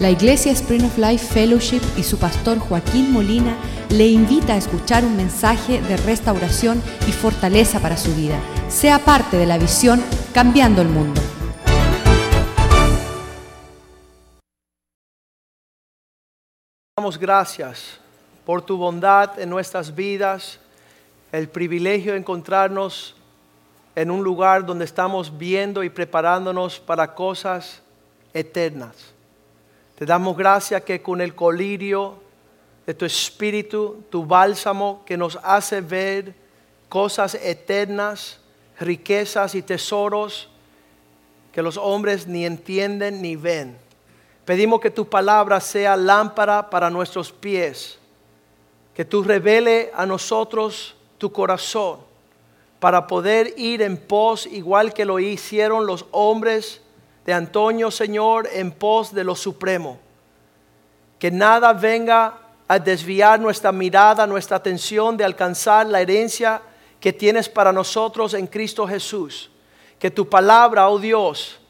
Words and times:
La 0.00 0.10
Iglesia 0.10 0.52
Spring 0.52 0.84
of 0.84 0.96
Life 0.96 1.26
Fellowship 1.26 1.80
y 1.96 2.04
su 2.04 2.20
pastor 2.20 2.60
Joaquín 2.60 3.12
Molina 3.12 3.56
le 3.90 4.06
invita 4.06 4.52
a 4.52 4.56
escuchar 4.56 5.04
un 5.04 5.16
mensaje 5.16 5.82
de 5.82 5.96
restauración 5.96 6.80
y 7.08 7.10
fortaleza 7.10 7.80
para 7.80 7.96
su 7.96 8.14
vida. 8.14 8.38
Sea 8.68 9.00
parte 9.00 9.36
de 9.36 9.46
la 9.46 9.58
visión 9.58 10.00
Cambiando 10.32 10.82
el 10.82 10.88
Mundo. 10.88 11.20
Damos 16.96 17.18
gracias 17.18 17.98
por 18.46 18.62
tu 18.62 18.76
bondad 18.76 19.40
en 19.40 19.50
nuestras 19.50 19.92
vidas, 19.92 20.60
el 21.32 21.48
privilegio 21.48 22.12
de 22.12 22.18
encontrarnos 22.18 23.16
en 23.96 24.12
un 24.12 24.22
lugar 24.22 24.64
donde 24.64 24.84
estamos 24.84 25.36
viendo 25.36 25.82
y 25.82 25.90
preparándonos 25.90 26.78
para 26.78 27.16
cosas 27.16 27.82
eternas. 28.32 29.17
Te 29.98 30.06
damos 30.06 30.36
gracias 30.36 30.84
que 30.84 31.02
con 31.02 31.20
el 31.20 31.34
colirio 31.34 32.20
de 32.86 32.94
tu 32.94 33.04
espíritu, 33.04 34.04
tu 34.10 34.24
bálsamo 34.24 35.02
que 35.04 35.16
nos 35.16 35.36
hace 35.42 35.80
ver 35.80 36.34
cosas 36.88 37.34
eternas, 37.34 38.38
riquezas 38.78 39.56
y 39.56 39.62
tesoros 39.62 40.50
que 41.50 41.62
los 41.62 41.76
hombres 41.76 42.28
ni 42.28 42.46
entienden 42.46 43.20
ni 43.20 43.34
ven. 43.34 43.76
Pedimos 44.44 44.80
que 44.80 44.92
tu 44.92 45.08
palabra 45.08 45.58
sea 45.58 45.96
lámpara 45.96 46.70
para 46.70 46.90
nuestros 46.90 47.32
pies, 47.32 47.98
que 48.94 49.04
tú 49.04 49.24
revele 49.24 49.90
a 49.94 50.06
nosotros 50.06 50.94
tu 51.18 51.32
corazón 51.32 51.98
para 52.78 53.08
poder 53.08 53.52
ir 53.56 53.82
en 53.82 53.96
pos 53.96 54.46
igual 54.46 54.94
que 54.94 55.04
lo 55.04 55.18
hicieron 55.18 55.86
los 55.86 56.06
hombres 56.12 56.82
de 57.28 57.34
Antonio, 57.34 57.90
Señor, 57.90 58.48
en 58.50 58.72
pos 58.72 59.12
de 59.12 59.22
lo 59.22 59.34
supremo. 59.34 59.98
Que 61.18 61.30
nada 61.30 61.74
venga 61.74 62.38
a 62.66 62.78
desviar 62.78 63.38
nuestra 63.38 63.70
mirada, 63.70 64.26
nuestra 64.26 64.56
atención 64.56 65.14
de 65.14 65.26
alcanzar 65.26 65.84
la 65.84 66.00
herencia 66.00 66.62
que 66.98 67.12
tienes 67.12 67.46
para 67.46 67.70
nosotros 67.70 68.32
en 68.32 68.46
Cristo 68.46 68.88
Jesús. 68.88 69.50
Que 69.98 70.10
tu 70.10 70.26
palabra, 70.26 70.88
oh 70.88 70.98
Dios, 70.98 71.60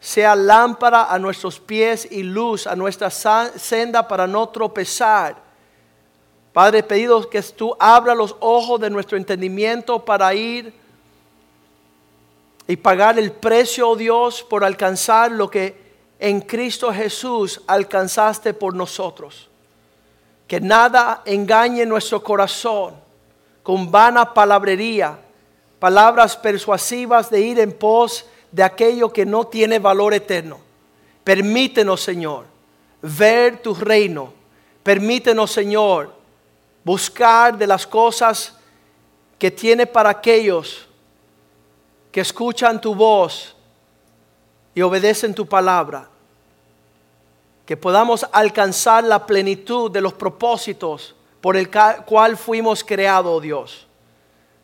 sea 0.00 0.34
lámpara 0.34 1.12
a 1.12 1.18
nuestros 1.18 1.60
pies 1.60 2.08
y 2.10 2.22
luz 2.22 2.66
a 2.66 2.74
nuestra 2.74 3.10
senda 3.10 4.08
para 4.08 4.26
no 4.26 4.48
tropezar. 4.48 5.36
Padre, 6.54 6.82
pedido 6.82 7.28
que 7.28 7.42
tú 7.42 7.76
abra 7.78 8.14
los 8.14 8.34
ojos 8.40 8.80
de 8.80 8.88
nuestro 8.88 9.18
entendimiento 9.18 10.02
para 10.02 10.32
ir 10.32 10.79
y 12.70 12.76
pagar 12.76 13.18
el 13.18 13.32
precio, 13.32 13.88
oh 13.88 13.96
Dios, 13.96 14.44
por 14.44 14.62
alcanzar 14.62 15.32
lo 15.32 15.50
que 15.50 15.74
en 16.20 16.40
Cristo 16.40 16.92
Jesús 16.92 17.60
alcanzaste 17.66 18.54
por 18.54 18.76
nosotros. 18.76 19.48
Que 20.46 20.60
nada 20.60 21.22
engañe 21.24 21.84
nuestro 21.84 22.22
corazón 22.22 22.94
con 23.64 23.90
vana 23.90 24.32
palabrería, 24.32 25.18
palabras 25.80 26.36
persuasivas 26.36 27.28
de 27.28 27.40
ir 27.40 27.58
en 27.58 27.72
pos 27.72 28.24
de 28.52 28.62
aquello 28.62 29.12
que 29.12 29.26
no 29.26 29.48
tiene 29.48 29.80
valor 29.80 30.14
eterno. 30.14 30.60
Permítenos, 31.24 32.00
Señor, 32.00 32.44
ver 33.02 33.60
tu 33.62 33.74
reino. 33.74 34.32
Permítenos, 34.84 35.50
Señor, 35.50 36.14
buscar 36.84 37.58
de 37.58 37.66
las 37.66 37.84
cosas 37.84 38.56
que 39.40 39.50
tiene 39.50 39.88
para 39.88 40.10
aquellos 40.10 40.86
que 42.10 42.20
escuchan 42.20 42.80
tu 42.80 42.94
voz 42.94 43.54
y 44.74 44.82
obedecen 44.82 45.34
tu 45.34 45.46
palabra. 45.46 46.08
Que 47.64 47.76
podamos 47.76 48.26
alcanzar 48.32 49.04
la 49.04 49.24
plenitud 49.26 49.90
de 49.90 50.00
los 50.00 50.12
propósitos 50.14 51.14
por 51.40 51.56
el 51.56 51.70
cual 52.04 52.36
fuimos 52.36 52.82
creados, 52.82 53.32
oh 53.32 53.40
Dios. 53.40 53.86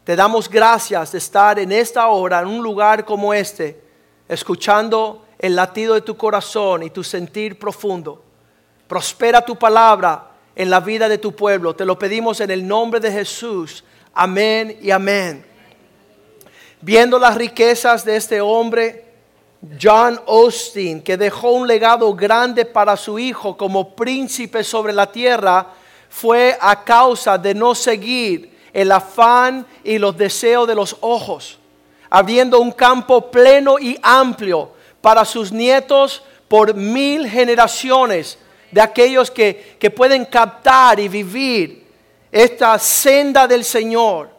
Te 0.04 0.16
damos 0.16 0.48
gracias 0.48 1.12
de 1.12 1.18
estar 1.18 1.58
en 1.58 1.72
esta 1.72 2.08
hora, 2.08 2.40
en 2.40 2.48
un 2.48 2.62
lugar 2.62 3.04
como 3.04 3.32
este, 3.32 3.80
escuchando 4.28 5.24
el 5.38 5.54
latido 5.54 5.94
de 5.94 6.00
tu 6.00 6.16
corazón 6.16 6.82
y 6.82 6.90
tu 6.90 7.02
sentir 7.02 7.58
profundo. 7.58 8.22
Prospera 8.86 9.44
tu 9.44 9.56
palabra 9.56 10.30
en 10.54 10.70
la 10.70 10.80
vida 10.80 11.08
de 11.08 11.18
tu 11.18 11.34
pueblo. 11.34 11.74
Te 11.74 11.84
lo 11.84 11.98
pedimos 11.98 12.40
en 12.40 12.50
el 12.50 12.66
nombre 12.66 13.00
de 13.00 13.10
Jesús. 13.10 13.84
Amén 14.14 14.78
y 14.80 14.90
amén 14.90 15.55
viendo 16.80 17.18
las 17.18 17.34
riquezas 17.34 18.04
de 18.04 18.16
este 18.16 18.40
hombre, 18.40 19.04
John 19.80 20.20
Austin, 20.26 21.02
que 21.02 21.16
dejó 21.16 21.52
un 21.52 21.66
legado 21.66 22.14
grande 22.14 22.64
para 22.64 22.96
su 22.96 23.18
hijo 23.18 23.56
como 23.56 23.94
príncipe 23.94 24.62
sobre 24.62 24.92
la 24.92 25.10
tierra, 25.10 25.66
fue 26.08 26.56
a 26.60 26.84
causa 26.84 27.36
de 27.36 27.54
no 27.54 27.74
seguir 27.74 28.56
el 28.72 28.92
afán 28.92 29.66
y 29.82 29.98
los 29.98 30.16
deseos 30.16 30.68
de 30.68 30.74
los 30.74 30.96
ojos, 31.00 31.58
abriendo 32.10 32.60
un 32.60 32.70
campo 32.70 33.30
pleno 33.30 33.78
y 33.78 33.98
amplio 34.02 34.70
para 35.00 35.24
sus 35.24 35.50
nietos 35.50 36.22
por 36.46 36.74
mil 36.74 37.28
generaciones 37.28 38.38
de 38.70 38.80
aquellos 38.80 39.30
que, 39.30 39.76
que 39.80 39.90
pueden 39.90 40.24
captar 40.24 41.00
y 41.00 41.08
vivir 41.08 41.86
esta 42.30 42.78
senda 42.78 43.46
del 43.46 43.64
Señor 43.64 44.35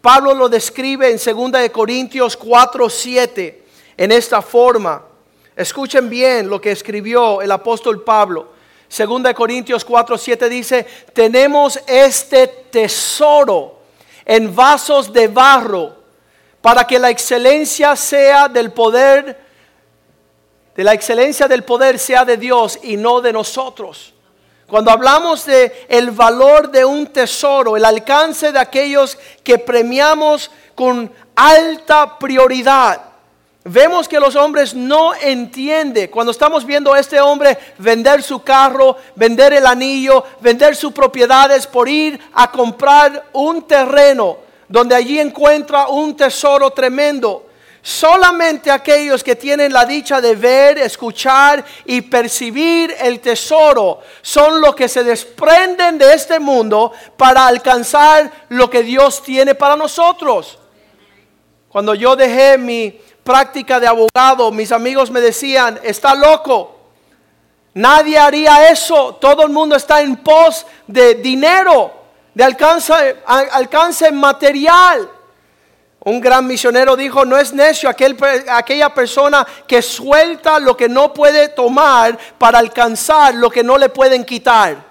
Pablo 0.00 0.34
lo 0.34 0.48
describe 0.48 1.10
en 1.10 1.18
2 1.18 1.70
Corintios 1.70 2.36
4, 2.36 2.88
7 2.88 3.62
en 3.96 4.12
esta 4.12 4.40
forma. 4.40 5.02
Escuchen 5.54 6.08
bien 6.08 6.48
lo 6.48 6.60
que 6.60 6.70
escribió 6.70 7.42
el 7.42 7.52
apóstol 7.52 8.02
Pablo. 8.02 8.48
2 8.96 9.34
Corintios 9.34 9.84
4, 9.84 10.16
7 10.16 10.48
dice, 10.48 10.86
tenemos 11.12 11.78
este 11.86 12.46
tesoro 12.46 13.78
en 14.24 14.54
vasos 14.54 15.12
de 15.12 15.28
barro 15.28 15.96
para 16.60 16.86
que 16.86 16.98
la 16.98 17.10
excelencia 17.10 17.94
sea 17.94 18.48
del 18.48 18.72
poder, 18.72 19.38
de 20.74 20.84
la 20.84 20.94
excelencia 20.94 21.46
del 21.46 21.62
poder 21.62 21.98
sea 21.98 22.24
de 22.24 22.36
Dios 22.36 22.78
y 22.82 22.96
no 22.96 23.20
de 23.20 23.32
nosotros. 23.32 24.14
Cuando 24.70 24.92
hablamos 24.92 25.44
de 25.46 25.86
el 25.88 26.12
valor 26.12 26.70
de 26.70 26.84
un 26.84 27.08
tesoro, 27.08 27.76
el 27.76 27.84
alcance 27.84 28.52
de 28.52 28.58
aquellos 28.60 29.18
que 29.42 29.58
premiamos 29.58 30.48
con 30.76 31.12
alta 31.34 32.16
prioridad, 32.20 33.02
vemos 33.64 34.08
que 34.08 34.20
los 34.20 34.36
hombres 34.36 34.72
no 34.72 35.12
entienden. 35.14 36.08
Cuando 36.08 36.30
estamos 36.30 36.64
viendo 36.64 36.94
a 36.94 37.00
este 37.00 37.20
hombre 37.20 37.58
vender 37.78 38.22
su 38.22 38.44
carro, 38.44 38.96
vender 39.16 39.52
el 39.54 39.66
anillo, 39.66 40.22
vender 40.40 40.76
sus 40.76 40.92
propiedades 40.92 41.66
por 41.66 41.88
ir 41.88 42.20
a 42.32 42.48
comprar 42.52 43.26
un 43.32 43.66
terreno 43.66 44.38
donde 44.68 44.94
allí 44.94 45.18
encuentra 45.18 45.88
un 45.88 46.16
tesoro 46.16 46.70
tremendo. 46.70 47.49
Solamente 47.82 48.70
aquellos 48.70 49.24
que 49.24 49.36
tienen 49.36 49.72
la 49.72 49.86
dicha 49.86 50.20
de 50.20 50.36
ver, 50.36 50.76
escuchar 50.78 51.64
y 51.86 52.02
percibir 52.02 52.94
el 53.00 53.20
tesoro 53.20 54.00
son 54.20 54.60
los 54.60 54.74
que 54.74 54.86
se 54.86 55.02
desprenden 55.02 55.96
de 55.96 56.12
este 56.12 56.38
mundo 56.38 56.92
para 57.16 57.46
alcanzar 57.46 58.30
lo 58.50 58.68
que 58.68 58.82
Dios 58.82 59.22
tiene 59.22 59.54
para 59.54 59.76
nosotros. 59.76 60.58
Cuando 61.70 61.94
yo 61.94 62.16
dejé 62.16 62.58
mi 62.58 63.00
práctica 63.24 63.80
de 63.80 63.86
abogado, 63.86 64.50
mis 64.50 64.72
amigos 64.72 65.10
me 65.10 65.20
decían, 65.20 65.80
está 65.82 66.14
loco. 66.14 66.76
Nadie 67.72 68.18
haría 68.18 68.68
eso. 68.68 69.14
Todo 69.14 69.44
el 69.44 69.50
mundo 69.50 69.76
está 69.76 70.02
en 70.02 70.16
pos 70.16 70.66
de 70.86 71.14
dinero, 71.14 71.92
de 72.34 72.44
alcance, 72.44 73.22
alcance 73.24 74.10
material. 74.12 75.08
Un 76.02 76.18
gran 76.18 76.46
misionero 76.46 76.96
dijo, 76.96 77.26
no 77.26 77.36
es 77.36 77.52
necio 77.52 77.88
aquel, 77.88 78.16
aquella 78.48 78.88
persona 78.94 79.46
que 79.66 79.82
suelta 79.82 80.58
lo 80.58 80.74
que 80.74 80.88
no 80.88 81.12
puede 81.12 81.48
tomar 81.48 82.18
para 82.38 82.58
alcanzar 82.58 83.34
lo 83.34 83.50
que 83.50 83.62
no 83.62 83.76
le 83.76 83.90
pueden 83.90 84.24
quitar. 84.24 84.88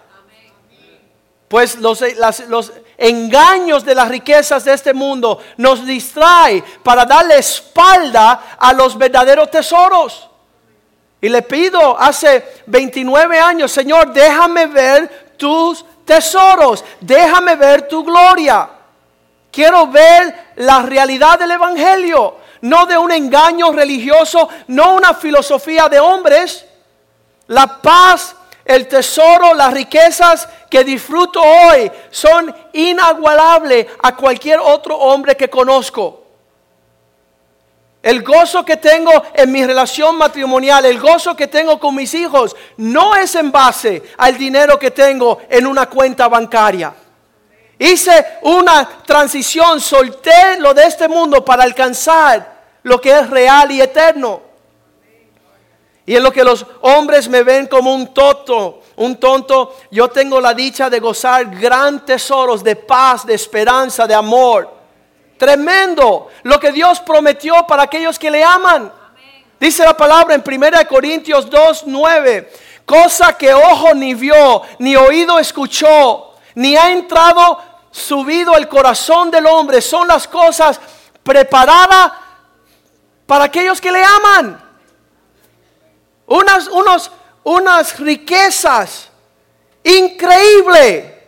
Pues 1.48 1.80
los, 1.80 2.04
los 2.48 2.72
engaños 2.96 3.84
de 3.84 3.96
las 3.96 4.08
riquezas 4.08 4.64
de 4.66 4.74
este 4.74 4.94
mundo 4.94 5.40
nos 5.58 5.84
distrae 5.84 6.64
para 6.84 7.06
darle 7.06 7.40
espalda 7.40 8.58
a 8.60 8.72
los 8.72 8.96
verdaderos 8.96 9.50
tesoros. 9.50 10.30
Y 11.22 11.28
le 11.28 11.42
pido 11.42 12.00
hace 12.00 12.62
29 12.68 13.40
años, 13.40 13.72
Señor, 13.72 14.14
déjame 14.14 14.68
ver 14.68 15.34
tus 15.38 15.84
tesoros, 16.06 16.86
déjame 17.02 17.56
ver 17.56 17.88
tu 17.88 18.04
gloria. 18.04 18.70
Quiero 19.52 19.88
ver 19.88 20.52
la 20.58 20.84
realidad 20.84 21.40
del 21.40 21.52
Evangelio, 21.52 22.38
no 22.62 22.86
de 22.86 22.98
un 22.98 23.12
engaño 23.12 23.72
religioso, 23.72 24.48
no 24.68 24.94
una 24.94 25.14
filosofía 25.14 25.90
de 25.90 26.00
hombres. 26.00 26.66
La 27.48 27.82
paz, 27.82 28.36
el 28.64 28.88
tesoro, 28.88 29.54
las 29.54 29.74
riquezas 29.74 30.48
que 30.70 30.84
disfruto 30.84 31.42
hoy 31.42 31.92
son 32.12 32.56
inagualables 32.74 33.88
a 34.04 34.16
cualquier 34.16 34.60
otro 34.60 34.96
hombre 34.98 35.36
que 35.36 35.50
conozco. 35.50 36.24
El 38.02 38.24
gozo 38.24 38.64
que 38.64 38.78
tengo 38.78 39.12
en 39.34 39.52
mi 39.52 39.66
relación 39.66 40.16
matrimonial, 40.16 40.86
el 40.86 41.00
gozo 41.00 41.36
que 41.36 41.48
tengo 41.48 41.80
con 41.80 41.96
mis 41.96 42.14
hijos, 42.14 42.56
no 42.78 43.16
es 43.16 43.36
en 43.36 43.52
base 43.52 44.04
al 44.18 44.38
dinero 44.38 44.80
que 44.80 44.92
tengo 44.92 45.40
en 45.50 45.68
una 45.68 45.90
cuenta 45.90 46.30
bancaria. 46.30 46.94
Hice 47.80 48.26
una 48.42 48.88
transición, 49.06 49.80
solté 49.80 50.60
lo 50.60 50.74
de 50.74 50.84
este 50.84 51.08
mundo 51.08 51.44
para 51.46 51.64
alcanzar 51.64 52.60
lo 52.84 53.00
que 53.00 53.12
es 53.12 53.30
real 53.30 53.72
y 53.72 53.82
eterno. 53.82 54.42
Y 56.06 56.16
en 56.16 56.24
lo 56.24 56.32
que 56.32 56.44
los 56.44 56.66
hombres 56.82 57.30
me 57.30 57.44
ven 57.44 57.68
como 57.68 57.94
un 57.94 58.14
tonto, 58.14 58.82
un 58.98 59.18
tonto, 59.18 59.78
yo 59.92 60.10
tengo 60.10 60.42
la 60.42 60.54
dicha 60.54 60.90
de 60.90 61.00
gozar 61.00 61.46
gran 61.58 62.04
tesoros 62.06 62.64
de 62.64 62.76
paz, 62.76 63.26
de 63.26 63.36
esperanza, 63.36 64.06
de 64.06 64.16
amor. 64.16 64.70
Tremendo 65.38 66.28
lo 66.44 66.60
que 66.60 66.72
Dios 66.74 67.00
prometió 67.00 67.66
para 67.66 67.84
aquellos 67.84 68.20
que 68.20 68.30
le 68.30 68.44
aman. 68.44 68.92
Dice 69.60 69.86
la 69.86 69.96
palabra 69.96 70.36
en 70.36 70.44
1 70.46 70.88
Corintios 70.90 71.50
2, 71.50 71.84
9, 71.86 72.52
cosa 72.86 73.38
que 73.38 73.54
ojo 73.54 73.94
ni 73.94 74.16
vio, 74.16 74.64
ni 74.80 74.96
oído 74.96 75.38
escuchó, 75.38 76.34
ni 76.56 76.76
ha 76.76 76.92
entrado 76.92 77.69
subido 77.92 78.54
al 78.54 78.68
corazón 78.68 79.32
del 79.32 79.46
hombre, 79.46 79.82
son 79.82 80.08
las 80.08 80.28
cosas 80.28 80.80
preparadas 81.24 82.12
para 83.26 83.46
aquellos 83.46 83.80
que 83.80 83.92
le 83.92 84.04
aman. 84.04 84.64
Unas, 86.28 86.68
unos, 86.68 87.12
unas 87.44 88.00
riquezas 88.00 89.10
increíbles 89.84 91.20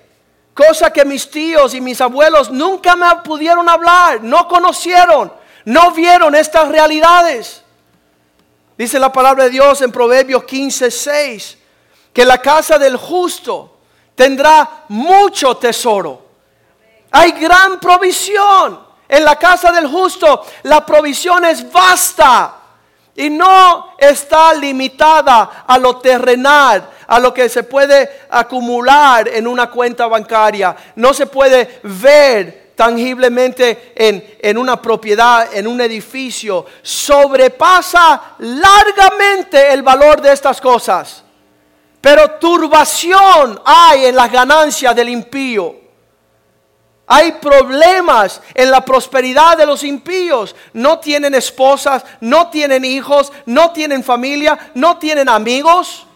Cosa 0.53 0.91
que 0.91 1.05
mis 1.05 1.29
tíos 1.29 1.73
y 1.73 1.81
mis 1.81 2.01
abuelos 2.01 2.51
nunca 2.51 2.95
me 2.95 3.07
pudieron 3.23 3.69
hablar, 3.69 4.21
no 4.21 4.47
conocieron, 4.47 5.31
no 5.65 5.91
vieron 5.91 6.35
estas 6.35 6.67
realidades. 6.67 7.63
Dice 8.77 8.99
la 8.99 9.11
palabra 9.11 9.45
de 9.45 9.51
Dios 9.51 9.81
en 9.81 9.91
Proverbios 9.91 10.43
15, 10.43 10.91
6, 10.91 11.57
que 12.11 12.25
la 12.25 12.39
casa 12.39 12.77
del 12.77 12.97
justo 12.97 13.77
tendrá 14.13 14.83
mucho 14.89 15.55
tesoro. 15.55 16.30
Hay 17.11 17.31
gran 17.33 17.79
provisión. 17.79 18.91
En 19.07 19.25
la 19.25 19.35
casa 19.35 19.73
del 19.73 19.87
justo 19.87 20.45
la 20.63 20.85
provisión 20.85 21.43
es 21.43 21.69
vasta 21.69 22.55
y 23.13 23.29
no 23.29 23.93
está 23.97 24.53
limitada 24.53 25.65
a 25.67 25.77
lo 25.77 25.97
terrenal, 25.97 26.89
a 27.07 27.19
lo 27.19 27.33
que 27.33 27.49
se 27.49 27.63
puede 27.63 28.21
acumular 28.29 29.27
en 29.27 29.47
una 29.47 29.69
cuenta 29.69 30.07
bancaria. 30.07 30.73
No 30.95 31.13
se 31.13 31.25
puede 31.25 31.81
ver 31.83 32.71
tangiblemente 32.73 33.91
en, 33.95 34.37
en, 34.39 34.57
una 34.57 34.81
propiedad, 34.81 35.53
en 35.53 35.67
un 35.67 35.81
edificio. 35.81 36.65
Sobrepasa 36.81 38.35
largamente 38.39 39.73
el 39.73 39.83
valor 39.83 40.21
de 40.21 40.31
estas 40.31 40.61
cosas. 40.61 41.21
Pero 41.99 42.31
turbación 42.39 43.61
hay 43.65 44.05
en 44.05 44.15
las 44.15 44.31
ganancias 44.31 44.95
del 44.95 45.09
impío. 45.09 45.80
Hay 47.13 47.33
problemas 47.33 48.39
en 48.53 48.71
la 48.71 48.85
prosperidad 48.85 49.57
de 49.57 49.65
los 49.65 49.83
impíos. 49.83 50.55
No 50.71 50.99
tienen 50.99 51.35
esposas, 51.35 52.05
no 52.21 52.49
tienen 52.49 52.85
hijos, 52.85 53.33
no 53.45 53.73
tienen 53.73 54.01
familia, 54.01 54.57
no 54.75 54.97
tienen 54.97 55.27
amigos. 55.27 56.07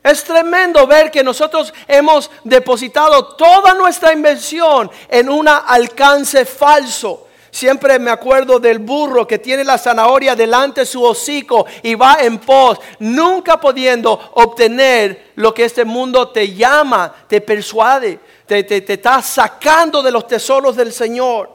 Es 0.00 0.22
tremendo 0.22 0.86
ver 0.86 1.10
que 1.10 1.24
nosotros 1.24 1.74
hemos 1.88 2.30
depositado 2.44 3.34
toda 3.34 3.74
nuestra 3.74 4.12
inversión 4.12 4.88
en 5.08 5.28
un 5.28 5.48
alcance 5.48 6.44
falso. 6.44 7.26
Siempre 7.50 7.98
me 7.98 8.12
acuerdo 8.12 8.60
del 8.60 8.78
burro 8.78 9.26
que 9.26 9.40
tiene 9.40 9.64
la 9.64 9.78
zanahoria 9.78 10.36
delante 10.36 10.82
de 10.82 10.86
su 10.86 11.02
hocico 11.02 11.66
y 11.82 11.96
va 11.96 12.18
en 12.20 12.38
pos, 12.38 12.78
nunca 13.00 13.58
pudiendo 13.58 14.12
obtener 14.34 15.32
lo 15.34 15.52
que 15.52 15.64
este 15.64 15.84
mundo 15.84 16.28
te 16.28 16.52
llama, 16.52 17.12
te 17.26 17.40
persuade, 17.40 18.20
te, 18.46 18.62
te, 18.64 18.92
está 18.92 19.22
sacando 19.22 20.02
de 20.02 20.10
los 20.10 20.26
tesoros 20.26 20.76
del 20.76 20.92
Señor. 20.92 21.50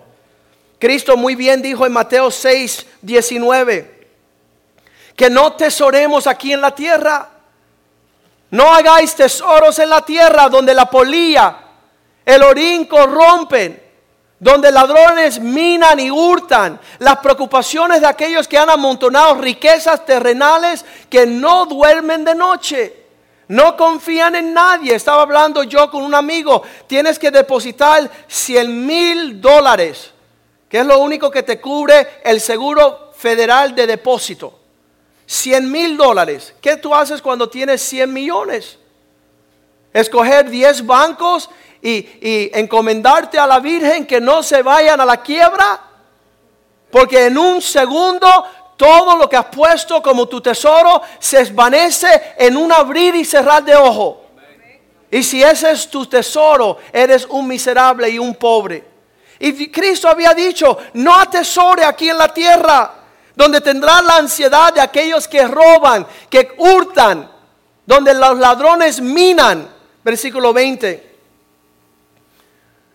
Cristo 0.79 1.17
muy 1.17 1.35
bien 1.35 1.61
dijo 1.61 1.85
en 1.85 1.91
Mateo 1.91 2.31
6, 2.31 2.85
19, 3.01 4.07
que 5.15 5.29
no 5.29 5.53
tesoremos 5.53 6.27
aquí 6.27 6.53
en 6.53 6.61
la 6.61 6.73
tierra 6.73 7.29
no 8.51 8.73
hagáis 8.73 9.15
tesoros 9.15 9.77
en 9.79 9.89
la 9.89 10.01
tierra 10.01 10.49
donde 10.49 10.73
la 10.73 10.89
polilla, 10.89 11.55
el 12.25 12.41
orín 12.43 12.85
corrompen, 12.85 13.81
donde 14.39 14.71
ladrones 14.71 15.39
minan 15.39 15.99
y 15.99 16.09
hurtan. 16.09 16.79
Las 16.99 17.17
preocupaciones 17.17 18.01
de 18.01 18.07
aquellos 18.07 18.47
que 18.47 18.57
han 18.57 18.69
amontonado 18.69 19.35
riquezas 19.35 20.05
terrenales 20.05 20.83
que 21.09 21.27
no 21.27 21.65
duermen 21.65 22.25
de 22.25 22.35
noche. 22.35 22.95
No 23.49 23.75
confían 23.75 24.35
en 24.35 24.53
nadie. 24.53 24.93
Estaba 24.93 25.23
hablando 25.23 25.63
yo 25.63 25.89
con 25.89 26.03
un 26.03 26.13
amigo. 26.13 26.61
Tienes 26.85 27.17
que 27.17 27.31
depositar 27.31 28.09
100 28.27 28.85
mil 28.85 29.41
dólares, 29.41 30.11
que 30.69 30.79
es 30.79 30.85
lo 30.85 30.99
único 30.99 31.31
que 31.31 31.41
te 31.41 31.59
cubre 31.59 32.21
el 32.23 32.39
seguro 32.39 33.11
federal 33.17 33.73
de 33.73 33.87
depósito. 33.87 34.59
100 35.25 35.71
mil 35.71 35.97
dólares. 35.97 36.53
¿Qué 36.61 36.77
tú 36.77 36.93
haces 36.93 37.23
cuando 37.23 37.49
tienes 37.49 37.81
100 37.81 38.13
millones? 38.13 38.77
Escoger 39.93 40.47
10 40.47 40.85
bancos 40.85 41.49
y, 41.81 41.97
y, 42.21 42.51
encomendarte 42.53 43.39
a 43.39 43.47
la 43.47 43.59
Virgen 43.59 44.05
que 44.05 44.21
no 44.21 44.43
se 44.43 44.61
vayan 44.61 45.01
a 45.01 45.05
la 45.05 45.23
quiebra. 45.23 45.81
Porque 46.91 47.25
en 47.25 47.37
un 47.37 47.63
segundo 47.63 48.27
todo 48.79 49.17
lo 49.17 49.27
que 49.27 49.35
has 49.35 49.47
puesto 49.47 50.01
como 50.01 50.25
tu 50.25 50.39
tesoro 50.39 51.01
se 51.19 51.39
desvanece 51.39 52.07
en 52.37 52.55
un 52.55 52.71
abrir 52.71 53.13
y 53.13 53.25
cerrar 53.25 53.61
de 53.61 53.75
ojo. 53.75 54.21
Y 55.11 55.21
si 55.21 55.43
ese 55.43 55.71
es 55.71 55.89
tu 55.89 56.05
tesoro, 56.05 56.77
eres 56.93 57.25
un 57.25 57.45
miserable 57.45 58.09
y 58.09 58.17
un 58.17 58.35
pobre. 58.35 58.85
Y 59.37 59.69
Cristo 59.69 60.07
había 60.07 60.33
dicho, 60.33 60.77
no 60.93 61.13
atesore 61.13 61.83
aquí 61.83 62.07
en 62.07 62.17
la 62.17 62.33
tierra 62.33 62.93
donde 63.35 63.59
tendrá 63.59 64.01
la 64.01 64.15
ansiedad 64.15 64.73
de 64.73 64.79
aquellos 64.79 65.27
que 65.27 65.45
roban, 65.45 66.07
que 66.29 66.55
hurtan, 66.57 67.29
donde 67.85 68.13
los 68.13 68.37
ladrones 68.37 69.01
minan. 69.01 69.69
Versículo 70.05 70.53
20. 70.53 71.17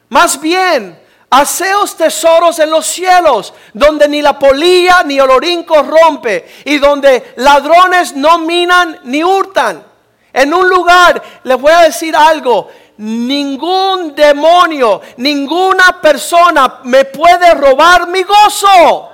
Más 0.08 0.40
bien, 0.40 0.98
haceos 1.40 1.96
tesoros 1.96 2.58
en 2.60 2.70
los 2.70 2.86
cielos, 2.86 3.52
donde 3.72 4.08
ni 4.08 4.22
la 4.22 4.38
polilla 4.38 5.02
ni 5.04 5.18
el 5.18 5.28
orín 5.28 5.64
corrompe, 5.64 6.48
y 6.64 6.78
donde 6.78 7.34
ladrones 7.36 8.14
no 8.14 8.38
minan 8.38 9.00
ni 9.04 9.24
hurtan. 9.24 9.84
En 10.32 10.54
un 10.54 10.68
lugar, 10.68 11.20
les 11.42 11.60
voy 11.60 11.72
a 11.72 11.82
decir 11.82 12.14
algo, 12.14 12.68
ningún 12.98 14.14
demonio, 14.14 15.00
ninguna 15.16 16.00
persona 16.00 16.80
me 16.84 17.04
puede 17.04 17.52
robar 17.54 18.06
mi 18.06 18.22
gozo. 18.22 19.10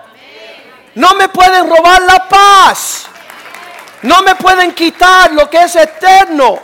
No 0.97 1.15
me 1.15 1.29
pueden 1.29 1.69
robar 1.71 2.03
la 2.03 2.29
paz. 2.29 3.07
No 4.03 4.23
me 4.23 4.35
pueden 4.35 4.73
quitar 4.73 5.33
lo 5.33 5.49
que 5.49 5.63
es 5.63 5.77
eterno. 5.77 6.59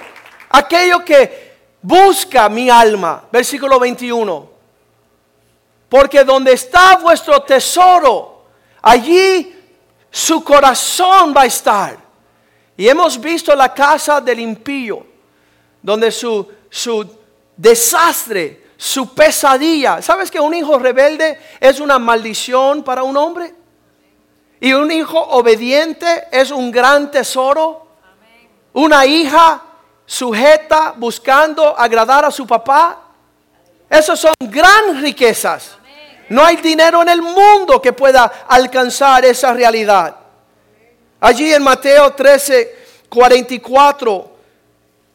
Aquello 0.51 1.05
que 1.05 1.55
busca 1.81 2.49
mi 2.49 2.69
alma. 2.69 3.25
Versículo 3.31 3.79
21. 3.79 4.56
Porque 5.89 6.25
donde 6.25 6.53
está 6.53 6.97
vuestro 6.97 7.43
tesoro, 7.43 8.45
allí 8.83 9.55
su 10.11 10.43
corazón 10.43 11.35
va 11.37 11.43
a 11.43 11.47
estar. 11.47 11.99
Y 12.77 12.89
hemos 12.89 13.21
visto 13.21 13.55
la 13.55 13.73
casa 13.73 14.21
del 14.21 14.41
impío, 14.41 15.07
donde 15.81 16.11
su, 16.11 16.47
su 16.69 17.09
desastre, 17.57 18.67
su 18.77 19.15
pesadilla. 19.15 20.03
¿Sabes 20.03 20.31
que 20.31 20.41
un 20.41 20.53
hijo 20.55 20.79
rebelde 20.79 21.39
es 21.61 21.81
una 21.81 21.99
maldición 21.99 22.83
para 22.83 23.03
un 23.03 23.17
hombre? 23.17 23.55
Y 24.61 24.73
un 24.73 24.91
hijo 24.91 25.19
obediente 25.19 26.29
es 26.31 26.51
un 26.51 26.71
gran 26.71 27.11
tesoro. 27.11 27.87
Una 28.73 29.07
hija 29.07 29.63
sujeta 30.05 30.95
buscando 30.97 31.79
agradar 31.79 32.25
a 32.25 32.31
su 32.31 32.47
papá. 32.47 33.06
Esas 33.89 34.19
son 34.19 34.35
gran 34.41 35.01
riquezas. 35.01 35.77
No 36.29 36.45
hay 36.45 36.57
dinero 36.57 37.03
en 37.03 37.09
el 37.09 37.23
mundo 37.23 37.81
que 37.81 37.93
pueda 37.93 38.25
alcanzar 38.49 39.25
esa 39.25 39.53
realidad. 39.53 40.17
Allí 41.21 41.53
en 41.53 41.63
Mateo 41.63 42.13
13, 42.13 42.87
44, 43.09 44.31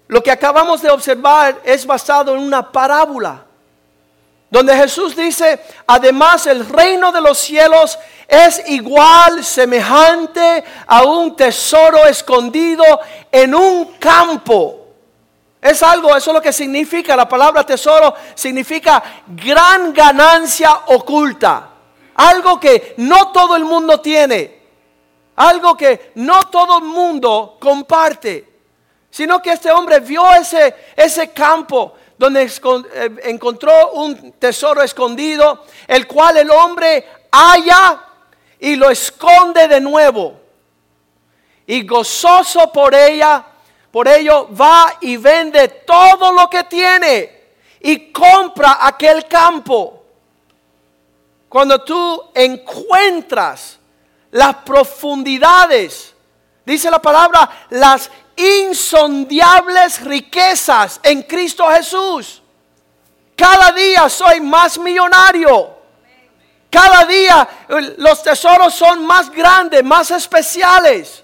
lo 0.07 0.23
que 0.23 0.31
acabamos 0.31 0.81
de 0.81 0.89
observar 0.89 1.61
es 1.63 1.85
basado 1.85 2.33
en 2.35 2.41
una 2.41 2.71
parábola. 2.71 3.45
Donde 4.49 4.75
Jesús 4.75 5.15
dice, 5.15 5.61
además 5.87 6.45
el 6.47 6.67
reino 6.67 7.11
de 7.11 7.21
los 7.21 7.37
cielos 7.37 7.97
es 8.27 8.61
igual, 8.67 9.43
semejante 9.45 10.63
a 10.87 11.03
un 11.03 11.35
tesoro 11.35 12.05
escondido 12.05 12.83
en 13.31 13.55
un 13.55 13.93
campo. 13.93 14.80
Es 15.61 15.83
algo, 15.83 16.15
eso 16.17 16.31
es 16.31 16.35
lo 16.35 16.41
que 16.41 16.51
significa 16.51 17.15
la 17.15 17.29
palabra 17.29 17.63
tesoro, 17.63 18.15
significa 18.33 19.03
gran 19.27 19.93
ganancia 19.93 20.81
oculta. 20.87 21.67
algo 22.15 22.59
que 22.59 22.95
no 22.97 23.31
todo 23.31 23.55
el 23.55 23.63
mundo 23.63 23.99
tiene, 24.01 24.59
algo 25.35 25.77
que 25.77 26.11
no 26.15 26.47
todo 26.47 26.79
el 26.79 26.83
mundo 26.83 27.57
comparte, 27.59 28.51
sino 29.09 29.41
que 29.41 29.51
este 29.51 29.71
hombre 29.71 29.99
vio 29.99 30.29
ese, 30.33 30.75
ese 30.95 31.31
campo 31.31 31.93
donde 32.17 32.43
eh, 32.43 33.09
encontró 33.23 33.91
un 33.93 34.33
tesoro 34.33 34.81
escondido, 34.81 35.65
el 35.87 36.07
cual 36.07 36.37
el 36.37 36.51
hombre 36.51 37.05
halla 37.31 37.99
y 38.59 38.75
lo 38.75 38.89
esconde 38.89 39.67
de 39.67 39.81
nuevo. 39.81 40.39
Y 41.65 41.85
gozoso 41.85 42.71
por 42.71 42.93
ella, 42.93 43.43
por 43.91 44.07
ello 44.07 44.47
va 44.55 44.97
y 45.01 45.17
vende 45.17 45.67
todo 45.85 46.31
lo 46.31 46.49
que 46.49 46.63
tiene 46.63 47.41
y 47.81 48.11
compra 48.11 48.79
aquel 48.81 49.27
campo. 49.27 50.03
Cuando 51.49 51.83
tú 51.83 52.31
encuentras 52.33 53.77
las 54.31 54.55
profundidades, 54.57 56.13
dice 56.65 56.89
la 56.89 57.01
palabra, 57.01 57.67
las 57.71 58.09
insondiables 58.37 60.01
riquezas 60.01 60.99
en 61.03 61.23
Cristo 61.23 61.67
Jesús. 61.69 62.41
Cada 63.35 63.71
día 63.71 64.07
soy 64.07 64.39
más 64.39 64.77
millonario. 64.77 65.81
Cada 66.69 67.03
día 67.03 67.47
los 67.97 68.23
tesoros 68.23 68.73
son 68.73 69.05
más 69.05 69.29
grandes, 69.29 69.83
más 69.83 70.09
especiales. 70.11 71.20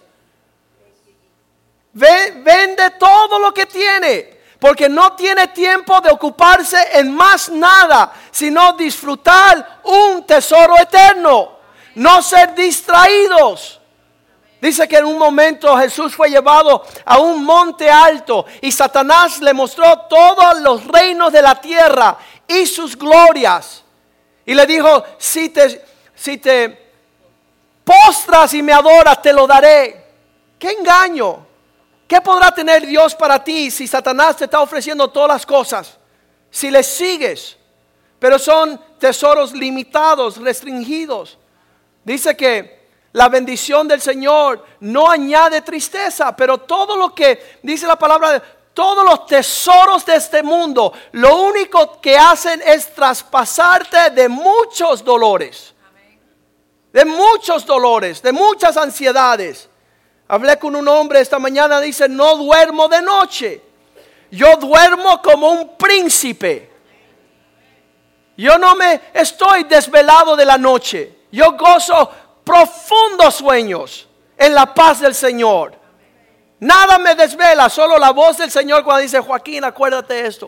Vende 1.97 2.91
todo 2.99 3.39
lo 3.39 3.51
que 3.51 3.65
tiene, 3.65 4.39
porque 4.59 4.87
no 4.87 5.13
tiene 5.13 5.47
tiempo 5.47 5.99
de 5.99 6.11
ocuparse 6.11 6.77
en 6.93 7.11
más 7.11 7.49
nada, 7.49 8.13
sino 8.29 8.73
disfrutar 8.73 9.79
un 9.83 10.23
tesoro 10.23 10.77
eterno, 10.77 11.57
no 11.95 12.21
ser 12.21 12.53
distraídos. 12.53 13.81
Dice 14.61 14.87
que 14.87 14.97
en 14.97 15.05
un 15.05 15.17
momento 15.17 15.75
Jesús 15.77 16.15
fue 16.15 16.29
llevado 16.29 16.85
a 17.03 17.17
un 17.17 17.43
monte 17.43 17.89
alto 17.89 18.45
y 18.61 18.71
Satanás 18.71 19.39
le 19.39 19.53
mostró 19.53 20.01
todos 20.01 20.61
los 20.61 20.85
reinos 20.85 21.33
de 21.33 21.41
la 21.41 21.59
tierra 21.59 22.15
y 22.47 22.67
sus 22.67 22.95
glorias. 22.95 23.83
Y 24.45 24.53
le 24.53 24.67
dijo, 24.67 25.03
si 25.17 25.49
te, 25.49 25.83
si 26.15 26.37
te 26.37 26.91
postras 27.83 28.53
y 28.53 28.61
me 28.61 28.73
adoras, 28.73 29.19
te 29.19 29.33
lo 29.33 29.47
daré. 29.47 30.05
¿Qué 30.59 30.71
engaño? 30.71 31.46
¿Qué 32.07 32.21
podrá 32.21 32.51
tener 32.51 32.85
Dios 32.85 33.13
para 33.13 33.43
ti 33.43 33.69
si 33.69 33.85
Satanás 33.85 34.37
te 34.37 34.45
está 34.45 34.61
ofreciendo 34.61 35.09
todas 35.09 35.29
las 35.29 35.45
cosas? 35.45 35.97
Si 36.49 36.71
le 36.71 36.81
sigues. 36.81 37.57
Pero 38.17 38.39
son 38.39 38.81
tesoros 38.97 39.51
limitados, 39.53 40.37
restringidos. 40.37 41.37
Dice 42.03 42.35
que 42.37 42.77
la 43.11 43.29
bendición 43.29 43.87
del 43.87 44.01
Señor 44.01 44.65
no 44.79 45.09
añade 45.09 45.61
tristeza, 45.61 46.35
pero 46.35 46.59
todo 46.59 46.95
lo 46.95 47.13
que 47.13 47.59
dice 47.61 47.85
la 47.85 47.97
palabra, 47.97 48.41
todos 48.73 49.03
los 49.03 49.25
tesoros 49.25 50.05
de 50.05 50.15
este 50.15 50.43
mundo, 50.43 50.93
lo 51.13 51.41
único 51.43 51.99
que 51.99 52.17
hacen 52.17 52.61
es 52.65 52.93
traspasarte 52.93 54.11
de 54.11 54.29
muchos 54.29 55.03
dolores. 55.03 55.73
De 56.93 57.03
muchos 57.03 57.65
dolores, 57.65 58.21
de 58.21 58.31
muchas 58.31 58.77
ansiedades. 58.77 59.69
Hablé 60.27 60.59
con 60.59 60.75
un 60.75 60.87
hombre 60.87 61.21
esta 61.21 61.39
mañana, 61.39 61.79
dice, 61.79 62.09
no 62.09 62.35
duermo 62.35 62.87
de 62.87 63.01
noche. 63.01 63.61
Yo 64.29 64.57
duermo 64.57 65.21
como 65.21 65.51
un 65.51 65.77
príncipe. 65.77 66.69
Yo 68.35 68.57
no 68.57 68.75
me 68.75 69.01
estoy 69.13 69.63
desvelado 69.63 70.35
de 70.35 70.45
la 70.45 70.57
noche. 70.57 71.19
Yo 71.31 71.53
gozo 71.53 72.11
profundos 72.43 73.35
sueños 73.35 74.07
en 74.37 74.53
la 74.53 74.73
paz 74.73 74.99
del 74.99 75.15
Señor. 75.15 75.75
Nada 76.59 76.97
me 76.97 77.15
desvela, 77.15 77.69
solo 77.69 77.97
la 77.97 78.11
voz 78.11 78.37
del 78.37 78.51
Señor 78.51 78.83
cuando 78.83 79.03
dice, 79.03 79.19
Joaquín, 79.19 79.63
acuérdate 79.63 80.25
esto. 80.25 80.47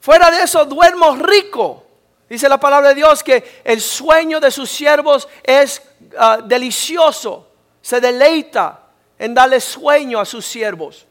Fuera 0.00 0.30
de 0.30 0.42
eso, 0.42 0.64
duermo 0.64 1.14
rico. 1.14 1.84
Dice 2.28 2.48
la 2.48 2.58
palabra 2.58 2.88
de 2.88 2.94
Dios 2.96 3.22
que 3.22 3.60
el 3.64 3.80
sueño 3.80 4.40
de 4.40 4.50
sus 4.50 4.70
siervos 4.70 5.28
es 5.42 5.82
ah, 6.18 6.38
delicioso 6.42 7.49
se 7.82 8.00
deleita 8.00 8.80
en 9.18 9.34
darle 9.34 9.60
sueño 9.60 10.18
a 10.18 10.24
sus 10.24 10.46
siervos. 10.46 11.06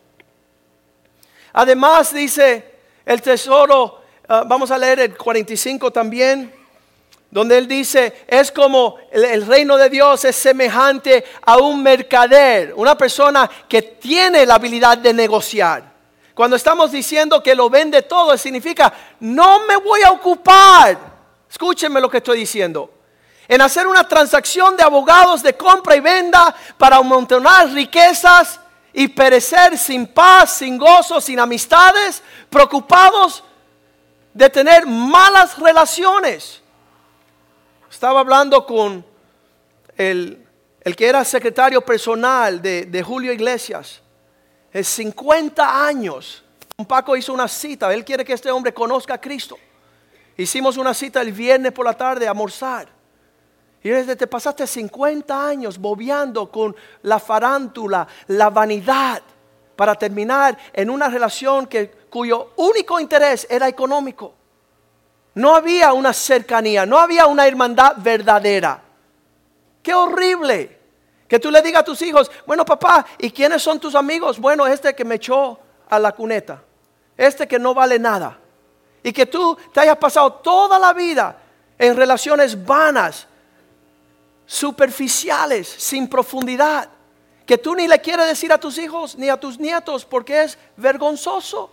Además 1.53 2.13
dice 2.13 2.79
el 3.05 3.21
tesoro, 3.21 4.01
ah, 4.27 4.43
vamos 4.45 4.71
a 4.71 4.77
leer 4.77 4.99
el 4.99 5.17
45 5.17 5.91
también, 5.91 6.53
donde 7.31 7.57
él 7.57 7.67
dice, 7.67 8.25
es 8.27 8.51
como 8.51 8.97
el, 9.11 9.45
reino 9.45 9.77
de 9.77 9.89
Dios 9.89 10.25
es 10.25 10.35
semejante 10.35 11.23
a 11.43 11.57
un 11.57 11.83
mercader, 11.83 12.73
una 12.75 12.97
persona 12.97 13.49
que 13.67 13.81
tiene 13.83 14.45
la 14.45 14.55
habilidad 14.55 14.97
de 14.97 15.13
negociar. 15.13 15.83
Cuando 16.33 16.55
estamos 16.55 16.91
diciendo 16.91 17.43
que 17.43 17.53
lo 17.53 17.69
vende 17.69 18.01
todo, 18.03 18.35
significa, 18.37 18.91
no 19.19 19.67
me 19.67 19.75
voy 19.75 20.01
a 20.01 20.11
ocupar. 20.11 20.97
Escúchenme 21.49 21.99
lo 21.99 22.09
que 22.09 22.17
estoy 22.17 22.39
diciendo 22.39 22.98
en 23.49 23.61
hacer 23.61 23.87
una 23.87 24.07
transacción 24.07 24.77
de 24.77 24.83
abogados 24.83 25.41
de 25.41 25.57
compra 25.57 25.95
y 25.95 25.99
venta 25.99 26.55
para 26.77 26.97
amontonar 26.97 27.67
riquezas 27.71 28.59
y 28.93 29.07
perecer 29.07 29.75
sin 29.75 30.05
paz, 30.05 30.57
sin 30.57 30.77
gozo, 30.77 31.19
sin 31.19 31.39
amistades, 31.39 32.21
preocupados 32.47 33.43
de 34.35 34.51
tener 34.51 34.85
malas 34.85 35.57
relaciones. 35.57 36.61
Estaba 37.89 38.19
hablando 38.19 38.67
con 38.67 39.03
el, 39.97 40.45
que 40.95 41.07
era 41.07 41.25
secretario 41.25 41.81
personal 41.81 42.61
de, 42.61 42.85
de 42.85 43.01
Julio 43.01 43.33
Iglesias. 43.33 43.99
Es 44.71 44.87
50 44.89 45.87
años. 45.87 46.43
Paco 46.87 47.17
hizo 47.17 47.33
una 47.33 47.47
cita. 47.47 47.91
Él 47.91 48.05
quiere 48.05 48.23
que 48.23 48.33
este 48.33 48.51
hombre 48.51 48.75
conozca 48.75 49.15
a 49.15 49.21
Cristo. 49.21 49.57
Hicimos 50.37 50.77
una 50.77 50.93
cita 50.93 51.19
el 51.21 51.31
viernes 51.31 51.71
por 51.71 51.83
la 51.83 51.95
tarde 51.95 52.27
a 52.27 52.29
almorzar. 52.29 52.98
Y 53.83 53.89
desde 53.89 54.15
te 54.15 54.27
pasaste 54.27 54.67
50 54.67 55.47
años 55.47 55.77
bobeando 55.77 56.51
con 56.51 56.75
la 57.03 57.19
farántula, 57.19 58.07
la 58.27 58.49
vanidad, 58.49 59.21
para 59.79 59.95
terminar 59.95 60.57
en 60.73 60.89
una 60.89 61.07
relación 61.07 61.69
cuyo 62.09 62.51
único 62.57 62.99
interés 62.99 63.47
era 63.49 63.65
económico. 63.69 64.33
No 65.35 65.55
había 65.55 65.93
una 65.93 66.11
cercanía, 66.11 66.85
no 66.85 66.97
había 66.97 67.27
una 67.27 67.47
hermandad 67.47 67.93
verdadera. 67.95 68.83
Qué 69.81 69.93
horrible 69.93 70.77
que 71.29 71.39
tú 71.39 71.49
le 71.49 71.61
digas 71.61 71.79
a 71.79 71.85
tus 71.85 72.01
hijos, 72.01 72.29
bueno 72.45 72.65
papá, 72.65 73.05
¿y 73.19 73.31
quiénes 73.31 73.61
son 73.61 73.79
tus 73.79 73.95
amigos? 73.95 74.37
Bueno, 74.37 74.67
este 74.67 74.93
que 74.93 75.05
me 75.05 75.15
echó 75.15 75.57
a 75.87 75.97
la 75.97 76.11
cuneta, 76.11 76.61
este 77.15 77.47
que 77.47 77.57
no 77.57 77.73
vale 77.73 77.99
nada. 77.99 78.37
Y 79.01 79.13
que 79.13 79.27
tú 79.27 79.57
te 79.73 79.79
hayas 79.79 79.95
pasado 79.95 80.33
toda 80.33 80.77
la 80.77 80.91
vida 80.91 81.37
en 81.77 81.95
relaciones 81.95 82.65
vanas, 82.65 83.28
superficiales, 84.49 85.67
sin 85.67 86.09
profundidad, 86.09 86.89
que 87.45 87.59
tú 87.59 87.75
ni 87.75 87.87
le 87.87 88.01
quieres 88.01 88.25
decir 88.25 88.51
a 88.51 88.57
tus 88.57 88.79
hijos 88.79 89.15
ni 89.15 89.29
a 89.29 89.39
tus 89.39 89.59
nietos 89.59 90.05
porque 90.05 90.41
es 90.41 90.57
vergonzoso. 90.75 91.69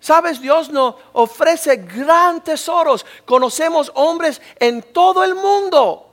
Sabes, 0.00 0.40
Dios 0.40 0.68
nos 0.70 0.96
ofrece 1.12 1.76
gran 1.76 2.42
tesoros. 2.42 3.06
Conocemos 3.24 3.92
hombres 3.94 4.42
en 4.58 4.82
todo 4.92 5.22
el 5.22 5.36
mundo. 5.36 6.08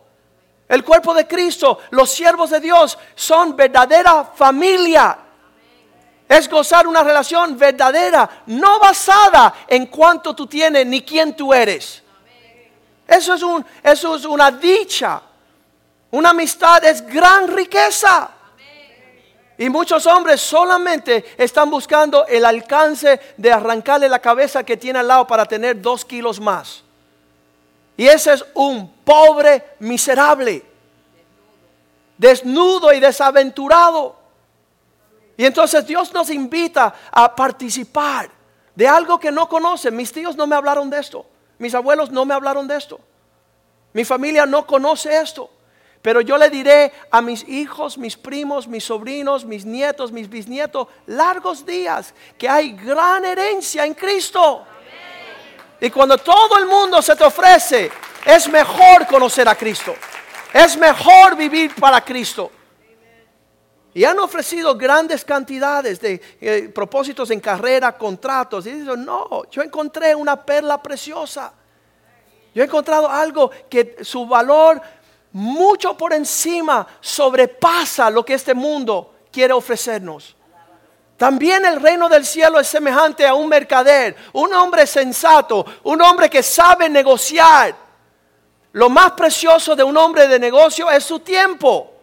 El 0.68 0.84
cuerpo 0.84 1.16
de 1.16 1.28
Cristo, 1.28 1.80
los 1.90 2.12
siervos 2.12 2.52
de 2.52 2.60
Dios 2.60 2.96
son 3.16 3.56
verdadera 3.56 4.26
familia. 4.26 5.18
Es 6.28 6.48
gozar 6.48 6.86
una 6.86 7.04
relación 7.04 7.58
verdadera, 7.58 8.44
no 8.46 8.78
basada 8.80 9.66
en 9.68 9.88
cuánto 9.88 10.36
tú 10.36 10.46
tienes 10.46 10.86
ni 10.86 11.02
quién 11.02 11.36
tú 11.36 11.52
eres. 11.52 12.04
Eso 13.10 13.34
es, 13.34 13.42
un, 13.42 13.66
eso 13.82 14.16
es 14.16 14.26
una 14.26 14.52
dicha. 14.52 15.20
Una 16.12 16.30
amistad 16.30 16.84
es 16.86 17.06
gran 17.06 17.48
riqueza. 17.48 18.30
Y 19.58 19.68
muchos 19.68 20.06
hombres 20.06 20.40
solamente 20.40 21.34
están 21.38 21.72
buscando 21.72 22.26
el 22.28 22.46
alcance 22.46 23.20
de 23.36 23.52
arrancarle 23.52 24.08
la 24.08 24.20
cabeza 24.20 24.64
que 24.64 24.78
tiene 24.78 25.00
al 25.00 25.08
lado 25.08 25.26
para 25.26 25.46
tener 25.46 25.82
dos 25.82 26.06
kilos 26.06 26.40
más. 26.40 26.84
Y 27.98 28.08
ese 28.08 28.34
es 28.34 28.46
un 28.54 28.90
pobre 29.04 29.76
miserable, 29.80 30.64
desnudo 32.18 32.94
y 32.94 33.00
desaventurado. 33.00 34.16
Y 35.36 35.46
entonces 35.46 35.86
Dios 35.86 36.14
nos 36.14 36.30
invita 36.30 36.94
a 37.12 37.36
participar 37.36 38.30
de 38.76 38.88
algo 38.88 39.20
que 39.20 39.32
no 39.32 39.50
conocen. 39.50 39.96
Mis 39.96 40.14
tíos 40.14 40.36
no 40.38 40.46
me 40.46 40.56
hablaron 40.56 40.90
de 40.90 41.00
esto. 41.00 41.26
Mis 41.60 41.76
abuelos 41.76 42.10
no 42.10 42.26
me 42.26 42.34
hablaron 42.34 42.68
de 42.68 42.78
esto. 42.78 43.00
Mi 43.94 44.04
familia 44.04 44.46
no 44.46 44.66
conoce 44.66 45.22
esto. 45.22 45.52
Pero 46.02 46.22
yo 46.22 46.38
le 46.38 46.50
diré 46.50 46.94
a 47.12 47.22
mis 47.22 47.48
hijos, 47.48 47.98
mis 47.98 48.16
primos, 48.16 48.68
mis 48.68 48.86
sobrinos, 48.86 49.44
mis 49.44 49.66
nietos, 49.66 50.14
mis 50.14 50.30
bisnietos, 50.30 50.88
largos 51.08 51.66
días, 51.66 52.14
que 52.38 52.48
hay 52.48 52.72
gran 52.72 53.26
herencia 53.26 53.86
en 53.86 53.94
Cristo. 53.94 54.66
Y 55.82 55.90
cuando 55.90 56.18
todo 56.18 56.58
el 56.58 56.66
mundo 56.66 57.02
se 57.02 57.16
te 57.16 57.24
ofrece 57.24 57.90
Es 58.26 58.50
mejor 58.50 59.08
conocer 59.08 59.48
a 59.48 59.56
Cristo. 59.56 59.96
Es 60.54 60.78
mejor 60.78 61.36
vivir 61.36 61.74
para 61.76 62.02
Cristo. 62.02 62.52
Y 63.94 64.04
han 64.04 64.20
ofrecido 64.20 64.76
grandes 64.76 65.26
cantidades 65.26 66.00
de 66.00 66.22
eh, 66.40 66.70
propósitos 66.74 67.32
en 67.32 67.40
carrera, 67.40 67.98
contratos. 67.98 68.66
Y 68.68 68.72
dicen, 68.72 69.04
no, 69.04 69.44
yo 69.50 69.62
encontré 69.62 70.14
una 70.14 70.44
perla 70.44 70.82
preciosa. 70.82 71.54
Yo 72.54 72.62
he 72.62 72.66
encontrado 72.66 73.10
algo 73.10 73.50
que 73.70 73.98
su 74.02 74.26
valor 74.28 74.82
mucho 75.32 75.96
por 75.96 76.14
encima 76.14 76.88
sobrepasa 77.00 78.10
lo 78.10 78.26
que 78.26 78.34
este 78.34 78.54
mundo 78.54 79.14
quiere 79.32 79.54
ofrecernos. 79.54 80.36
También 81.18 81.66
el 81.66 81.82
reino 81.82 82.08
del 82.08 82.26
cielo 82.26 82.60
es 82.60 82.68
semejante 82.68 83.28
a 83.28 83.34
un 83.34 83.50
mercader, 83.50 84.16
un 84.34 84.54
hombre 84.54 84.88
sensato, 84.88 85.66
un 85.84 86.02
hombre 86.02 86.30
que 86.30 86.42
sabe 86.42 86.88
negociar. 86.88 87.76
Lo 88.72 88.90
más 88.90 89.12
precioso 89.12 89.76
de 89.76 89.84
un 89.84 89.98
hombre 89.98 90.28
de 90.28 90.40
negocio 90.40 90.90
es 90.90 91.04
su 91.04 91.20
tiempo. 91.20 91.99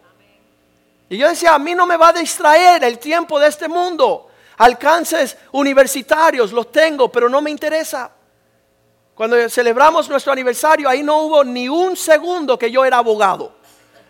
Y 1.09 1.17
yo 1.17 1.29
decía, 1.29 1.53
a 1.53 1.59
mí 1.59 1.73
no 1.73 1.85
me 1.85 1.97
va 1.97 2.09
a 2.09 2.13
distraer 2.13 2.83
el 2.83 2.99
tiempo 2.99 3.39
de 3.39 3.47
este 3.47 3.67
mundo. 3.67 4.29
Alcances 4.57 5.37
universitarios 5.51 6.51
los 6.51 6.71
tengo, 6.71 7.11
pero 7.11 7.29
no 7.29 7.41
me 7.41 7.51
interesa. 7.51 8.11
Cuando 9.15 9.49
celebramos 9.49 10.09
nuestro 10.09 10.33
aniversario, 10.33 10.89
ahí 10.89 11.01
no 11.01 11.21
hubo 11.21 11.43
ni 11.43 11.69
un 11.69 11.95
segundo 11.95 12.57
que 12.57 12.69
yo 12.69 12.83
era 12.85 12.97
abogado. 12.97 13.55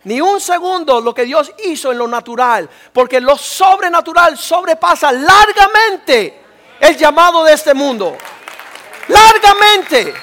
Ni 0.04 0.22
un 0.22 0.40
segundo 0.40 1.02
lo 1.02 1.14
que 1.14 1.24
Dios 1.24 1.52
hizo 1.66 1.92
en 1.92 1.98
lo 1.98 2.08
natural. 2.08 2.70
Porque 2.92 3.22
lo 3.22 3.38
sobrenatural 3.38 4.38
sobrepasa 4.38 5.12
largamente 5.12 6.42
el 6.80 6.98
llamado 6.98 7.44
de 7.44 7.54
este 7.54 7.74
mundo. 7.74 8.18
Largamente. 9.08 10.14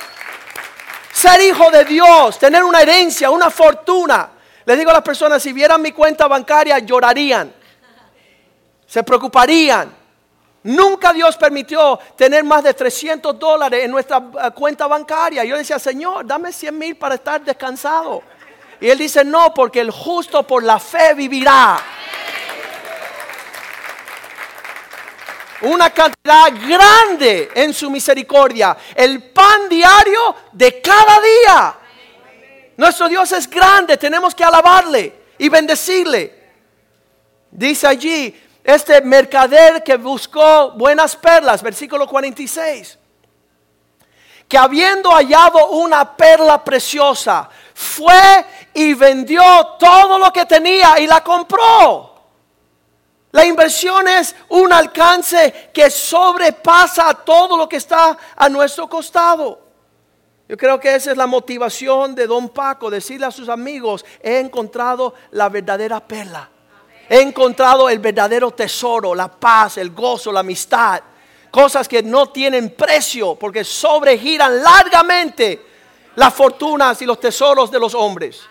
Ser 1.12 1.40
hijo 1.42 1.70
de 1.70 1.84
Dios, 1.84 2.38
tener 2.38 2.64
una 2.64 2.82
herencia, 2.82 3.30
una 3.30 3.50
fortuna. 3.50 4.30
Les 4.66 4.78
digo 4.78 4.90
a 4.90 4.94
las 4.94 5.02
personas, 5.02 5.42
si 5.42 5.52
vieran 5.52 5.82
mi 5.82 5.92
cuenta 5.92 6.26
bancaria, 6.26 6.78
llorarían. 6.78 7.52
Se 8.86 9.02
preocuparían. 9.02 10.04
Nunca 10.64 11.12
Dios 11.12 11.36
permitió 11.36 11.98
tener 12.16 12.42
más 12.42 12.64
de 12.64 12.72
300 12.72 13.38
dólares 13.38 13.84
en 13.84 13.90
nuestra 13.90 14.16
eh, 14.16 14.50
cuenta 14.54 14.86
bancaria. 14.86 15.44
Yo 15.44 15.58
decía, 15.58 15.78
Señor, 15.78 16.26
dame 16.26 16.52
100 16.52 16.78
mil 16.78 16.96
para 16.96 17.16
estar 17.16 17.42
descansado. 17.42 18.22
Y 18.80 18.88
Él 18.88 18.96
dice, 18.96 19.24
no, 19.24 19.52
porque 19.52 19.80
el 19.80 19.90
justo 19.90 20.42
por 20.46 20.62
la 20.62 20.78
fe 20.78 21.12
vivirá. 21.12 21.78
Una 25.60 25.90
cantidad 25.90 26.46
grande 26.66 27.50
en 27.54 27.74
su 27.74 27.90
misericordia. 27.90 28.76
El 28.94 29.22
pan 29.32 29.68
diario 29.68 30.34
de 30.52 30.80
cada 30.80 31.20
día. 31.20 31.74
Nuestro 32.76 33.08
Dios 33.08 33.30
es 33.32 33.48
grande, 33.48 33.96
tenemos 33.96 34.34
que 34.34 34.44
alabarle 34.44 35.24
y 35.38 35.48
bendecirle. 35.48 36.42
Dice 37.50 37.86
allí, 37.86 38.42
este 38.64 39.00
mercader 39.02 39.82
que 39.84 39.96
buscó 39.96 40.72
buenas 40.72 41.14
perlas, 41.14 41.62
versículo 41.62 42.08
46, 42.08 42.98
que 44.48 44.58
habiendo 44.58 45.10
hallado 45.10 45.68
una 45.68 46.16
perla 46.16 46.64
preciosa, 46.64 47.48
fue 47.74 48.44
y 48.72 48.94
vendió 48.94 49.42
todo 49.78 50.18
lo 50.18 50.32
que 50.32 50.46
tenía 50.46 50.98
y 50.98 51.06
la 51.06 51.22
compró. 51.22 52.14
La 53.30 53.44
inversión 53.44 54.06
es 54.06 54.34
un 54.48 54.72
alcance 54.72 55.70
que 55.74 55.90
sobrepasa 55.90 57.14
todo 57.14 57.56
lo 57.56 57.68
que 57.68 57.76
está 57.76 58.16
a 58.36 58.48
nuestro 58.48 58.88
costado. 58.88 59.63
Yo 60.48 60.56
creo 60.58 60.78
que 60.78 60.94
esa 60.94 61.10
es 61.10 61.16
la 61.16 61.26
motivación 61.26 62.14
de 62.14 62.26
don 62.26 62.50
Paco, 62.50 62.90
decirle 62.90 63.26
a 63.26 63.30
sus 63.30 63.48
amigos, 63.48 64.04
he 64.22 64.38
encontrado 64.38 65.14
la 65.30 65.48
verdadera 65.48 66.00
perla. 66.00 66.50
He 67.08 67.20
encontrado 67.20 67.88
el 67.88 67.98
verdadero 67.98 68.50
tesoro, 68.50 69.14
la 69.14 69.28
paz, 69.28 69.78
el 69.78 69.90
gozo, 69.90 70.30
la 70.32 70.40
amistad. 70.40 71.02
Cosas 71.50 71.88
que 71.88 72.02
no 72.02 72.30
tienen 72.30 72.70
precio 72.70 73.36
porque 73.36 73.64
sobregiran 73.64 74.62
largamente 74.62 75.64
las 76.16 76.34
fortunas 76.34 77.00
y 77.00 77.06
los 77.06 77.20
tesoros 77.20 77.70
de 77.70 77.78
los 77.78 77.94
hombres. 77.94 78.42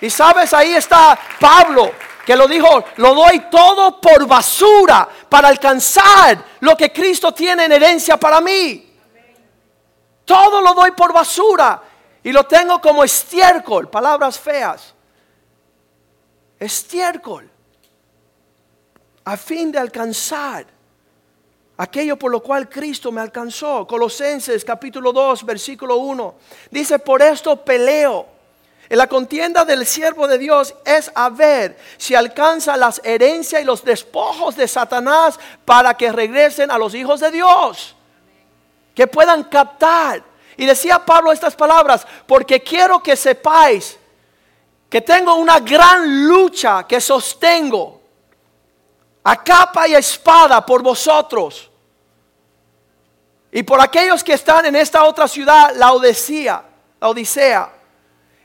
Y 0.00 0.10
sabes, 0.10 0.52
ahí 0.52 0.74
está 0.74 1.18
Pablo, 1.40 1.92
que 2.26 2.36
lo 2.36 2.46
dijo, 2.46 2.84
lo 2.96 3.14
doy 3.14 3.44
todo 3.50 4.00
por 4.00 4.26
basura 4.26 5.08
para 5.28 5.48
alcanzar 5.48 6.44
lo 6.60 6.76
que 6.76 6.92
Cristo 6.92 7.32
tiene 7.32 7.64
en 7.64 7.72
herencia 7.72 8.18
para 8.18 8.40
mí. 8.40 8.93
Todo 10.24 10.60
lo 10.60 10.74
doy 10.74 10.92
por 10.92 11.12
basura 11.12 11.82
y 12.22 12.32
lo 12.32 12.44
tengo 12.44 12.80
como 12.80 13.04
estiércol, 13.04 13.88
palabras 13.88 14.38
feas 14.38 14.94
estiércol 16.58 17.50
a 19.24 19.36
fin 19.36 19.72
de 19.72 19.78
alcanzar 19.78 20.66
aquello 21.76 22.18
por 22.18 22.30
lo 22.30 22.42
cual 22.42 22.68
Cristo 22.68 23.10
me 23.10 23.20
alcanzó. 23.20 23.86
Colosenses 23.86 24.64
capítulo 24.64 25.12
2, 25.12 25.44
versículo 25.44 25.96
1. 25.96 26.34
Dice, 26.70 26.98
por 26.98 27.22
esto 27.22 27.56
peleo. 27.56 28.26
En 28.86 28.98
la 28.98 29.06
contienda 29.06 29.64
del 29.64 29.86
siervo 29.86 30.28
de 30.28 30.36
Dios 30.36 30.74
es 30.84 31.10
a 31.14 31.30
ver 31.30 31.78
si 31.96 32.14
alcanza 32.14 32.76
las 32.76 33.00
herencias 33.02 33.62
y 33.62 33.64
los 33.64 33.82
despojos 33.82 34.56
de 34.56 34.68
Satanás 34.68 35.40
para 35.64 35.94
que 35.94 36.12
regresen 36.12 36.70
a 36.70 36.76
los 36.76 36.94
hijos 36.94 37.20
de 37.20 37.30
Dios. 37.30 37.96
Que 38.94 39.06
puedan 39.06 39.44
captar. 39.44 40.22
Y 40.56 40.66
decía 40.66 41.04
Pablo 41.04 41.32
estas 41.32 41.56
palabras, 41.56 42.06
porque 42.26 42.62
quiero 42.62 43.02
que 43.02 43.16
sepáis 43.16 43.98
que 44.88 45.00
tengo 45.00 45.34
una 45.34 45.58
gran 45.58 46.26
lucha 46.28 46.86
que 46.86 47.00
sostengo 47.00 48.00
a 49.24 49.42
capa 49.42 49.88
y 49.88 49.94
espada 49.94 50.64
por 50.64 50.82
vosotros 50.82 51.70
y 53.50 53.62
por 53.62 53.80
aquellos 53.80 54.22
que 54.22 54.32
están 54.32 54.66
en 54.66 54.74
esta 54.74 55.04
otra 55.04 55.28
ciudad, 55.28 55.74
la 55.76 55.92
Odisea, 55.92 56.64
la 57.00 57.08
Odisea, 57.08 57.72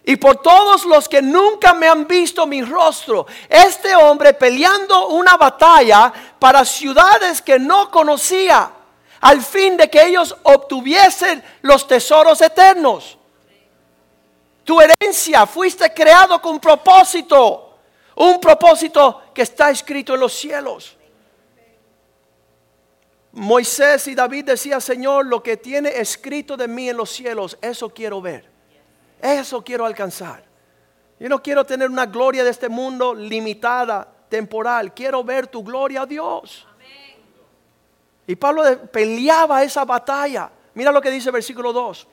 y 0.04 0.16
por 0.18 0.38
todos 0.38 0.86
los 0.86 1.10
que 1.10 1.20
nunca 1.20 1.74
me 1.74 1.88
han 1.88 2.08
visto 2.08 2.46
mi 2.46 2.62
rostro. 2.62 3.26
Este 3.50 3.96
hombre 3.96 4.34
peleando 4.34 5.08
una 5.08 5.36
batalla 5.36 6.14
para 6.38 6.64
ciudades 6.64 7.42
que 7.42 7.58
no 7.58 7.90
conocía, 7.90 8.72
al 9.22 9.42
fin 9.42 9.78
de 9.78 9.90
que 9.90 10.06
ellos 10.06 10.36
obtuviesen 10.44 11.44
los 11.62 11.88
tesoros 11.88 12.42
eternos. 12.42 13.18
Tu 14.64 14.80
herencia 14.80 15.46
fuiste 15.46 15.94
creado 15.94 16.42
con 16.42 16.60
propósito. 16.60 17.78
Un 18.16 18.40
propósito 18.40 19.24
que 19.34 19.42
está 19.42 19.70
escrito 19.70 20.14
en 20.14 20.20
los 20.20 20.34
cielos. 20.34 20.96
Moisés 23.32 24.08
y 24.08 24.16
David 24.16 24.46
decían, 24.46 24.82
Señor, 24.82 25.26
lo 25.26 25.42
que 25.42 25.58
tiene 25.58 25.90
escrito 25.90 26.58
de 26.58 26.68
mí 26.68 26.90
en 26.90 26.98
los 26.98 27.10
cielos, 27.10 27.58
eso 27.62 27.90
quiero 27.90 28.22
ver. 28.22 28.50
Eso 29.22 29.64
quiero 29.64 29.86
alcanzar. 29.86 30.44
Yo 31.20 31.28
no 31.30 31.42
quiero 31.42 31.66
tener 31.66 31.90
una 31.90 32.06
gloria 32.06 32.44
de 32.44 32.50
este 32.50 32.70
mundo 32.70 33.14
limitada, 33.14 34.08
temporal. 34.30 34.94
Quiero 34.94 35.24
ver 35.24 35.48
tu 35.48 35.64
gloria, 35.64 36.06
Dios. 36.06 36.66
Y 38.30 38.36
Pablo 38.36 38.62
peleaba 38.92 39.64
esa 39.64 39.84
batalla. 39.84 40.52
Mira 40.76 40.92
lo 40.92 41.02
que 41.02 41.10
dice 41.10 41.32
versículo 41.32 41.74
2 41.74 42.08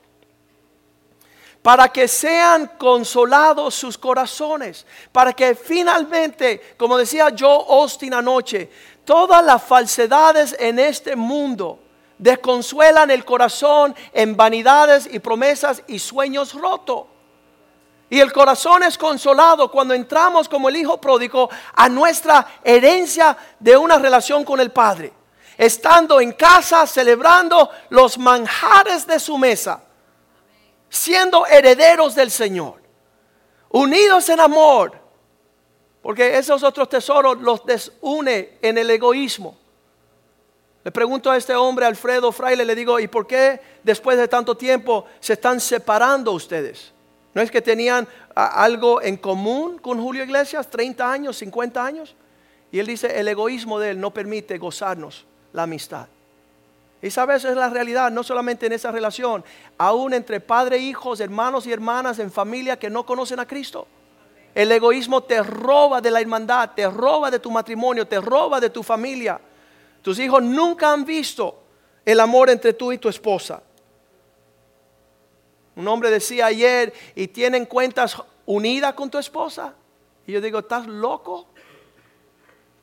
para 1.61 1.89
que 1.89 2.07
sean 2.07 2.71
consolados 2.77 3.75
sus 3.75 3.97
corazones, 3.97 4.85
para 5.11 5.33
que 5.33 5.53
finalmente, 5.53 6.75
como 6.77 6.97
decía 6.97 7.29
yo 7.29 7.49
Austin 7.49 8.13
anoche, 8.13 8.71
todas 9.03 9.43
las 9.43 9.61
falsedades 9.61 10.55
en 10.59 10.79
este 10.79 11.15
mundo 11.15 11.77
desconsuelan 12.17 13.11
el 13.11 13.25
corazón 13.25 13.93
en 14.13 14.37
vanidades 14.37 15.09
y 15.11 15.19
promesas 15.19 15.83
y 15.87 15.99
sueños 15.99 16.53
rotos. 16.53 17.05
Y 18.09 18.21
el 18.21 18.31
corazón 18.31 18.81
es 18.83 18.97
consolado 18.97 19.69
cuando 19.69 19.93
entramos 19.93 20.47
como 20.47 20.69
el 20.69 20.77
hijo 20.77 21.01
pródigo 21.01 21.49
a 21.75 21.89
nuestra 21.89 22.47
herencia 22.63 23.37
de 23.59 23.75
una 23.75 23.99
relación 23.99 24.45
con 24.45 24.59
el 24.61 24.71
Padre. 24.71 25.16
Estando 25.57 26.21
en 26.21 26.33
casa 26.33 26.85
celebrando 26.85 27.69
los 27.89 28.17
manjares 28.17 29.07
de 29.07 29.19
su 29.19 29.37
mesa 29.37 29.81
siendo 30.89 31.45
herederos 31.45 32.15
del 32.15 32.31
Señor, 32.31 32.81
unidos 33.69 34.29
en 34.29 34.39
amor, 34.39 34.93
porque 36.01 36.37
esos 36.37 36.63
otros 36.63 36.89
tesoros 36.89 37.41
los 37.41 37.65
desune 37.65 38.57
en 38.61 38.77
el 38.77 38.89
egoísmo. 38.89 39.57
Le 40.83 40.91
pregunto 40.91 41.29
a 41.29 41.35
este 41.35 41.53
hombre, 41.53 41.85
Alfredo 41.85 42.31
Fraile, 42.31 42.63
le 42.63 42.73
digo, 42.73 42.99
¿y 42.99 43.07
por 43.09 43.27
qué 43.27 43.59
después 43.83 44.17
de 44.17 44.27
tanto 44.27 44.55
tiempo 44.55 45.05
se 45.19 45.33
están 45.33 45.59
separando 45.59 46.31
ustedes? 46.31 46.93
¿No 47.33 47.41
es 47.41 47.51
que 47.51 47.61
tenían 47.61 48.07
algo 48.33 49.01
en 49.01 49.17
común 49.17 49.79
con 49.79 50.01
Julio 50.01 50.23
Iglesias, 50.23 50.69
30 50.69 51.11
años, 51.11 51.37
50 51.37 51.85
años? 51.85 52.15
Y 52.71 52.79
él 52.79 52.87
dice, 52.87 53.19
el 53.19 53.27
egoísmo 53.27 53.79
de 53.79 53.91
él 53.91 53.99
no 53.99 54.13
permite 54.13 54.57
gozarnos 54.57 55.26
la 55.53 55.63
amistad. 55.63 56.07
Y 57.01 57.11
sabes, 57.11 57.45
es 57.45 57.55
la 57.55 57.69
realidad, 57.69 58.11
no 58.11 58.23
solamente 58.23 58.65
en 58.65 58.73
esa 58.73 58.91
relación, 58.91 59.43
aún 59.77 60.13
entre 60.13 60.39
padre, 60.39 60.79
hijos, 60.79 61.19
hermanos 61.19 61.67
y 61.67 61.71
hermanas 61.71 62.19
en 62.19 62.31
familia 62.31 62.79
que 62.79 62.89
no 62.89 63.05
conocen 63.05 63.39
a 63.39 63.47
Cristo. 63.47 63.87
El 64.55 64.71
egoísmo 64.71 65.21
te 65.21 65.43
roba 65.43 66.01
de 66.01 66.09
la 66.09 66.19
hermandad, 66.19 66.71
te 66.75 66.89
roba 66.89 67.29
de 67.29 67.39
tu 67.39 67.51
matrimonio, 67.51 68.07
te 68.07 68.19
roba 68.19 68.59
de 68.59 68.71
tu 68.71 68.81
familia. 68.81 69.39
Tus 70.01 70.17
hijos 70.17 70.41
nunca 70.41 70.91
han 70.91 71.05
visto 71.05 71.63
el 72.03 72.19
amor 72.19 72.49
entre 72.49 72.73
tú 72.73 72.91
y 72.91 72.97
tu 72.97 73.09
esposa. 73.09 73.61
Un 75.75 75.87
hombre 75.87 76.09
decía 76.09 76.47
ayer, 76.47 76.91
¿y 77.13 77.27
tienen 77.27 77.67
cuentas 77.67 78.17
unidas 78.47 78.93
con 78.95 79.11
tu 79.11 79.19
esposa? 79.19 79.75
Y 80.25 80.31
yo 80.31 80.41
digo, 80.41 80.59
¿estás 80.59 80.87
loco? 80.87 81.49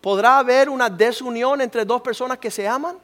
¿Podrá 0.04 0.36
haber 0.36 0.68
una 0.68 0.90
desunión 0.90 1.62
entre 1.62 1.82
dos 1.86 2.02
personas 2.02 2.36
que 2.36 2.50
se 2.50 2.68
aman? 2.68 2.98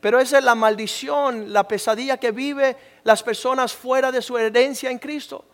Pero 0.00 0.20
esa 0.20 0.38
es 0.38 0.44
la 0.44 0.54
maldición, 0.54 1.52
la 1.52 1.66
pesadilla 1.66 2.16
que 2.16 2.30
vive 2.30 2.76
las 3.02 3.24
personas 3.24 3.72
fuera 3.72 4.12
de 4.12 4.22
su 4.22 4.38
herencia 4.38 4.88
en 4.88 5.00
Cristo. 5.00 5.44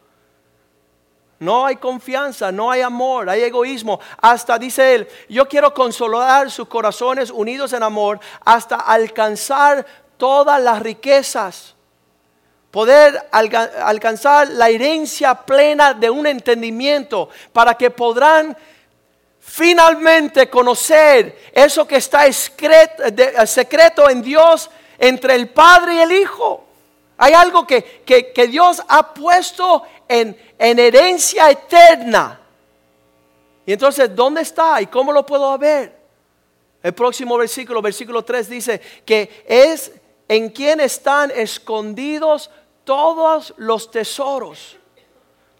No 1.38 1.64
hay 1.64 1.76
confianza, 1.76 2.52
no 2.52 2.70
hay 2.70 2.82
amor, 2.82 3.30
hay 3.30 3.40
egoísmo. 3.40 3.98
Hasta 4.20 4.58
dice 4.58 4.94
él, 4.94 5.08
yo 5.30 5.48
quiero 5.48 5.72
consolar 5.72 6.50
sus 6.50 6.68
corazones 6.68 7.30
unidos 7.30 7.72
en 7.72 7.82
amor 7.82 8.20
hasta 8.44 8.76
alcanzar 8.76 9.86
todas 10.18 10.60
las 10.60 10.82
riquezas. 10.82 11.74
Poder 12.70 13.26
alcanzar 13.32 14.48
la 14.48 14.68
herencia 14.68 15.34
plena 15.34 15.94
de 15.94 16.10
un 16.10 16.26
entendimiento 16.26 17.30
para 17.54 17.72
que 17.72 17.90
podrán 17.90 18.54
finalmente 19.58 20.48
conocer 20.48 21.50
eso 21.52 21.84
que 21.84 21.96
está 21.96 22.32
secreto 22.32 24.08
en 24.08 24.22
Dios 24.22 24.70
entre 24.96 25.34
el 25.34 25.48
Padre 25.48 25.96
y 25.96 25.98
el 25.98 26.12
Hijo. 26.12 26.64
Hay 27.16 27.32
algo 27.32 27.66
que, 27.66 28.02
que, 28.04 28.46
Dios 28.46 28.80
ha 28.86 29.12
puesto 29.12 29.82
en, 30.06 30.40
en, 30.56 30.78
herencia 30.78 31.50
eterna. 31.50 32.40
Y 33.66 33.72
entonces, 33.72 34.14
¿dónde 34.14 34.42
está 34.42 34.80
y 34.80 34.86
cómo 34.86 35.10
lo 35.12 35.26
puedo 35.26 35.58
ver? 35.58 35.98
El 36.80 36.94
próximo 36.94 37.36
versículo, 37.36 37.82
versículo 37.82 38.24
3 38.24 38.48
dice 38.48 38.80
que 39.04 39.44
es 39.48 39.90
en 40.28 40.50
quien 40.50 40.78
están 40.78 41.32
escondidos 41.32 42.48
todos 42.84 43.52
los 43.56 43.90
tesoros, 43.90 44.76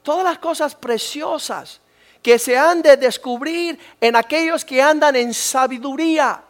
todas 0.05 0.23
las 0.23 0.39
cosas 0.39 0.77
preciosas 0.77 1.81
que 2.29 2.39
se 2.39 2.59
han 2.59 2.83
de 2.83 2.99
descubrir 2.99 3.79
en 3.99 4.15
aquellos 4.15 4.63
que 4.63 4.83
andan 4.83 5.17
en 5.17 5.33
sabiduría. 5.33 6.45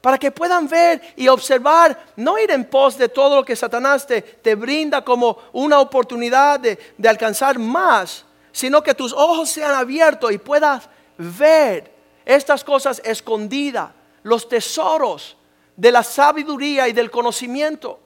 Para 0.00 0.18
que 0.18 0.30
puedan 0.30 0.68
ver 0.68 1.02
y 1.16 1.26
observar, 1.26 2.12
no 2.14 2.38
ir 2.38 2.52
en 2.52 2.64
pos 2.64 2.96
de 2.96 3.08
todo 3.08 3.34
lo 3.34 3.44
que 3.44 3.56
Satanás 3.56 4.06
te, 4.06 4.22
te 4.22 4.54
brinda 4.54 5.04
como 5.04 5.36
una 5.52 5.80
oportunidad 5.80 6.60
de, 6.60 6.78
de 6.96 7.08
alcanzar 7.08 7.58
más, 7.58 8.24
sino 8.52 8.84
que 8.84 8.94
tus 8.94 9.12
ojos 9.12 9.50
sean 9.50 9.74
abiertos 9.74 10.30
y 10.30 10.38
puedas 10.38 10.88
ver 11.18 11.92
estas 12.24 12.62
cosas 12.62 13.02
escondidas, 13.04 13.90
los 14.22 14.48
tesoros 14.48 15.36
de 15.74 15.90
la 15.90 16.04
sabiduría 16.04 16.86
y 16.86 16.92
del 16.92 17.10
conocimiento. 17.10 17.98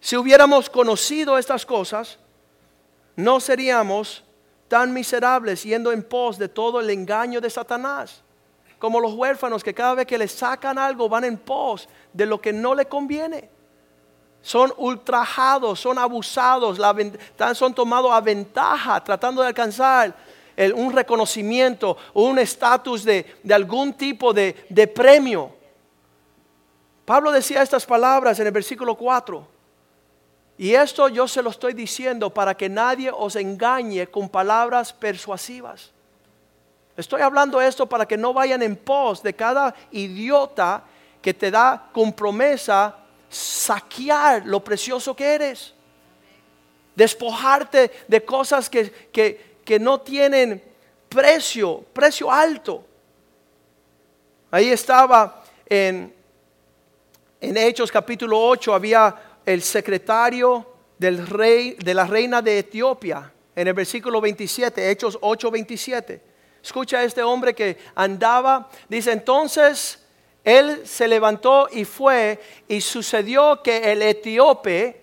Si 0.00 0.16
hubiéramos 0.16 0.68
conocido 0.68 1.38
estas 1.38 1.64
cosas, 1.64 2.18
no 3.14 3.38
seríamos 3.38 4.24
tan 4.68 4.92
miserables 4.92 5.62
yendo 5.62 5.92
en 5.92 6.02
pos 6.02 6.38
de 6.38 6.48
todo 6.48 6.80
el 6.80 6.90
engaño 6.90 7.40
de 7.40 7.50
Satanás. 7.50 8.22
Como 8.78 9.00
los 9.00 9.14
huérfanos 9.14 9.62
que 9.62 9.74
cada 9.74 9.94
vez 9.94 10.06
que 10.06 10.18
le 10.18 10.28
sacan 10.28 10.78
algo 10.78 11.08
van 11.08 11.24
en 11.24 11.38
pos 11.38 11.88
de 12.12 12.26
lo 12.26 12.40
que 12.40 12.52
no 12.52 12.74
le 12.74 12.86
conviene. 12.86 13.48
Son 14.42 14.72
ultrajados, 14.76 15.80
son 15.80 15.98
abusados, 15.98 16.78
son 17.54 17.74
tomados 17.74 18.12
a 18.12 18.20
ventaja 18.20 19.02
tratando 19.02 19.40
de 19.40 19.48
alcanzar 19.48 20.14
un 20.74 20.92
reconocimiento 20.92 21.96
o 22.12 22.24
un 22.24 22.38
estatus 22.38 23.04
de, 23.04 23.24
algún 23.50 23.94
tipo 23.94 24.32
de, 24.32 24.66
de 24.68 24.86
premio. 24.86 25.50
Pablo 27.04 27.32
decía 27.32 27.62
estas 27.62 27.86
palabras 27.86 28.38
en 28.38 28.46
el 28.46 28.52
versículo 28.52 28.94
4. 28.96 29.53
Y 30.56 30.74
esto 30.74 31.08
yo 31.08 31.26
se 31.26 31.42
lo 31.42 31.50
estoy 31.50 31.74
diciendo 31.74 32.30
para 32.30 32.56
que 32.56 32.68
nadie 32.68 33.10
os 33.12 33.36
engañe 33.36 34.06
con 34.06 34.28
palabras 34.28 34.92
persuasivas. 34.92 35.90
Estoy 36.96 37.22
hablando 37.22 37.60
esto 37.60 37.88
para 37.88 38.06
que 38.06 38.16
no 38.16 38.32
vayan 38.32 38.62
en 38.62 38.76
pos 38.76 39.22
de 39.22 39.34
cada 39.34 39.74
idiota 39.90 40.84
que 41.20 41.34
te 41.34 41.50
da 41.50 41.90
con 41.92 42.12
promesa 42.12 42.96
saquear 43.28 44.46
lo 44.46 44.62
precioso 44.62 45.16
que 45.16 45.34
eres. 45.34 45.74
Despojarte 46.94 47.90
de 48.06 48.24
cosas 48.24 48.70
que, 48.70 49.08
que 49.12 49.78
no 49.80 50.00
tienen 50.02 50.62
precio, 51.08 51.84
precio 51.92 52.30
alto. 52.30 52.84
Ahí 54.52 54.68
estaba 54.70 55.42
en, 55.66 56.14
en 57.40 57.56
Hechos 57.56 57.90
capítulo 57.90 58.40
8, 58.40 58.72
había 58.72 59.16
el 59.46 59.62
secretario 59.62 60.66
del 60.98 61.26
rey, 61.26 61.76
de 61.78 61.94
la 61.94 62.06
reina 62.06 62.40
de 62.40 62.58
Etiopía, 62.58 63.32
en 63.54 63.68
el 63.68 63.74
versículo 63.74 64.20
27, 64.20 64.90
Hechos 64.90 65.18
8, 65.20 65.50
27. 65.50 66.22
Escucha 66.62 66.98
a 66.98 67.04
este 67.04 67.22
hombre 67.22 67.54
que 67.54 67.76
andaba, 67.94 68.68
dice 68.88 69.12
entonces, 69.12 70.02
él 70.42 70.86
se 70.86 71.08
levantó 71.08 71.68
y 71.70 71.84
fue, 71.84 72.40
y 72.68 72.80
sucedió 72.80 73.62
que 73.62 73.92
el 73.92 74.02
etíope, 74.02 75.02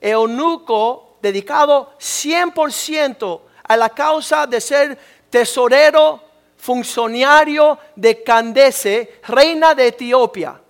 eunuco, 0.00 1.18
dedicado 1.20 1.94
100% 1.98 3.40
a 3.64 3.76
la 3.76 3.90
causa 3.90 4.46
de 4.46 4.60
ser 4.60 4.98
tesorero, 5.30 6.22
funcionario 6.56 7.78
de 7.94 8.22
Candace, 8.22 9.20
reina 9.26 9.74
de 9.74 9.88
Etiopía, 9.88 10.60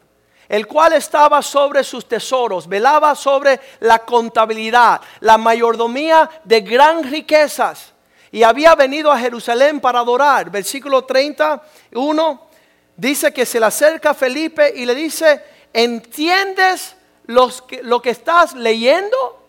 el 0.48 0.66
cual 0.66 0.94
estaba 0.94 1.42
sobre 1.42 1.84
sus 1.84 2.08
tesoros, 2.08 2.66
velaba 2.66 3.14
sobre 3.14 3.60
la 3.80 3.98
contabilidad, 3.98 5.00
la 5.20 5.36
mayordomía 5.36 6.28
de 6.44 6.60
gran 6.62 7.02
riquezas, 7.02 7.92
y 8.30 8.42
había 8.42 8.74
venido 8.74 9.10
a 9.10 9.18
Jerusalén 9.18 9.80
para 9.80 10.00
adorar. 10.00 10.50
Versículo 10.50 11.04
31 11.04 12.48
dice 12.96 13.32
que 13.32 13.46
se 13.46 13.58
le 13.58 13.66
acerca 13.66 14.10
a 14.10 14.14
Felipe 14.14 14.72
y 14.74 14.84
le 14.84 14.94
dice, 14.94 15.42
¿entiendes 15.72 16.94
lo 17.26 18.02
que 18.02 18.10
estás 18.10 18.54
leyendo? 18.54 19.46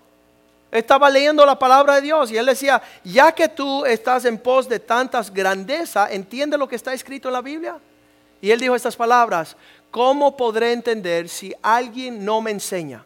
Estaba 0.72 1.10
leyendo 1.10 1.46
la 1.46 1.58
palabra 1.58 1.96
de 1.96 2.02
Dios 2.02 2.32
y 2.32 2.38
él 2.38 2.46
decía, 2.46 2.82
ya 3.04 3.32
que 3.32 3.50
tú 3.50 3.86
estás 3.86 4.26
en 4.26 4.38
pos 4.38 4.70
de 4.70 4.80
tantas 4.80 5.34
grandezas, 5.34 6.12
¿entiende 6.12 6.58
lo 6.58 6.68
que 6.68 6.76
está 6.76 6.94
escrito 6.94 7.28
en 7.28 7.34
la 7.34 7.42
Biblia? 7.42 7.78
Y 8.40 8.52
él 8.52 8.60
dijo 8.60 8.76
estas 8.76 8.96
palabras, 8.96 9.58
¿cómo 9.92 10.36
podré 10.36 10.74
entender 10.74 11.30
si 11.30 11.54
alguien 11.62 12.24
no 12.24 12.42
me 12.42 12.52
enseña? 12.52 13.06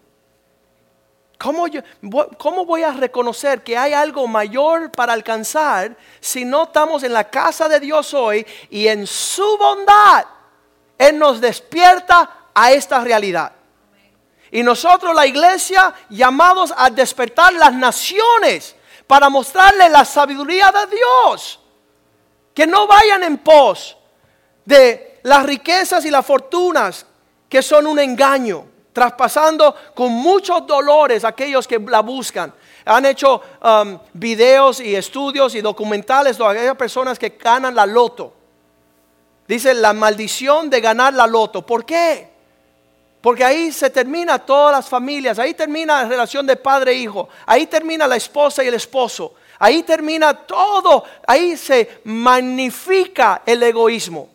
¿Cómo, 1.38 1.65
¿Cómo, 2.38 2.65
voy 2.65 2.84
a 2.84 2.91
reconocer 2.91 3.63
que 3.63 3.78
hay 3.78 3.91
algo 3.91 4.28
mayor 4.28 4.91
para 4.91 5.12
alcanzar 5.12 5.98
si 6.22 6.46
no 6.46 6.63
estamos 6.63 7.04
en 7.04 7.12
la 7.12 7.30
casa 7.30 7.67
de 7.67 7.82
Dios 7.82 8.13
hoy 8.13 8.48
y 8.69 8.88
en 8.88 9.06
su 9.06 9.58
bondad 9.58 10.26
Él 10.98 11.19
nos 11.19 11.41
despierta 11.41 12.48
a 12.54 12.72
esta 12.72 13.02
realidad? 13.02 13.52
Y 14.52 14.63
nosotros, 14.63 15.15
la 15.15 15.26
iglesia, 15.26 15.93
llamados 16.10 16.74
a 16.78 16.89
despertar 16.89 17.52
las 17.54 17.74
naciones 17.74 18.76
para 19.08 19.28
mostrarle 19.28 19.89
la 19.89 20.06
sabiduría 20.06 20.72
de 20.72 20.96
Dios. 20.96 21.60
Que 22.54 22.67
no 22.67 22.86
vayan 22.86 23.24
en 23.24 23.39
pos 23.39 23.98
de 24.63 25.12
las 25.23 25.45
riquezas 25.45 26.05
y 26.05 26.12
las 26.12 26.25
fortunas 26.25 27.05
que 27.49 27.62
son 27.62 27.88
un 27.88 27.99
engaño, 27.99 28.65
traspasando 28.91 29.75
con 29.95 30.12
muchos 30.12 30.67
dolores 30.67 31.23
aquellos 31.23 31.67
que 31.67 31.79
la 31.79 32.01
buscan. 32.01 32.53
Han 32.86 33.05
hecho 33.05 33.41
um, 33.63 33.97
videos 34.13 34.79
y 34.79 34.95
estudios 34.95 35.55
y 35.55 35.62
documentales 35.62 36.38
de 36.38 36.45
aquellas 36.45 36.75
personas 36.75 37.17
que 37.17 37.29
ganan 37.29 37.73
la 37.73 37.86
loto. 37.86 38.33
Dice 39.47 39.73
la 39.73 39.93
maldición 39.93 40.69
de 40.69 40.81
ganar 40.81 41.13
la 41.13 41.27
loto. 41.27 41.65
¿Por 41.65 41.86
qué? 41.86 42.31
Porque 43.21 43.43
ahí 43.45 43.71
se 43.71 43.89
termina 43.89 44.38
todas 44.38 44.75
las 44.75 44.89
familias, 44.89 45.39
ahí 45.39 45.53
termina 45.53 46.03
la 46.03 46.09
relación 46.09 46.45
de 46.45 46.57
padre 46.57 46.91
e 46.91 46.95
hijo, 46.95 47.29
ahí 47.45 47.67
termina 47.67 48.05
la 48.05 48.17
esposa 48.17 48.63
y 48.63 48.67
el 48.67 48.73
esposo, 48.73 49.36
ahí 49.59 49.83
termina 49.83 50.33
todo, 50.33 51.05
ahí 51.25 51.55
se 51.55 52.01
magnifica 52.03 53.41
el 53.45 53.63
egoísmo. 53.63 54.33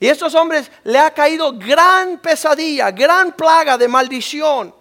Y 0.00 0.08
estos 0.08 0.34
hombres 0.34 0.70
le 0.82 0.98
ha 0.98 1.12
caído 1.12 1.52
gran 1.52 2.18
pesadilla, 2.18 2.90
gran 2.90 3.32
plaga 3.32 3.76
de 3.76 3.86
maldición, 3.86 4.74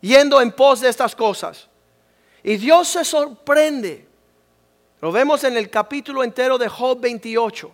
yendo 0.00 0.40
en 0.40 0.52
pos 0.52 0.80
de 0.80 0.88
estas 0.88 1.16
cosas. 1.16 1.68
Y 2.44 2.56
Dios 2.56 2.86
se 2.86 3.04
sorprende. 3.04 4.06
Lo 5.00 5.10
vemos 5.10 5.42
en 5.42 5.56
el 5.56 5.68
capítulo 5.68 6.22
entero 6.22 6.58
de 6.58 6.68
Job 6.68 7.00
28. 7.00 7.72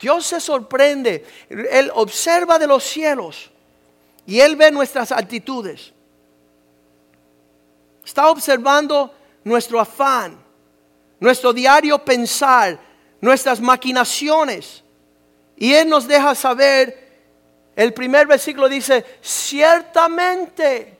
Dios 0.00 0.26
se 0.26 0.40
sorprende. 0.40 1.24
Él 1.48 1.92
observa 1.94 2.58
de 2.58 2.66
los 2.66 2.82
cielos 2.82 3.48
y 4.26 4.40
Él 4.40 4.56
ve 4.56 4.72
nuestras 4.72 5.12
actitudes. 5.12 5.92
Está 8.04 8.28
observando 8.30 9.14
nuestro 9.44 9.78
afán, 9.78 10.42
nuestro 11.20 11.52
diario 11.52 12.04
pensar, 12.04 12.80
nuestras 13.20 13.60
maquinaciones. 13.60 14.82
Y 15.60 15.74
Él 15.74 15.88
nos 15.88 16.06
deja 16.06 16.36
saber, 16.36 17.08
el 17.74 17.92
primer 17.92 18.28
versículo 18.28 18.68
dice, 18.68 19.04
ciertamente 19.20 20.96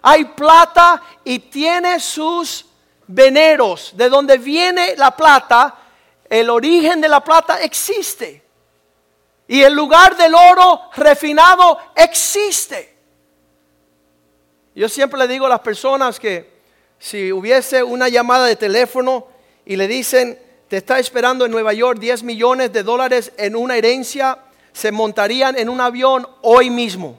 hay 0.00 0.24
plata 0.26 1.02
y 1.24 1.40
tiene 1.40 1.98
sus 1.98 2.66
veneros. 3.08 3.92
De 3.96 4.08
donde 4.08 4.38
viene 4.38 4.94
la 4.96 5.10
plata, 5.10 5.76
el 6.30 6.48
origen 6.50 7.00
de 7.00 7.08
la 7.08 7.22
plata 7.22 7.60
existe. 7.60 8.44
Y 9.48 9.62
el 9.62 9.74
lugar 9.74 10.16
del 10.16 10.34
oro 10.36 10.82
refinado 10.94 11.78
existe. 11.96 12.96
Yo 14.76 14.88
siempre 14.88 15.18
le 15.18 15.26
digo 15.26 15.46
a 15.46 15.48
las 15.48 15.60
personas 15.60 16.20
que 16.20 16.60
si 17.00 17.32
hubiese 17.32 17.82
una 17.82 18.08
llamada 18.08 18.46
de 18.46 18.54
teléfono 18.54 19.26
y 19.64 19.74
le 19.74 19.88
dicen, 19.88 20.45
te 20.68 20.78
está 20.78 20.98
esperando 20.98 21.44
en 21.44 21.52
Nueva 21.52 21.72
York 21.72 21.98
10 21.98 22.22
millones 22.24 22.72
de 22.72 22.82
dólares 22.82 23.32
en 23.36 23.54
una 23.54 23.76
herencia, 23.76 24.38
se 24.72 24.90
montarían 24.90 25.56
en 25.56 25.68
un 25.68 25.80
avión 25.80 26.26
hoy 26.42 26.70
mismo. 26.70 27.18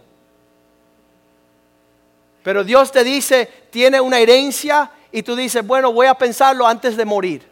Pero 2.43 2.63
Dios 2.63 2.91
te 2.91 3.03
dice, 3.03 3.45
tiene 3.71 3.99
una 3.99 4.19
herencia 4.19 4.91
y 5.11 5.23
tú 5.23 5.35
dices, 5.35 5.65
bueno, 5.65 5.91
voy 5.91 6.07
a 6.07 6.13
pensarlo 6.13 6.67
antes 6.67 6.95
de 6.97 7.05
morir. 7.05 7.47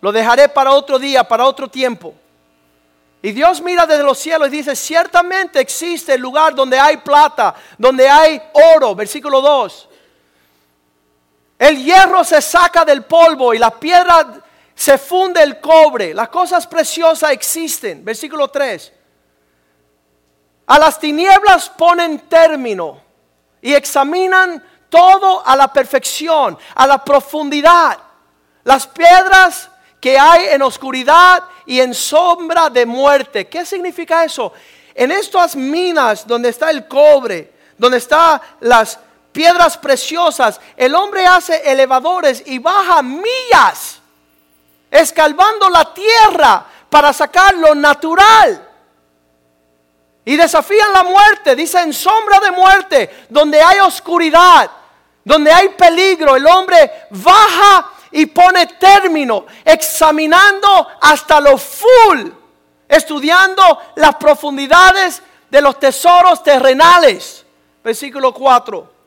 Lo 0.00 0.12
dejaré 0.12 0.48
para 0.48 0.72
otro 0.72 0.98
día, 0.98 1.24
para 1.24 1.44
otro 1.44 1.68
tiempo. 1.68 2.14
Y 3.20 3.32
Dios 3.32 3.60
mira 3.60 3.84
desde 3.84 4.04
los 4.04 4.18
cielos 4.18 4.48
y 4.48 4.52
dice, 4.52 4.76
ciertamente 4.76 5.60
existe 5.60 6.14
el 6.14 6.20
lugar 6.20 6.54
donde 6.54 6.78
hay 6.78 6.98
plata, 6.98 7.54
donde 7.76 8.08
hay 8.08 8.40
oro, 8.76 8.94
versículo 8.94 9.40
2. 9.40 9.88
El 11.58 11.82
hierro 11.82 12.22
se 12.22 12.40
saca 12.40 12.84
del 12.84 13.04
polvo 13.04 13.52
y 13.52 13.58
la 13.58 13.70
piedra 13.70 14.44
se 14.78 14.96
funde 14.96 15.42
el 15.42 15.58
cobre. 15.58 16.14
Las 16.14 16.28
cosas 16.28 16.64
preciosas 16.64 17.32
existen, 17.32 18.04
versículo 18.04 18.46
3. 18.46 18.92
A 20.68 20.78
las 20.78 21.00
tinieblas 21.00 21.68
ponen 21.68 22.20
término 22.28 23.02
y 23.60 23.74
examinan 23.74 24.64
todo 24.88 25.44
a 25.44 25.56
la 25.56 25.72
perfección, 25.72 26.56
a 26.76 26.86
la 26.86 27.04
profundidad. 27.04 27.98
Las 28.62 28.86
piedras 28.86 29.68
que 30.00 30.16
hay 30.16 30.46
en 30.50 30.62
oscuridad 30.62 31.42
y 31.66 31.80
en 31.80 31.92
sombra 31.92 32.70
de 32.70 32.86
muerte. 32.86 33.48
¿Qué 33.48 33.66
significa 33.66 34.24
eso? 34.24 34.52
En 34.94 35.10
estas 35.10 35.56
minas 35.56 36.24
donde 36.24 36.50
está 36.50 36.70
el 36.70 36.86
cobre, 36.86 37.52
donde 37.76 37.98
están 37.98 38.40
las 38.60 38.96
piedras 39.32 39.76
preciosas, 39.76 40.60
el 40.76 40.94
hombre 40.94 41.26
hace 41.26 41.68
elevadores 41.68 42.44
y 42.46 42.60
baja 42.60 43.02
millas, 43.02 43.97
escalvando 44.90 45.68
la 45.68 45.92
tierra 45.92 46.64
para 46.88 47.12
sacar 47.12 47.54
lo 47.54 47.74
natural. 47.74 48.66
Y 50.24 50.36
desafían 50.36 50.92
la 50.92 51.04
muerte, 51.04 51.56
dice 51.56 51.80
en 51.80 51.92
sombra 51.92 52.38
de 52.40 52.50
muerte, 52.50 53.26
donde 53.28 53.62
hay 53.62 53.80
oscuridad, 53.80 54.70
donde 55.24 55.50
hay 55.50 55.70
peligro, 55.70 56.36
el 56.36 56.46
hombre 56.46 57.06
baja 57.10 57.92
y 58.10 58.26
pone 58.26 58.66
término, 58.66 59.46
examinando 59.64 60.86
hasta 61.00 61.40
lo 61.40 61.56
full, 61.56 62.28
estudiando 62.86 63.80
las 63.96 64.16
profundidades 64.16 65.22
de 65.50 65.60
los 65.62 65.78
tesoros 65.78 66.42
terrenales. 66.42 67.44
Versículo 67.82 68.34
4. 68.34 68.97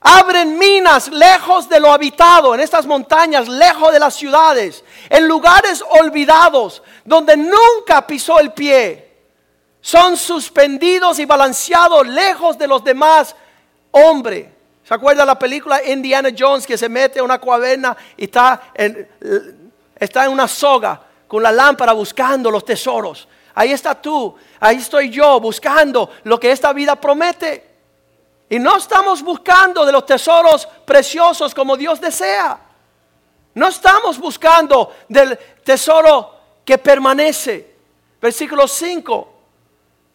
Abren 0.00 0.56
minas 0.58 1.08
lejos 1.08 1.68
de 1.68 1.80
lo 1.80 1.92
habitado, 1.92 2.54
en 2.54 2.60
estas 2.60 2.86
montañas, 2.86 3.48
lejos 3.48 3.92
de 3.92 3.98
las 3.98 4.14
ciudades, 4.14 4.84
en 5.10 5.26
lugares 5.26 5.82
olvidados, 6.00 6.82
donde 7.04 7.36
nunca 7.36 8.06
pisó 8.06 8.38
el 8.38 8.52
pie. 8.52 9.08
Son 9.80 10.16
suspendidos 10.16 11.18
y 11.18 11.24
balanceados 11.24 12.06
lejos 12.06 12.56
de 12.56 12.68
los 12.68 12.84
demás 12.84 13.34
hombres. 13.90 14.46
¿Se 14.84 14.94
acuerda 14.94 15.24
la 15.26 15.38
película 15.38 15.84
Indiana 15.84 16.30
Jones 16.36 16.66
que 16.66 16.78
se 16.78 16.88
mete 16.88 17.18
a 17.18 17.24
una 17.24 17.40
caverna 17.40 17.96
y 18.16 18.24
está 18.24 18.70
en, 18.74 19.08
está 19.96 20.24
en 20.24 20.30
una 20.30 20.48
soga 20.48 21.00
con 21.26 21.42
la 21.42 21.52
lámpara 21.52 21.92
buscando 21.92 22.50
los 22.50 22.64
tesoros? 22.64 23.28
Ahí 23.54 23.72
está 23.72 24.00
tú, 24.00 24.36
ahí 24.60 24.76
estoy 24.76 25.10
yo 25.10 25.40
buscando 25.40 26.10
lo 26.22 26.38
que 26.38 26.52
esta 26.52 26.72
vida 26.72 26.94
promete. 26.96 27.67
Y 28.50 28.58
no 28.58 28.76
estamos 28.76 29.22
buscando 29.22 29.84
de 29.84 29.92
los 29.92 30.06
tesoros 30.06 30.66
preciosos 30.84 31.54
como 31.54 31.76
Dios 31.76 32.00
desea. 32.00 32.58
No 33.54 33.68
estamos 33.68 34.18
buscando 34.18 34.94
del 35.08 35.38
tesoro 35.64 36.34
que 36.64 36.78
permanece. 36.78 37.76
Versículo 38.20 38.66
5. 38.66 39.34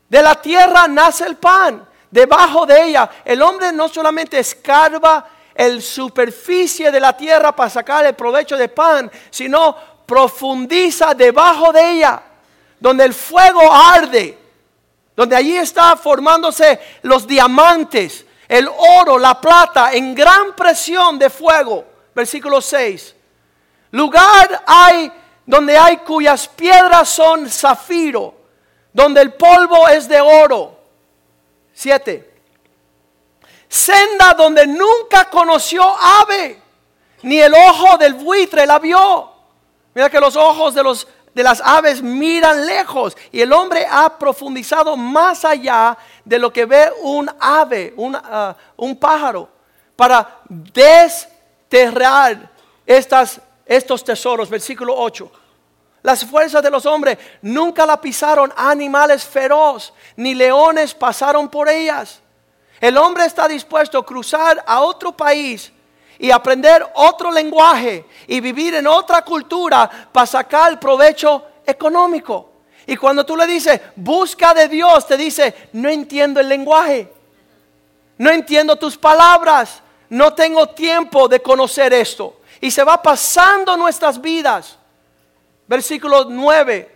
De 0.09 0.21
la 0.21 0.35
tierra 0.35 0.87
nace 0.87 1.25
el 1.25 1.35
pan 1.37 1.87
debajo 2.09 2.65
de 2.65 2.83
ella. 2.83 3.09
El 3.25 3.41
hombre 3.41 3.71
no 3.71 3.87
solamente 3.89 4.39
escarba 4.39 5.27
el 5.53 5.81
superficie 5.81 6.91
de 6.91 6.99
la 6.99 7.15
tierra 7.15 7.55
para 7.55 7.69
sacar 7.69 8.05
el 8.05 8.13
provecho 8.15 8.57
de 8.57 8.69
pan, 8.69 9.11
sino 9.29 9.75
profundiza 10.05 11.13
debajo 11.13 11.71
de 11.71 11.91
ella, 11.91 12.21
donde 12.79 13.05
el 13.05 13.13
fuego 13.13 13.71
arde, 13.71 14.37
donde 15.15 15.35
allí 15.35 15.57
está 15.57 15.95
formándose 15.95 16.79
los 17.03 17.27
diamantes, 17.27 18.25
el 18.47 18.67
oro, 18.67 19.17
la 19.17 19.39
plata, 19.39 19.93
en 19.93 20.13
gran 20.13 20.55
presión 20.55 21.17
de 21.17 21.29
fuego. 21.29 21.85
Versículo 22.13 22.61
6. 22.61 23.15
Lugar 23.91 24.63
hay 24.65 25.11
donde 25.45 25.77
hay 25.77 25.97
cuyas 25.97 26.47
piedras 26.47 27.09
son 27.09 27.49
zafiro, 27.49 28.33
donde 28.91 29.21
el 29.21 29.33
polvo 29.33 29.87
es 29.87 30.07
de 30.07 30.21
oro 30.21 30.79
7. 31.73 32.31
Senda 33.67 34.33
donde 34.35 34.67
nunca 34.67 35.29
conoció 35.29 35.83
ave, 35.83 36.61
ni 37.23 37.39
el 37.39 37.53
ojo 37.53 37.97
del 37.97 38.13
buitre 38.13 38.65
la 38.65 38.79
vio. 38.79 39.31
Mira 39.95 40.09
que 40.09 40.19
los 40.19 40.35
ojos 40.35 40.73
de, 40.73 40.83
los, 40.83 41.07
de 41.33 41.43
las 41.43 41.61
aves 41.61 42.01
miran 42.01 42.65
lejos 42.65 43.17
y 43.31 43.41
el 43.41 43.51
hombre 43.51 43.85
ha 43.89 44.17
profundizado 44.17 44.95
más 44.95 45.43
allá 45.43 45.97
de 46.23 46.39
lo 46.39 46.53
que 46.53 46.65
ve 46.65 46.91
un 47.01 47.29
ave, 47.39 47.93
un, 47.97 48.15
uh, 48.15 48.53
un 48.77 48.95
pájaro, 48.95 49.49
para 49.95 50.41
desterrar 50.47 52.51
estas, 52.85 53.41
estos 53.65 54.03
tesoros. 54.03 54.49
Versículo 54.49 54.95
8. 54.95 55.31
Las 56.03 56.25
fuerzas 56.25 56.61
de 56.61 56.69
los 56.69 56.85
hombres 56.85 57.17
nunca 57.41 57.85
la 57.85 57.99
pisaron 57.99 58.53
animales 58.55 59.23
feroz, 59.23 59.93
ni 60.15 60.35
leones 60.35 60.93
pasaron 60.93 61.49
por 61.49 61.69
ellas. 61.69 62.21
El 62.79 62.97
hombre 62.97 63.25
está 63.25 63.47
dispuesto 63.47 63.97
a 63.97 64.05
cruzar 64.05 64.63
a 64.67 64.81
otro 64.81 65.13
país 65.13 65.72
y 66.23 66.31
aprender 66.31 66.89
otro 66.95 67.29
lenguaje 67.29 68.05
y 68.27 68.39
vivir 68.39 68.75
en 68.75 68.87
otra 68.87 69.21
cultura 69.23 69.89
para 70.09 70.25
sacar 70.25 70.79
provecho 70.79 71.45
económico. 71.65 72.49
Y 72.87 72.95
cuando 72.95 73.25
tú 73.25 73.35
le 73.35 73.45
dices, 73.45 73.79
busca 73.95 74.53
de 74.53 74.69
Dios, 74.69 75.05
te 75.05 75.17
dice, 75.17 75.69
no 75.73 75.89
entiendo 75.89 76.39
el 76.39 76.47
lenguaje, 76.47 77.11
no 78.17 78.31
entiendo 78.31 78.77
tus 78.77 78.97
palabras, 78.97 79.81
no 80.07 80.33
tengo 80.33 80.67
tiempo 80.69 81.27
de 81.27 81.41
conocer 81.41 81.93
esto. 81.93 82.37
Y 82.61 82.71
se 82.71 82.85
va 82.85 83.01
pasando 83.01 83.75
nuestras 83.75 84.21
vidas 84.21 84.77
Versículo 85.67 86.25
9. 86.25 86.91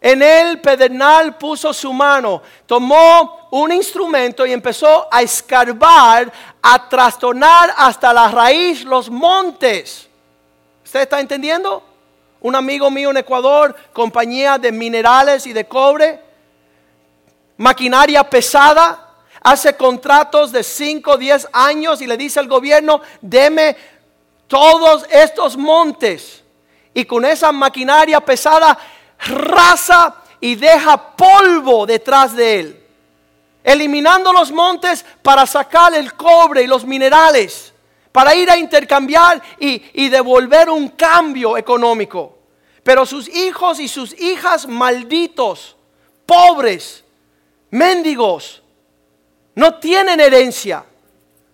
En 0.00 0.22
él 0.22 0.60
Pedernal 0.60 1.36
puso 1.36 1.72
su 1.72 1.92
mano, 1.92 2.42
tomó 2.66 3.48
un 3.50 3.72
instrumento 3.72 4.44
y 4.44 4.52
empezó 4.52 5.08
a 5.10 5.22
escarbar, 5.22 6.32
a 6.60 6.88
trastornar 6.88 7.72
hasta 7.76 8.12
la 8.12 8.28
raíz 8.28 8.84
los 8.84 9.08
montes. 9.08 10.08
¿Usted 10.84 11.00
está 11.00 11.20
entendiendo? 11.20 11.82
Un 12.40 12.54
amigo 12.54 12.90
mío 12.90 13.10
en 13.10 13.16
Ecuador, 13.16 13.74
compañía 13.92 14.58
de 14.58 14.70
minerales 14.70 15.46
y 15.46 15.52
de 15.52 15.66
cobre, 15.66 16.20
maquinaria 17.56 18.22
pesada, 18.28 19.02
hace 19.40 19.76
contratos 19.76 20.52
de 20.52 20.62
5 20.62 21.12
o 21.12 21.16
10 21.16 21.48
años 21.52 22.02
y 22.02 22.06
le 22.06 22.16
dice 22.16 22.38
al 22.38 22.48
gobierno, 22.48 23.00
deme 23.20 23.76
todos 24.46 25.06
estos 25.10 25.56
montes 25.56 26.44
y 26.92 27.04
con 27.04 27.24
esa 27.24 27.52
maquinaria 27.52 28.20
pesada 28.20 28.78
raza 29.18 30.14
y 30.40 30.54
deja 30.54 31.16
polvo 31.16 31.86
detrás 31.86 32.34
de 32.36 32.60
él, 32.60 32.86
eliminando 33.64 34.32
los 34.32 34.52
montes 34.52 35.04
para 35.22 35.46
sacar 35.46 35.94
el 35.94 36.14
cobre 36.14 36.62
y 36.62 36.66
los 36.66 36.84
minerales, 36.84 37.72
para 38.12 38.34
ir 38.34 38.50
a 38.50 38.56
intercambiar 38.56 39.42
y, 39.58 39.82
y 39.94 40.08
devolver 40.08 40.70
un 40.70 40.88
cambio 40.90 41.56
económico. 41.56 42.34
pero 42.82 43.04
sus 43.04 43.28
hijos 43.28 43.80
y 43.80 43.88
sus 43.88 44.12
hijas 44.20 44.68
malditos, 44.68 45.76
pobres, 46.24 47.04
mendigos, 47.70 48.62
no 49.56 49.74
tienen 49.74 50.20
herencia. 50.20 50.84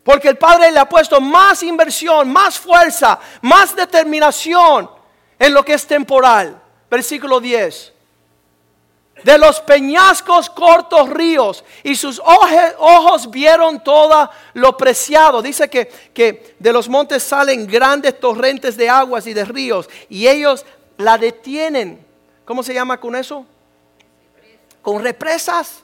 Porque 0.05 0.29
el 0.29 0.37
Padre 0.37 0.71
le 0.71 0.79
ha 0.79 0.89
puesto 0.89 1.21
más 1.21 1.63
inversión, 1.63 2.31
más 2.31 2.59
fuerza, 2.59 3.19
más 3.41 3.75
determinación 3.75 4.91
en 5.39 5.55
lo 5.55 5.65
que 5.65 5.75
es 5.75 5.87
temporal. 5.87 6.62
Versículo 6.93 7.41
10. 7.41 7.91
De 9.25 9.39
los 9.39 9.61
peñascos 9.61 10.51
cortos 10.51 11.09
ríos 11.09 11.65
y 11.83 11.97
sus 11.97 12.21
ojos 12.23 13.31
vieron 13.31 13.83
todo 13.83 14.29
lo 14.53 14.77
preciado. 14.77 15.41
Dice 15.41 15.71
que, 15.71 15.87
que 16.13 16.55
de 16.59 16.71
los 16.71 16.91
montes 16.91 17.23
salen 17.23 17.67
grandes 17.67 18.21
torrentes 18.21 18.77
de 18.77 18.91
aguas 18.91 19.27
y 19.27 19.33
de 19.33 19.47
ríos 19.47 19.89
y 20.11 20.29
ellos 20.29 20.67
la 20.99 21.17
detienen. 21.17 22.05
¿Cómo 22.45 22.63
se 22.63 22.75
llama 22.75 23.01
con 23.01 23.17
eso? 23.17 23.47
Con 24.83 25.03
represas 25.03 25.83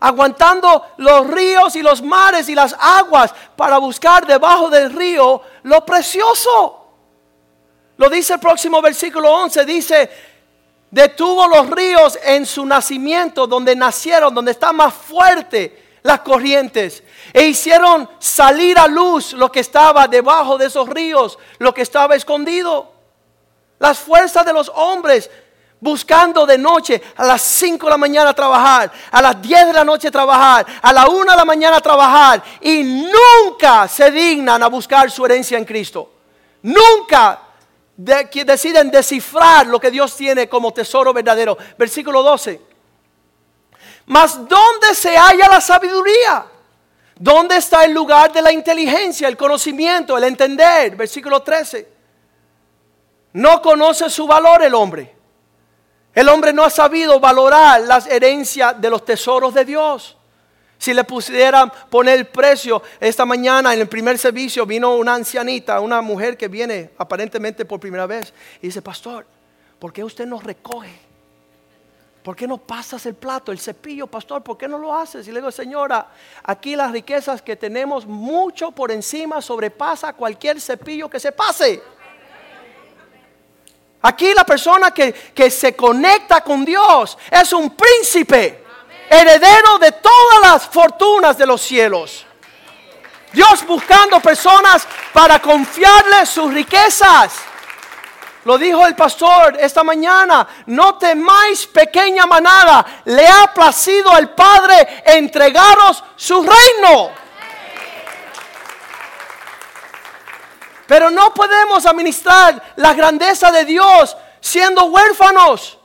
aguantando 0.00 0.86
los 0.96 1.24
ríos 1.28 1.76
y 1.76 1.82
los 1.82 2.02
mares 2.02 2.48
y 2.48 2.56
las 2.56 2.74
aguas 2.80 3.32
para 3.54 3.78
buscar 3.78 4.26
debajo 4.26 4.70
del 4.70 4.92
río 4.92 5.40
lo 5.62 5.86
precioso. 5.86 6.79
Lo 8.00 8.08
dice 8.08 8.32
el 8.32 8.40
próximo 8.40 8.80
versículo 8.80 9.30
11, 9.30 9.62
dice, 9.66 10.10
detuvo 10.90 11.46
los 11.46 11.68
ríos 11.68 12.18
en 12.24 12.46
su 12.46 12.64
nacimiento, 12.64 13.46
donde 13.46 13.76
nacieron, 13.76 14.34
donde 14.34 14.52
está 14.52 14.72
más 14.72 14.94
fuerte 14.94 15.98
las 16.02 16.20
corrientes, 16.20 17.02
e 17.30 17.44
hicieron 17.44 18.08
salir 18.18 18.78
a 18.78 18.86
luz 18.86 19.34
lo 19.34 19.52
que 19.52 19.60
estaba 19.60 20.08
debajo 20.08 20.56
de 20.56 20.64
esos 20.64 20.88
ríos, 20.88 21.38
lo 21.58 21.74
que 21.74 21.82
estaba 21.82 22.16
escondido. 22.16 22.90
Las 23.78 23.98
fuerzas 23.98 24.46
de 24.46 24.54
los 24.54 24.72
hombres 24.74 25.30
buscando 25.78 26.46
de 26.46 26.56
noche 26.56 27.02
a 27.18 27.26
las 27.26 27.42
5 27.42 27.84
de 27.84 27.90
la 27.90 27.98
mañana 27.98 28.32
trabajar, 28.32 28.90
a 29.10 29.20
las 29.20 29.42
10 29.42 29.66
de 29.66 29.72
la 29.74 29.84
noche 29.84 30.10
trabajar, 30.10 30.64
a 30.80 30.90
la 30.90 31.06
1 31.06 31.32
de 31.32 31.36
la 31.36 31.44
mañana 31.44 31.82
trabajar 31.82 32.42
y 32.62 32.82
nunca 32.82 33.86
se 33.88 34.10
dignan 34.10 34.62
a 34.62 34.68
buscar 34.68 35.10
su 35.10 35.26
herencia 35.26 35.58
en 35.58 35.66
Cristo. 35.66 36.10
Nunca 36.62 37.49
deciden 38.04 38.90
descifrar 38.90 39.66
lo 39.66 39.80
que 39.80 39.90
Dios 39.90 40.16
tiene 40.16 40.48
como 40.48 40.72
tesoro 40.72 41.12
verdadero. 41.12 41.56
Versículo 41.78 42.22
12. 42.22 42.60
Mas 44.06 44.48
¿dónde 44.48 44.94
se 44.94 45.16
halla 45.16 45.48
la 45.48 45.60
sabiduría? 45.60 46.46
¿Dónde 47.16 47.56
está 47.56 47.84
el 47.84 47.92
lugar 47.92 48.32
de 48.32 48.42
la 48.42 48.52
inteligencia, 48.52 49.28
el 49.28 49.36
conocimiento, 49.36 50.16
el 50.16 50.24
entender? 50.24 50.96
Versículo 50.96 51.42
13. 51.42 51.88
No 53.34 53.60
conoce 53.60 54.08
su 54.10 54.26
valor 54.26 54.62
el 54.62 54.74
hombre 54.74 55.20
el 56.14 56.28
hombre 56.28 56.52
no 56.52 56.64
ha 56.64 56.70
sabido 56.70 57.20
valorar 57.20 57.82
las 57.82 58.06
herencias 58.06 58.80
de 58.80 58.90
los 58.90 59.04
tesoros 59.04 59.54
de 59.54 59.64
Dios. 59.64 60.16
Si 60.80 60.94
le 60.94 61.04
pusieran 61.04 61.70
poner 61.90 62.18
el 62.18 62.26
precio, 62.26 62.82
esta 62.98 63.26
mañana 63.26 63.74
en 63.74 63.82
el 63.82 63.86
primer 63.86 64.16
servicio 64.16 64.64
vino 64.64 64.94
una 64.96 65.14
ancianita, 65.14 65.78
una 65.78 66.00
mujer 66.00 66.38
que 66.38 66.48
viene 66.48 66.92
aparentemente 66.96 67.66
por 67.66 67.78
primera 67.78 68.06
vez 68.06 68.32
y 68.62 68.68
dice, 68.68 68.80
pastor, 68.80 69.26
¿por 69.78 69.92
qué 69.92 70.02
usted 70.02 70.24
no 70.24 70.40
recoge? 70.40 70.98
¿Por 72.22 72.34
qué 72.34 72.46
no 72.46 72.56
pasas 72.56 73.04
el 73.04 73.14
plato, 73.14 73.52
el 73.52 73.58
cepillo, 73.58 74.06
pastor? 74.06 74.42
¿Por 74.42 74.56
qué 74.56 74.66
no 74.66 74.78
lo 74.78 74.96
haces? 74.96 75.28
Y 75.28 75.32
le 75.32 75.40
digo, 75.40 75.50
señora, 75.50 76.08
aquí 76.44 76.74
las 76.74 76.92
riquezas 76.92 77.42
que 77.42 77.56
tenemos 77.56 78.06
mucho 78.06 78.70
por 78.70 78.90
encima 78.90 79.42
sobrepasa 79.42 80.14
cualquier 80.14 80.62
cepillo 80.62 81.10
que 81.10 81.20
se 81.20 81.32
pase. 81.32 81.82
Aquí 84.00 84.32
la 84.32 84.44
persona 84.44 84.92
que, 84.92 85.50
se 85.50 85.76
conecta 85.76 86.40
con 86.40 86.64
Dios 86.64 87.18
es 87.30 87.52
un 87.52 87.76
príncipe, 87.76 88.64
heredero 89.10 89.78
de 89.78 89.90
todas 89.92 90.40
las 90.40 90.66
fortunas 90.68 91.36
de 91.36 91.44
los 91.44 91.60
cielos. 91.60 92.24
Dios 93.32 93.66
buscando 93.66 94.20
personas 94.20 94.86
para 95.12 95.40
confiarle 95.40 96.24
sus 96.26 96.54
riquezas. 96.54 97.32
Lo 98.44 98.56
dijo 98.56 98.86
el 98.86 98.94
pastor 98.94 99.58
esta 99.60 99.84
mañana, 99.84 100.46
no 100.66 100.96
temáis 100.96 101.66
pequeña 101.66 102.24
manada, 102.24 103.02
le 103.04 103.28
ha 103.28 103.52
placido 103.52 104.10
al 104.12 104.30
Padre 104.30 105.02
entregaros 105.04 106.02
su 106.16 106.42
reino. 106.42 107.10
Pero 110.86 111.10
no 111.10 111.34
podemos 111.34 111.84
administrar 111.84 112.74
la 112.76 112.94
grandeza 112.94 113.52
de 113.52 113.64
Dios 113.64 114.16
siendo 114.40 114.84
huérfanos, 114.84 115.78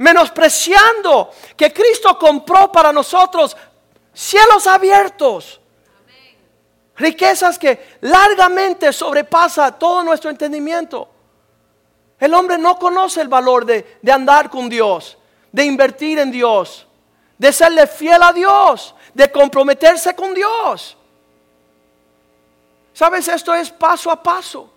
menospreciando 0.00 1.30
que 1.54 1.72
Cristo 1.72 2.18
compró 2.18 2.72
para 2.72 2.90
nosotros 2.90 3.54
cielos 4.14 4.66
abiertos. 4.66 5.60
Riquezas 6.96 7.58
que 7.58 7.98
largamente 8.00 8.94
sobrepasa 8.94 9.78
todo 9.78 10.02
nuestro 10.02 10.30
entendimiento. 10.30 11.06
El 12.18 12.32
hombre 12.32 12.56
no 12.56 12.78
conoce 12.78 13.20
el 13.20 13.28
valor 13.28 13.66
de, 13.66 13.98
de 14.00 14.12
andar 14.12 14.48
con 14.48 14.70
Dios, 14.70 15.18
de 15.52 15.64
invertir 15.64 16.18
en 16.18 16.30
Dios, 16.30 16.86
de 17.36 17.52
serle 17.52 17.86
fiel 17.86 18.22
a 18.22 18.32
Dios, 18.32 18.94
de 19.12 19.30
comprometerse 19.30 20.14
con 20.14 20.32
Dios. 20.32 20.96
¿Sabes? 22.94 23.28
Esto 23.28 23.54
es 23.54 23.70
paso 23.70 24.10
a 24.10 24.22
paso. 24.22 24.72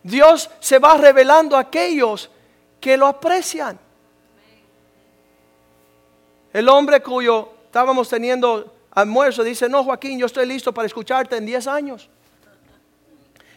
Dios 0.00 0.48
se 0.60 0.78
va 0.78 0.96
revelando 0.96 1.56
a 1.56 1.60
aquellos 1.60 2.30
que 2.80 2.96
lo 2.96 3.08
aprecian. 3.08 3.80
El 6.54 6.68
hombre 6.68 7.02
cuyo 7.02 7.48
estábamos 7.66 8.08
teniendo 8.08 8.72
almuerzo 8.92 9.42
dice, 9.42 9.68
no 9.68 9.82
Joaquín, 9.82 10.20
yo 10.20 10.26
estoy 10.26 10.46
listo 10.46 10.72
para 10.72 10.86
escucharte 10.86 11.36
en 11.36 11.44
10 11.44 11.66
años. 11.66 12.08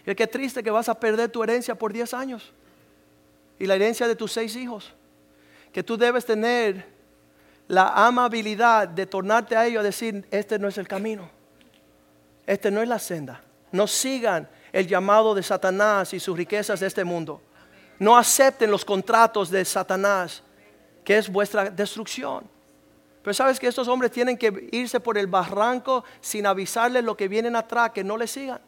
Y 0.03 0.15
qué 0.15 0.25
triste 0.25 0.63
que 0.63 0.71
vas 0.71 0.89
a 0.89 0.99
perder 0.99 1.29
tu 1.29 1.43
herencia 1.43 1.75
por 1.75 1.93
10 1.93 2.11
años. 2.15 2.51
Y 3.59 3.67
la 3.67 3.75
herencia 3.75 4.07
de 4.07 4.15
tus 4.15 4.31
seis 4.31 4.55
hijos. 4.55 4.95
Que 5.71 5.83
tú 5.83 5.95
debes 5.95 6.25
tener 6.25 6.87
la 7.67 7.89
amabilidad 8.07 8.87
de 8.87 9.05
tornarte 9.05 9.55
a 9.55 9.67
ellos 9.67 9.81
a 9.81 9.83
decir, 9.83 10.25
este 10.31 10.57
no 10.57 10.67
es 10.67 10.79
el 10.79 10.87
camino. 10.87 11.29
Este 12.47 12.71
no 12.71 12.81
es 12.81 12.87
la 12.87 12.97
senda. 12.97 13.43
No 13.71 13.85
sigan 13.85 14.49
el 14.71 14.87
llamado 14.87 15.35
de 15.35 15.43
Satanás 15.43 16.15
y 16.15 16.19
sus 16.19 16.35
riquezas 16.35 16.79
de 16.79 16.87
este 16.87 17.03
mundo. 17.03 17.43
No 17.99 18.17
acepten 18.17 18.71
los 18.71 18.83
contratos 18.83 19.51
de 19.51 19.63
Satanás, 19.65 20.41
que 21.03 21.19
es 21.19 21.29
vuestra 21.29 21.69
destrucción. 21.69 22.56
Pero 23.27 23.35
sabes 23.35 23.59
que 23.59 23.67
estos 23.67 23.89
hombres 23.89 24.09
tienen 24.09 24.37
que 24.37 24.69
irse 24.71 25.01
por 25.01 25.17
el 25.17 25.27
barranco 25.27 26.05
sin 26.21 26.45
avisarles 26.45 27.03
lo 27.03 27.17
que 27.17 27.27
vienen 27.27 27.57
atrás, 27.57 27.91
que 27.91 28.01
no 28.01 28.15
les 28.15 28.31
sigan. 28.31 28.61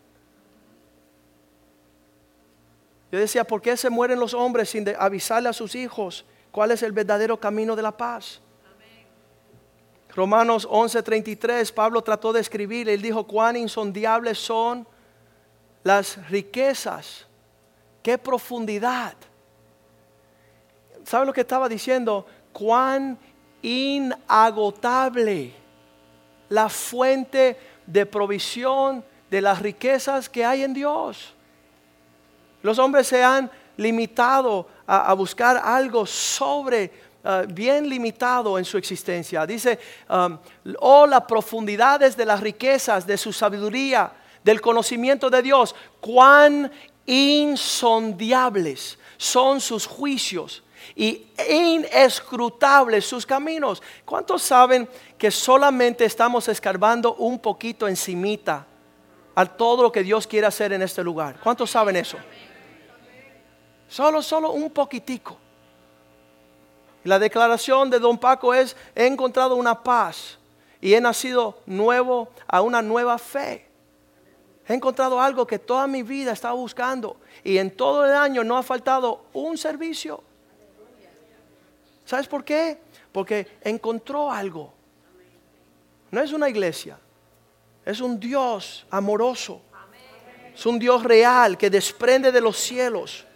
Yo 3.10 3.20
decía, 3.20 3.46
¿por 3.46 3.62
qué 3.62 3.78
se 3.78 3.90
mueren 3.90 4.20
los 4.20 4.34
hombres 4.34 4.70
sin 4.70 4.86
avisarle 5.00 5.48
a 5.48 5.54
sus 5.54 5.76
hijos 5.76 6.26
cuál 6.52 6.72
es 6.72 6.84
el 6.84 6.92
verdadero 6.92 7.40
camino 7.40 7.74
de 7.74 7.84
la 7.84 7.96
paz? 7.96 8.42
Romanos 10.14 10.68
11:33, 10.70 11.72
Pablo 11.74 12.02
trató 12.02 12.34
de 12.34 12.42
escribir, 12.42 12.90
él 12.90 13.02
dijo, 13.02 13.26
cuán 13.26 13.56
insondiables 13.56 14.40
son 14.40 14.86
las 15.86 16.30
riquezas, 16.30 17.28
qué 18.04 18.18
profundidad. 18.18 19.14
¿Sabe 21.06 21.26
lo 21.26 21.32
que 21.32 21.40
estaba 21.40 21.70
diciendo? 21.70 22.26
Cuán 22.52 23.18
inagotable 23.62 25.54
la 26.50 26.70
fuente 26.70 27.58
de 27.86 28.06
provisión 28.06 29.04
de 29.30 29.42
las 29.42 29.62
riquezas 29.62 30.30
que 30.30 30.44
hay 30.46 30.64
en 30.64 30.74
Dios. 30.74 31.34
Los 32.62 32.80
hombres 32.80 33.08
se 33.08 33.24
han 33.24 33.50
limitado 33.78 34.68
a, 34.86 35.14
buscar 35.14 35.62
algo 35.64 36.06
sobre 36.06 37.10
Uh, 37.22 37.46
bien 37.50 37.90
limitado 37.90 38.58
en 38.58 38.64
su 38.64 38.78
existencia. 38.78 39.46
Dice, 39.46 39.78
um, 40.10 40.38
oh 40.80 41.06
las 41.06 41.24
profundidades 41.26 42.16
de 42.16 42.26
las 42.26 42.40
riquezas, 42.40 43.06
de 43.06 43.18
su 43.18 43.34
sabiduría, 43.34 44.14
del 44.42 44.62
conocimiento 44.62 45.30
de 45.30 45.42
Dios, 45.42 45.76
cuán 46.00 46.72
insondiables 47.06 48.98
son 49.18 49.60
sus 49.60 49.86
juicios 49.86 50.64
y 50.96 51.28
inescrutables 51.50 53.06
sus 53.06 53.26
caminos. 53.26 53.82
¿Cuántos 54.06 54.42
saben 54.42 54.88
que 55.18 55.32
solamente 55.32 56.06
estamos 56.06 56.48
escarbando 56.48 57.16
un 57.16 57.40
poquito 57.40 57.88
encimita 57.88 58.66
a 59.36 59.46
todo 59.46 59.84
lo 59.84 59.92
que 59.92 60.04
Dios 60.04 60.28
quiere 60.28 60.48
hacer 60.48 60.74
en 60.74 60.82
este 60.82 61.04
lugar? 61.04 61.40
¿Cuántos 61.42 61.72
saben 61.72 61.96
eso? 61.96 62.18
Solo, 63.88 64.22
solo 64.22 64.52
un 64.52 64.70
poquitico. 64.70 65.38
La 67.04 67.18
declaración 67.18 67.90
de 67.90 68.00
don 68.00 68.18
Paco 68.18 68.54
es, 68.54 68.76
he 68.94 69.08
encontrado 69.08 69.56
una 69.56 69.82
paz 69.82 70.38
y 70.82 70.94
he 70.94 71.02
nacido 71.02 71.60
nuevo 71.66 72.30
a 72.48 72.62
una 72.62 72.82
nueva 72.82 73.18
fe. 73.18 73.68
He 74.68 74.74
encontrado 74.74 75.20
algo 75.20 75.48
que 75.48 75.58
toda 75.58 75.88
mi 75.88 76.04
vida 76.04 76.32
estaba 76.32 76.54
buscando 76.54 77.18
y 77.44 77.58
en 77.58 77.76
todo 77.76 78.06
el 78.06 78.12
año 78.12 78.44
no 78.44 78.58
ha 78.58 78.64
faltado 78.64 79.26
un 79.34 79.58
servicio. 79.58 80.24
¿Sabes 82.10 82.28
por 82.28 82.44
qué? 82.44 82.80
Porque 83.12 83.60
encontró 83.62 84.32
algo. 84.32 84.74
No 86.10 86.20
es 86.22 86.34
una 86.34 86.50
iglesia, 86.50 86.98
es 87.86 88.02
un 88.02 88.20
Dios 88.20 88.88
amoroso. 88.90 89.62
Es 90.52 90.66
un 90.66 90.80
Dios 90.80 91.04
real 91.04 91.56
que 91.56 91.70
desprende 91.70 92.32
de 92.32 92.42
los 92.42 92.58
cielos. 92.58 93.28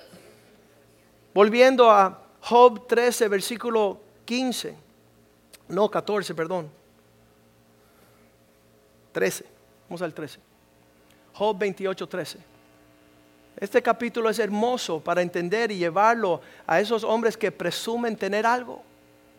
Volviendo 1.36 1.92
a 1.92 2.20
Job 2.42 2.88
13, 2.88 3.28
versículo 3.28 4.02
15. 4.26 4.76
No, 5.68 5.92
14, 5.92 6.34
perdón. 6.34 6.68
13. 9.12 9.46
Vamos 9.88 10.02
al 10.02 10.16
13. 10.16 10.40
Job 11.34 11.60
28, 11.60 12.10
13. 12.10 12.53
Este 13.58 13.82
capítulo 13.82 14.30
es 14.30 14.40
hermoso 14.40 15.00
para 15.00 15.22
entender 15.22 15.72
y 15.72 15.78
llevarlo 15.78 16.42
a 16.66 16.80
esos 16.80 17.04
hombres 17.04 17.38
que 17.38 17.52
presumen 17.52 18.16
tener 18.16 18.46
algo. 18.46 18.82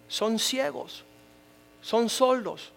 Son 0.09 0.39
ciegos, 0.39 1.05
son 1.81 2.09
soldos. 2.09 2.73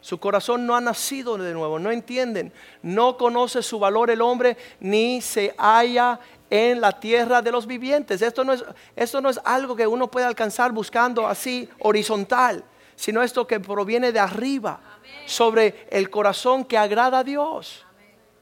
Su 0.00 0.18
corazón 0.18 0.66
no 0.66 0.76
ha 0.76 0.80
nacido 0.80 1.36
de 1.36 1.52
nuevo, 1.52 1.80
no 1.80 1.90
entienden, 1.90 2.52
no 2.82 3.16
conoce 3.16 3.62
su 3.62 3.80
valor 3.80 4.10
el 4.10 4.22
hombre, 4.22 4.56
ni 4.78 5.20
se 5.20 5.52
halla 5.58 6.20
en 6.48 6.80
la 6.80 7.00
tierra 7.00 7.42
de 7.42 7.50
los 7.50 7.66
vivientes. 7.66 8.22
Esto 8.22 8.44
no 8.44 8.52
es, 8.52 8.64
esto 8.94 9.20
no 9.20 9.28
es 9.28 9.40
algo 9.44 9.74
que 9.74 9.86
uno 9.86 10.08
puede 10.08 10.26
alcanzar 10.26 10.70
buscando 10.70 11.26
así 11.26 11.68
horizontal, 11.80 12.62
sino 12.94 13.20
esto 13.20 13.48
que 13.48 13.58
proviene 13.58 14.12
de 14.12 14.20
arriba, 14.20 14.78
sobre 15.24 15.88
el 15.90 16.08
corazón 16.08 16.64
que 16.64 16.78
agrada 16.78 17.18
a 17.18 17.24
Dios 17.24 17.85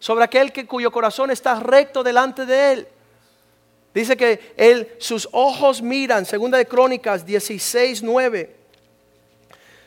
sobre 0.04 0.24
aquel 0.24 0.52
que, 0.52 0.66
cuyo 0.66 0.92
corazón 0.92 1.30
está 1.30 1.58
recto 1.58 2.02
delante 2.02 2.44
de 2.44 2.72
él. 2.72 2.88
Dice 3.94 4.18
que 4.18 4.52
él, 4.54 4.94
sus 4.98 5.26
ojos 5.32 5.80
miran, 5.80 6.26
segunda 6.26 6.58
de 6.58 6.66
Crónicas 6.66 7.24
16, 7.24 8.02
9. 8.02 8.54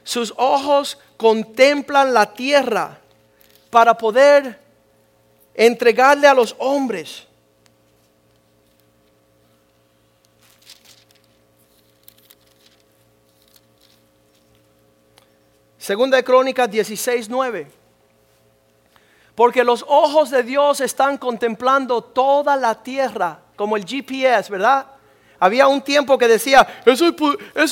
Sus 0.03 0.33
ojos 0.35 0.97
contemplan 1.17 2.15
la 2.15 2.33
tierra 2.33 2.97
para 3.69 3.95
poder 3.95 4.59
entregarle 5.53 6.25
a 6.25 6.33
los 6.33 6.55
hombres. 6.57 7.27
Segunda 15.77 16.17
de 16.17 16.23
Crónicas 16.23 16.71
16, 16.71 17.29
9. 17.29 17.76
Porque 19.37 19.63
los 19.63 19.85
ojos 19.87 20.31
de 20.31 20.41
Dios 20.41 20.81
están 20.81 21.19
contemplando 21.19 22.01
toda 22.01 22.55
la 22.55 22.73
tierra, 22.73 23.37
como 23.55 23.77
el 23.77 23.85
GPS, 23.85 24.51
¿verdad? 24.51 24.87
Había 25.39 25.67
un 25.67 25.79
tiempo 25.83 26.17
que 26.17 26.27
decía, 26.27 26.67
eso 26.83 27.05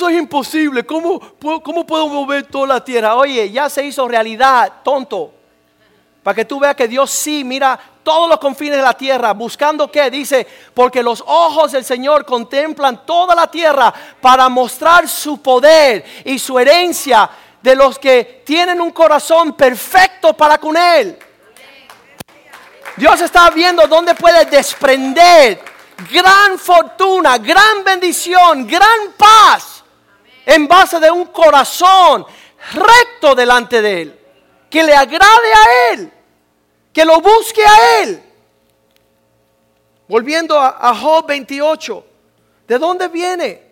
es, 0.10 0.16
imposible, 0.16 0.86
¿Cómo, 0.86 1.20
¿cómo 1.64 1.84
puedo 1.84 2.08
mover 2.08 2.46
toda 2.46 2.68
la 2.68 2.84
tierra? 2.86 3.16
Oye, 3.16 3.50
ya 3.50 3.68
se 3.68 3.84
hizo 3.84 4.08
realidad, 4.08 4.74
tonto. 4.84 5.34
Para 6.22 6.36
que 6.36 6.46
tú 6.46 6.60
veas 6.60 6.76
que 6.76 6.88
Dios 6.88 7.10
sí 7.10 7.44
mira 7.44 7.80
todos 8.04 8.30
los 8.30 8.38
confines 8.38 8.78
de 8.78 8.84
la 8.84 8.94
tierra, 8.94 9.34
buscando 9.34 9.90
qué, 9.92 10.12
dice, 10.12 10.46
porque 10.72 11.02
los 11.02 11.24
ojos 11.26 11.72
del 11.72 11.84
Señor 11.84 12.26
contemplan 12.26 13.08
toda 13.08 13.34
la 13.34 13.50
tierra 13.50 13.92
para 14.22 14.48
mostrar 14.50 15.10
su 15.10 15.42
poder 15.42 16.06
y 16.26 16.38
su 16.38 16.60
herencia 16.60 17.28
de 17.60 17.76
los 17.76 17.98
que 17.98 18.44
tienen 18.46 18.80
un 18.80 18.92
corazón 18.92 19.54
perfecto 19.54 20.38
para 20.38 20.60
con 20.60 20.78
Él. 20.78 21.18
Dios 22.98 23.20
está 23.22 23.50
viendo 23.50 23.88
dónde 23.88 24.16
puede 24.16 24.46
desprender 24.46 25.62
gran 26.12 26.58
fortuna, 26.58 27.38
gran 27.38 27.84
bendición, 27.84 28.66
gran 28.68 29.12
paz 29.18 29.84
en 30.46 30.68
base 30.68 31.00
de 31.00 31.10
un 31.10 31.26
corazón 31.26 32.26
recto 32.74 33.36
delante 33.36 33.82
de 33.82 34.02
Él, 34.02 34.20
que 34.70 34.84
le 34.84 34.94
agrade 34.94 35.54
a 35.54 35.94
Él, 35.94 36.14
que 36.94 37.06
lo 37.06 37.20
busque 37.20 37.66
a 37.66 38.02
Él. 38.02 38.22
Volviendo 40.08 40.60
a, 40.60 40.94
Job 40.96 41.26
28, 41.26 42.06
¿de 42.68 42.78
dónde 42.78 43.08
viene? 43.08 43.64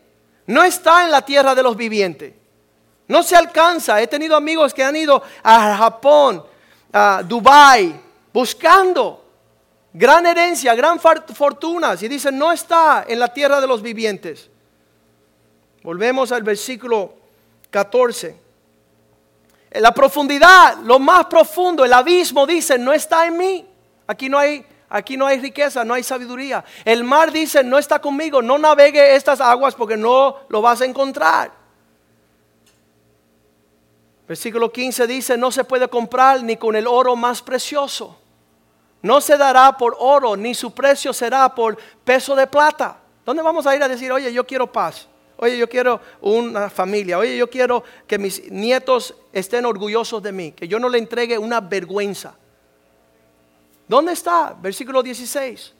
No 0.48 0.64
está 0.64 1.06
en 1.06 1.12
la 1.12 1.22
tierra 1.24 1.54
de 1.54 1.64
los 1.64 1.78
vivientes. 1.78 2.34
No 3.08 3.22
se 3.22 3.36
alcanza. 3.36 4.02
He 4.02 4.08
tenido 4.08 4.36
amigos 4.36 4.74
que 4.74 4.84
han 4.84 4.96
ido 4.96 5.22
a 5.44 5.78
Japón, 5.78 6.44
a 6.92 7.22
Dubai, 7.24 8.02
buscando 8.34 9.24
gran 9.94 10.26
herencia, 10.26 10.74
gran 10.74 11.00
fortuna. 11.00 11.96
Y 12.00 12.08
dice, 12.08 12.32
no 12.32 12.52
está 12.52 13.06
en 13.08 13.20
la 13.20 13.32
tierra 13.32 13.62
de 13.62 13.68
los 13.68 13.82
vivientes. 13.82 14.50
Volvemos 15.84 16.32
al 16.32 16.44
versículo 16.44 17.14
14. 17.70 18.42
En 19.72 19.82
la 19.82 19.94
profundidad, 19.94 20.78
lo 20.80 21.00
más 21.00 21.26
profundo, 21.26 21.86
el 21.86 21.94
abismo 21.94 22.46
dice, 22.46 22.78
no 22.78 22.92
está 22.94 23.26
en 23.28 23.38
mí. 23.38 23.66
Aquí 24.08 24.30
no 24.30 24.38
hay, 24.38 24.66
aquí 24.90 25.18
no 25.18 25.26
hay 25.26 25.40
riqueza, 25.40 25.84
no 25.84 25.94
hay 25.94 26.04
sabiduría. 26.04 26.64
El 26.86 27.04
mar 27.04 27.32
dice, 27.32 27.64
no 27.64 27.78
está 27.78 28.00
conmigo, 28.00 28.42
no 28.42 28.58
navegue 28.58 29.16
estas 29.16 29.42
aguas 29.42 29.76
porque 29.76 29.98
no 29.98 30.38
lo 30.50 30.62
vas 30.62 30.82
a 30.82 30.86
encontrar. 30.86 31.52
Versículo 34.28 34.72
15 34.72 35.06
dice, 35.06 35.38
no 35.38 35.52
se 35.52 35.64
puede 35.64 35.88
comprar 35.90 36.44
ni 36.44 36.56
con 36.56 36.76
el 36.76 36.88
oro 36.88 37.16
más 37.16 37.42
precioso 37.42 38.20
no 39.04 39.20
se 39.20 39.38
dará 39.38 39.78
por 39.78 39.96
oro, 40.00 40.36
ni 40.36 40.56
su 40.56 40.74
precio 40.74 41.12
será 41.14 41.54
por 41.54 41.78
peso 42.04 42.36
de 42.36 42.48
plata. 42.48 42.98
¿Dónde 43.26 43.44
vamos 43.44 43.68
a 43.68 43.76
ir 43.76 43.84
a 43.84 43.88
decir, 43.88 44.12
oye, 44.12 44.32
yo 44.34 44.48
quiero 44.48 44.72
paz? 44.72 45.08
Oye, 45.38 45.58
yo 45.58 45.68
quiero 45.68 46.00
una 46.22 46.70
familia. 46.70 47.18
Oye, 47.18 47.36
yo 47.36 47.50
quiero 47.50 47.84
que 48.08 48.18
mis 48.18 48.50
nietos 48.50 49.14
estén 49.34 49.66
orgullosos 49.66 50.24
de 50.24 50.32
mí, 50.32 50.54
que 50.54 50.70
yo 50.70 50.80
no 50.80 50.88
le 50.88 51.00
entregue 51.00 51.38
una 51.38 51.60
vergüenza. 51.60 52.34
¿Dónde 53.90 54.14
está? 54.14 54.56
Versículo 54.58 55.04
16. 55.04 55.74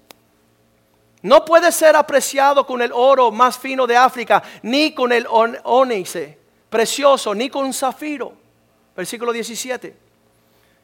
No 1.22 1.46
puede 1.46 1.72
ser 1.72 1.96
apreciado 1.96 2.68
con 2.68 2.82
el 2.82 2.92
oro 2.92 3.32
más 3.32 3.58
fino 3.58 3.88
de 3.88 3.96
África, 3.96 4.44
ni 4.64 4.94
con 4.94 5.14
el 5.14 5.26
ónice 5.30 6.38
precioso, 6.70 7.34
ni 7.34 7.50
con 7.50 7.72
zafiro. 7.72 8.34
Versículo 8.98 9.32
17. 9.32 9.96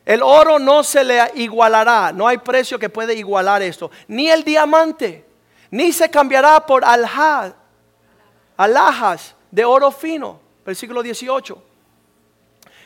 El 0.10 0.24
oro 0.24 0.58
no 0.58 0.84
se 0.84 1.04
le 1.04 1.22
igualará, 1.36 2.12
no 2.12 2.28
hay 2.28 2.40
precio 2.40 2.80
que 2.80 2.90
puede 2.90 3.14
igualar 3.14 3.62
esto, 3.62 3.92
ni 4.08 4.28
el 4.28 4.44
diamante, 4.44 5.24
ni 5.70 5.92
se 5.92 6.10
cambiará 6.10 6.66
por 6.66 6.84
alhajas, 6.84 7.54
alhajas 8.58 9.36
de 9.52 9.64
oro 9.64 9.92
fino. 9.92 10.40
Versículo 10.66 11.04
18. 11.04 11.64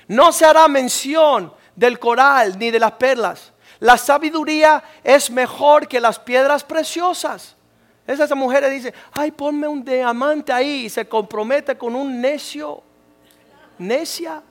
No 0.09 0.33
se 0.33 0.43
hará 0.43 0.67
mención 0.67 1.53
del 1.77 1.97
coral 1.97 2.59
ni 2.59 2.71
de 2.71 2.79
las 2.81 2.91
perlas. 2.91 3.53
La 3.79 3.97
sabiduría 3.97 4.83
es 5.01 5.31
mejor 5.31 5.87
que 5.87 6.01
las 6.01 6.19
piedras 6.19 6.61
preciosas. 6.65 7.55
Esa 8.05 8.35
mujer 8.35 8.69
dice, 8.69 8.93
ay, 9.13 9.31
ponme 9.31 9.65
un 9.65 9.81
diamante 9.85 10.51
ahí 10.51 10.87
y 10.87 10.89
se 10.89 11.07
compromete 11.07 11.77
con 11.77 11.95
un 11.95 12.19
necio, 12.19 12.83
necia. 13.77 14.43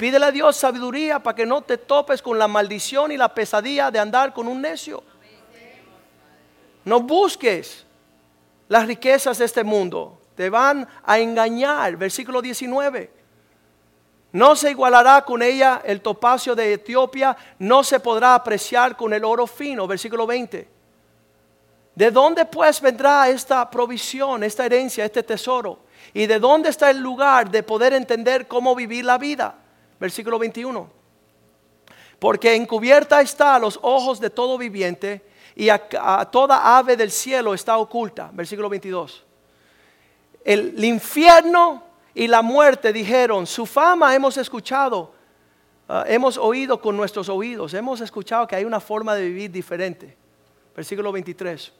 Pídele 0.00 0.24
a 0.24 0.30
Dios 0.30 0.56
sabiduría 0.56 1.22
para 1.22 1.36
que 1.36 1.44
no 1.44 1.60
te 1.60 1.76
topes 1.76 2.22
con 2.22 2.38
la 2.38 2.48
maldición 2.48 3.12
y 3.12 3.18
la 3.18 3.34
pesadilla 3.34 3.90
de 3.90 3.98
andar 3.98 4.32
con 4.32 4.48
un 4.48 4.62
necio. 4.62 5.02
No 6.86 7.00
busques 7.00 7.84
las 8.66 8.86
riquezas 8.86 9.36
de 9.36 9.44
este 9.44 9.62
mundo. 9.62 10.18
Te 10.34 10.48
van 10.48 10.88
a 11.04 11.18
engañar. 11.18 11.98
Versículo 11.98 12.40
19. 12.40 13.10
No 14.32 14.56
se 14.56 14.70
igualará 14.70 15.22
con 15.22 15.42
ella 15.42 15.82
el 15.84 16.00
topacio 16.00 16.54
de 16.54 16.72
Etiopía, 16.72 17.36
no 17.58 17.84
se 17.84 18.00
podrá 18.00 18.34
apreciar 18.34 18.96
con 18.96 19.12
el 19.12 19.22
oro 19.22 19.46
fino. 19.46 19.86
Versículo 19.86 20.26
20. 20.26 20.66
¿De 21.94 22.10
dónde 22.10 22.46
pues 22.46 22.80
vendrá 22.80 23.28
esta 23.28 23.68
provisión, 23.68 24.44
esta 24.44 24.64
herencia, 24.64 25.04
este 25.04 25.22
tesoro? 25.22 25.80
¿Y 26.14 26.24
de 26.24 26.38
dónde 26.38 26.70
está 26.70 26.88
el 26.88 27.00
lugar 27.00 27.50
de 27.50 27.62
poder 27.62 27.92
entender 27.92 28.48
cómo 28.48 28.74
vivir 28.74 29.04
la 29.04 29.18
vida? 29.18 29.56
Versículo 30.00 30.38
21. 30.38 30.90
Porque 32.18 32.54
encubierta 32.54 33.20
está 33.20 33.54
a 33.54 33.58
los 33.58 33.78
ojos 33.82 34.18
de 34.18 34.30
todo 34.30 34.58
viviente 34.58 35.22
y 35.54 35.68
a, 35.68 35.78
toda 36.30 36.78
ave 36.78 36.96
del 36.96 37.10
cielo 37.10 37.54
está 37.54 37.78
oculta. 37.78 38.30
Versículo 38.32 38.68
22. 38.68 39.24
El, 40.44 40.82
infierno 40.84 41.84
y 42.14 42.26
la 42.26 42.42
muerte 42.42 42.92
dijeron, 42.92 43.46
su 43.46 43.66
fama 43.66 44.14
hemos 44.14 44.36
escuchado, 44.36 45.12
ah, 45.88 46.04
hemos 46.08 46.36
oído 46.38 46.80
con 46.80 46.96
nuestros 46.96 47.28
oídos, 47.28 47.74
hemos 47.74 48.00
escuchado 48.00 48.46
que 48.46 48.56
hay 48.56 48.64
una 48.64 48.80
forma 48.80 49.14
de 49.14 49.26
vivir 49.26 49.50
diferente. 49.50 50.16
Versículo 50.74 51.12
23. 51.12 51.72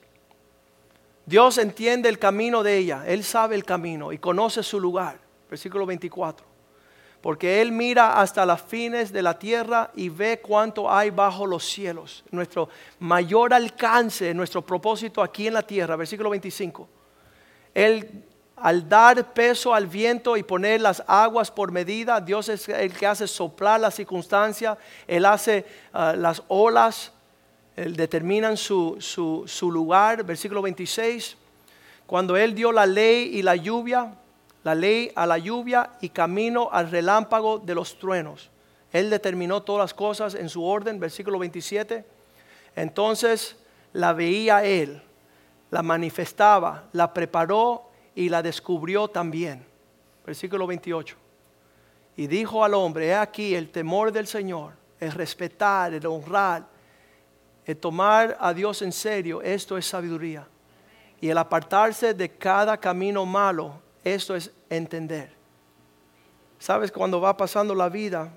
Dios 1.27 1.59
entiende 1.59 2.09
el 2.09 2.19
camino 2.19 2.63
de 2.63 2.77
ella, 2.77 3.05
Él 3.07 3.25
sabe 3.25 3.55
el 3.55 3.65
camino 3.65 4.13
y 4.13 4.19
conoce 4.19 4.63
su 4.63 4.81
lugar. 4.81 5.19
Versículo 5.49 5.87
24 5.87 6.50
porque 7.21 7.61
Él 7.61 7.73
mira 7.73 8.21
hasta 8.21 8.47
las 8.47 8.63
fines 8.63 9.13
de 9.13 9.23
la 9.23 9.39
tierra 9.39 9.91
y 9.95 10.09
ve 10.09 10.41
cuánto 10.41 10.91
hay 10.91 11.11
bajo 11.11 11.47
los 11.47 11.65
cielos. 11.65 12.25
Nuestro 12.31 12.69
mayor 12.99 13.53
alcance, 13.53 14.33
nuestro 14.33 14.63
propósito 14.63 15.23
aquí 15.23 15.47
en 15.47 15.55
la 15.55 15.63
tierra, 15.63 15.97
versículo 15.97 16.31
25. 16.31 16.89
Él 17.75 18.25
al 18.63 18.89
dar 18.89 19.33
peso 19.33 19.75
al 19.75 19.87
viento 19.87 20.37
y 20.37 20.43
poner 20.43 20.81
las 20.81 21.03
aguas 21.07 21.51
por 21.51 21.73
medida, 21.73 22.21
Dios 22.21 22.49
es 22.49 22.69
el 22.69 22.93
que 22.93 23.07
hace 23.07 23.27
soplar 23.27 23.81
la 23.81 23.91
circunstancia, 23.91 24.77
Él 25.07 25.25
hace 25.25 25.65
ah, 25.93 26.15
las 26.17 26.43
olas, 26.49 27.13
Él 27.75 27.97
determinan 27.97 28.57
su, 28.57 28.97
su, 29.01 29.45
su 29.47 29.73
lugar, 29.73 30.25
versículo 30.25 30.61
26. 30.61 31.37
Cuando 32.07 32.37
Él 32.37 32.55
dio 32.55 32.71
la 32.71 32.85
ley 32.85 33.31
y 33.35 33.43
la 33.43 33.57
lluvia, 33.57 34.15
la 34.63 34.75
ley 34.75 35.11
a 35.15 35.27
la 35.27 35.39
lluvia 35.39 35.93
y 36.01 36.11
camino 36.11 36.69
al 36.73 36.91
relámpago 36.91 37.59
de 37.59 37.75
los 37.75 37.99
truenos. 37.99 38.51
Él 38.93 39.09
determinó 39.09 39.63
todas 39.63 39.81
las 39.81 39.95
cosas 39.95 40.35
en 40.35 40.49
su 40.49 40.65
orden, 40.65 40.99
versículo 40.99 41.39
27. 41.39 42.05
Entonces 42.77 43.57
la 43.93 44.13
veía 44.13 44.65
Él, 44.65 45.03
la 45.71 45.83
manifestaba, 45.83 46.85
la 46.93 47.13
preparó 47.13 47.91
y 48.15 48.29
la 48.29 48.43
descubrió 48.43 49.09
también. 49.09 49.65
Versículo 50.27 50.67
28. 50.67 51.17
Y 52.17 52.27
dijo 52.27 52.65
al 52.65 52.75
hombre, 52.75 53.09
he 53.09 53.15
aquí 53.15 53.55
el 53.55 53.71
temor 53.71 54.13
del 54.13 54.27
Señor, 54.27 54.73
el 54.99 55.13
respetar, 55.13 55.95
el 55.95 56.07
honrar, 56.07 56.67
el 57.65 57.77
tomar 57.77 58.37
a 58.41 58.53
Dios 58.53 58.83
en 58.83 58.93
serio, 58.93 59.41
esto 59.43 59.79
es 59.79 59.87
sabiduría. 59.87 60.47
Y 61.21 61.29
el 61.29 61.39
apartarse 61.39 62.15
de 62.15 62.31
cada 62.31 62.77
camino 62.77 63.25
malo, 63.25 63.81
esto 64.05 64.35
es 64.35 64.51
entender. 64.69 65.33
Sabes, 66.59 66.93
cuando 66.93 67.21
va 67.21 67.37
pasando 67.37 67.75
la 67.75 67.89
vida 67.89 68.31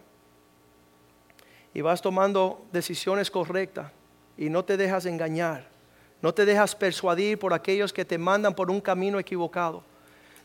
y 1.74 1.82
vas 1.82 2.02
tomando 2.02 2.66
decisiones 2.72 3.30
correctas 3.30 3.92
y 4.38 4.50
no 4.50 4.64
te 4.64 4.78
dejas 4.78 5.06
engañar, 5.06 5.68
no 6.22 6.34
te 6.34 6.46
dejas 6.46 6.74
persuadir 6.74 7.38
por 7.38 7.54
aquellos 7.54 7.92
que 7.92 8.06
te 8.06 8.18
mandan 8.18 8.56
por 8.56 8.72
un 8.72 8.80
camino 8.80 9.20
equivocado. 9.20 9.84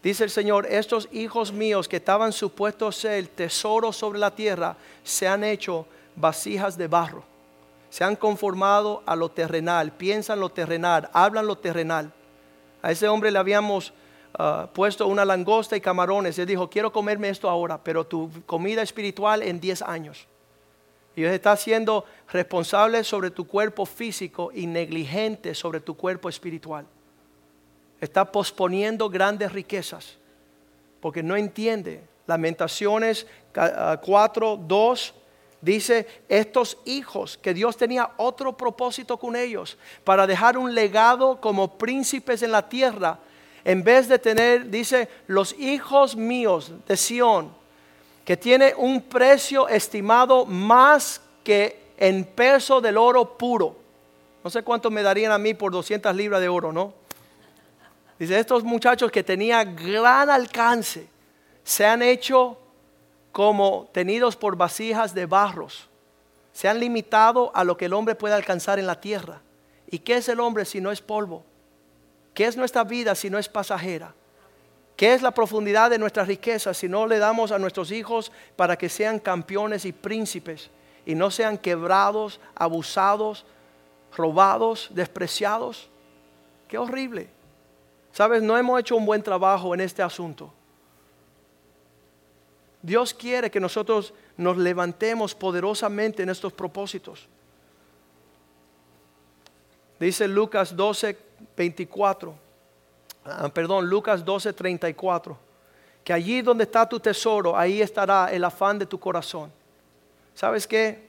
Dice 0.02 0.24
el 0.24 0.30
Señor, 0.30 0.66
estos 0.66 1.08
hijos 1.12 1.52
míos 1.52 1.88
que 1.88 1.96
estaban 1.96 2.32
supuestos 2.32 2.96
ser 2.96 3.26
tesoros 3.28 3.96
sobre 3.96 4.18
la 4.18 4.34
tierra, 4.34 4.76
se 5.02 5.26
han 5.26 5.44
hecho 5.44 5.86
vasijas 6.16 6.76
de 6.76 6.88
barro. 6.88 7.24
Se 7.90 8.04
han 8.04 8.16
conformado 8.16 9.02
a 9.06 9.16
lo 9.16 9.30
terrenal, 9.30 9.92
piensan 9.92 10.40
lo 10.40 10.50
terrenal, 10.50 11.08
hablan 11.12 11.46
lo 11.46 11.58
terrenal. 11.58 12.12
A 12.82 12.92
ese 12.92 13.08
hombre 13.08 13.30
le 13.30 13.38
habíamos 13.38 13.92
ah, 14.34 14.68
puesto 14.72 15.06
una 15.06 15.24
langosta 15.24 15.76
y 15.76 15.80
camarones. 15.80 16.38
Él 16.38 16.46
dijo, 16.46 16.68
quiero 16.68 16.92
comerme 16.92 17.28
esto 17.28 17.48
ahora, 17.48 17.82
pero 17.82 18.06
tu 18.06 18.30
comida 18.46 18.82
espiritual 18.82 19.42
en 19.42 19.60
10 19.60 19.82
años. 19.82 20.26
Y 21.16 21.24
está 21.24 21.56
siendo 21.56 22.04
responsable 22.28 23.02
sobre 23.02 23.30
tu 23.30 23.46
cuerpo 23.46 23.84
físico 23.84 24.50
y 24.54 24.66
negligente 24.66 25.54
sobre 25.54 25.80
tu 25.80 25.96
cuerpo 25.96 26.28
espiritual. 26.28 26.86
Está 28.00 28.30
posponiendo 28.30 29.10
grandes 29.10 29.52
riquezas 29.52 30.18
porque 31.00 31.22
no 31.22 31.36
entiende. 31.36 32.02
Lamentaciones 32.26 33.26
4, 33.52 34.60
2 34.66 35.14
ah, 35.14 35.18
dice, 35.60 36.06
estos 36.28 36.78
hijos, 36.84 37.38
que 37.38 37.54
Dios 37.54 37.76
tenía 37.76 38.12
otro 38.16 38.56
propósito 38.56 39.18
con 39.18 39.34
ellos, 39.34 39.78
para 40.04 40.26
dejar 40.26 40.58
un 40.58 40.74
legado 40.74 41.40
como 41.40 41.78
príncipes 41.78 42.42
en 42.42 42.52
la 42.52 42.68
tierra, 42.68 43.18
en 43.68 43.84
vez 43.84 44.08
de 44.08 44.18
tener, 44.18 44.70
dice, 44.70 45.10
los 45.26 45.52
hijos 45.58 46.16
míos 46.16 46.72
de 46.86 46.96
Sión, 46.96 47.52
que 48.24 48.34
tiene 48.34 48.72
un 48.74 49.02
precio 49.02 49.68
estimado 49.68 50.46
más 50.46 51.20
que 51.44 51.78
en 51.98 52.24
peso 52.24 52.80
del 52.80 52.96
oro 52.96 53.36
puro. 53.36 53.76
No 54.42 54.48
sé 54.48 54.62
cuánto 54.62 54.90
me 54.90 55.02
darían 55.02 55.32
a 55.32 55.36
mí 55.36 55.52
por 55.52 55.70
200 55.70 56.16
libras 56.16 56.40
de 56.40 56.48
oro, 56.48 56.72
¿no? 56.72 56.94
Dice, 58.18 58.38
estos 58.38 58.64
muchachos 58.64 59.10
que 59.10 59.22
tenían 59.22 59.76
gran 59.76 60.30
alcance 60.30 61.06
se 61.62 61.84
han 61.84 62.00
hecho 62.00 62.56
como 63.32 63.90
tenidos 63.92 64.34
por 64.34 64.56
vasijas 64.56 65.12
de 65.12 65.26
barros. 65.26 65.90
Se 66.54 66.68
han 66.68 66.80
limitado 66.80 67.52
a 67.54 67.64
lo 67.64 67.76
que 67.76 67.84
el 67.84 67.92
hombre 67.92 68.14
puede 68.14 68.32
alcanzar 68.32 68.78
en 68.78 68.86
la 68.86 68.98
tierra. 68.98 69.42
¿Y 69.90 69.98
qué 69.98 70.16
es 70.16 70.28
el 70.30 70.40
hombre 70.40 70.64
si 70.64 70.80
no 70.80 70.90
es 70.90 71.02
polvo? 71.02 71.44
¿Qué 72.38 72.44
es 72.44 72.56
nuestra 72.56 72.84
vida 72.84 73.16
si 73.16 73.30
no 73.30 73.36
es 73.36 73.48
pasajera? 73.48 74.14
¿Qué 74.96 75.12
es 75.12 75.22
la 75.22 75.32
profundidad 75.32 75.90
de 75.90 75.98
nuestras 75.98 76.28
riquezas 76.28 76.76
si 76.76 76.88
no 76.88 77.04
le 77.04 77.18
damos 77.18 77.50
a 77.50 77.58
nuestros 77.58 77.90
hijos 77.90 78.30
para 78.54 78.78
que 78.78 78.88
sean 78.88 79.18
campeones 79.18 79.84
y 79.84 79.90
príncipes 79.90 80.70
y 81.04 81.16
no 81.16 81.32
sean 81.32 81.58
quebrados, 81.58 82.38
abusados, 82.54 83.44
robados, 84.16 84.88
despreciados? 84.92 85.90
Qué 86.68 86.78
horrible. 86.78 87.28
Sabes, 88.12 88.40
no 88.40 88.56
hemos 88.56 88.78
hecho 88.78 88.94
un 88.94 89.04
buen 89.04 89.24
trabajo 89.24 89.74
en 89.74 89.80
este 89.80 90.00
asunto. 90.00 90.54
Dios 92.80 93.12
quiere 93.12 93.50
que 93.50 93.58
nosotros 93.58 94.14
nos 94.36 94.56
levantemos 94.56 95.34
poderosamente 95.34 96.22
en 96.22 96.28
estos 96.28 96.52
propósitos. 96.52 97.26
Dice 99.98 100.28
Lucas 100.28 100.76
12, 100.76 101.26
24 101.56 102.48
Ah, 103.30 103.48
perdón, 103.48 103.88
Lucas 103.88 104.24
12, 104.24 104.52
34, 104.54 105.36
que 106.02 106.12
allí 106.12 106.40
donde 106.40 106.64
está 106.64 106.88
tu 106.88 106.98
tesoro, 106.98 107.56
ahí 107.56 107.82
estará 107.82 108.32
el 108.32 108.42
afán 108.42 108.78
de 108.78 108.86
tu 108.86 108.98
corazón. 108.98 109.52
¿Sabes 110.34 110.66
qué? 110.66 111.08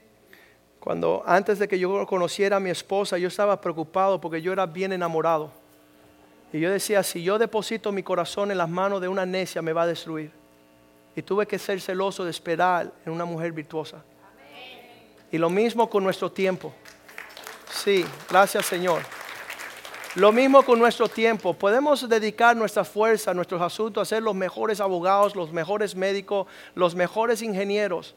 Cuando 0.78 1.22
antes 1.26 1.58
de 1.58 1.66
que 1.66 1.78
yo 1.78 2.06
conociera 2.06 2.56
a 2.56 2.60
mi 2.60 2.70
esposa, 2.70 3.16
yo 3.16 3.28
estaba 3.28 3.60
preocupado 3.60 4.20
porque 4.20 4.42
yo 4.42 4.52
era 4.52 4.66
bien 4.66 4.92
enamorado. 4.92 5.50
Y 6.52 6.60
yo 6.60 6.70
decía, 6.70 7.02
si 7.02 7.22
yo 7.22 7.38
deposito 7.38 7.92
mi 7.92 8.02
corazón 8.02 8.50
en 8.50 8.58
las 8.58 8.68
manos 8.68 9.00
de 9.00 9.08
una 9.08 9.24
necia, 9.24 9.62
me 9.62 9.72
va 9.72 9.82
a 9.82 9.86
destruir. 9.86 10.30
Y 11.16 11.22
tuve 11.22 11.46
que 11.46 11.58
ser 11.58 11.80
celoso 11.80 12.24
de 12.24 12.30
esperar 12.30 12.92
en 13.06 13.12
una 13.12 13.24
mujer 13.24 13.52
virtuosa. 13.52 14.02
Y 15.32 15.38
lo 15.38 15.48
mismo 15.48 15.88
con 15.88 16.02
nuestro 16.02 16.30
tiempo. 16.30 16.72
Sí, 17.70 18.04
gracias 18.28 18.66
Señor. 18.66 19.19
Lo 20.16 20.32
mismo 20.32 20.64
con 20.64 20.80
nuestro 20.80 21.08
tiempo. 21.08 21.54
Podemos 21.54 22.08
dedicar 22.08 22.56
nuestra 22.56 22.84
fuerza, 22.84 23.32
nuestros 23.32 23.62
asuntos 23.62 24.02
a 24.02 24.04
ser 24.04 24.24
los 24.24 24.34
mejores 24.34 24.80
abogados, 24.80 25.36
los 25.36 25.52
mejores 25.52 25.94
médicos, 25.94 26.48
los 26.74 26.96
mejores 26.96 27.42
ingenieros 27.42 28.16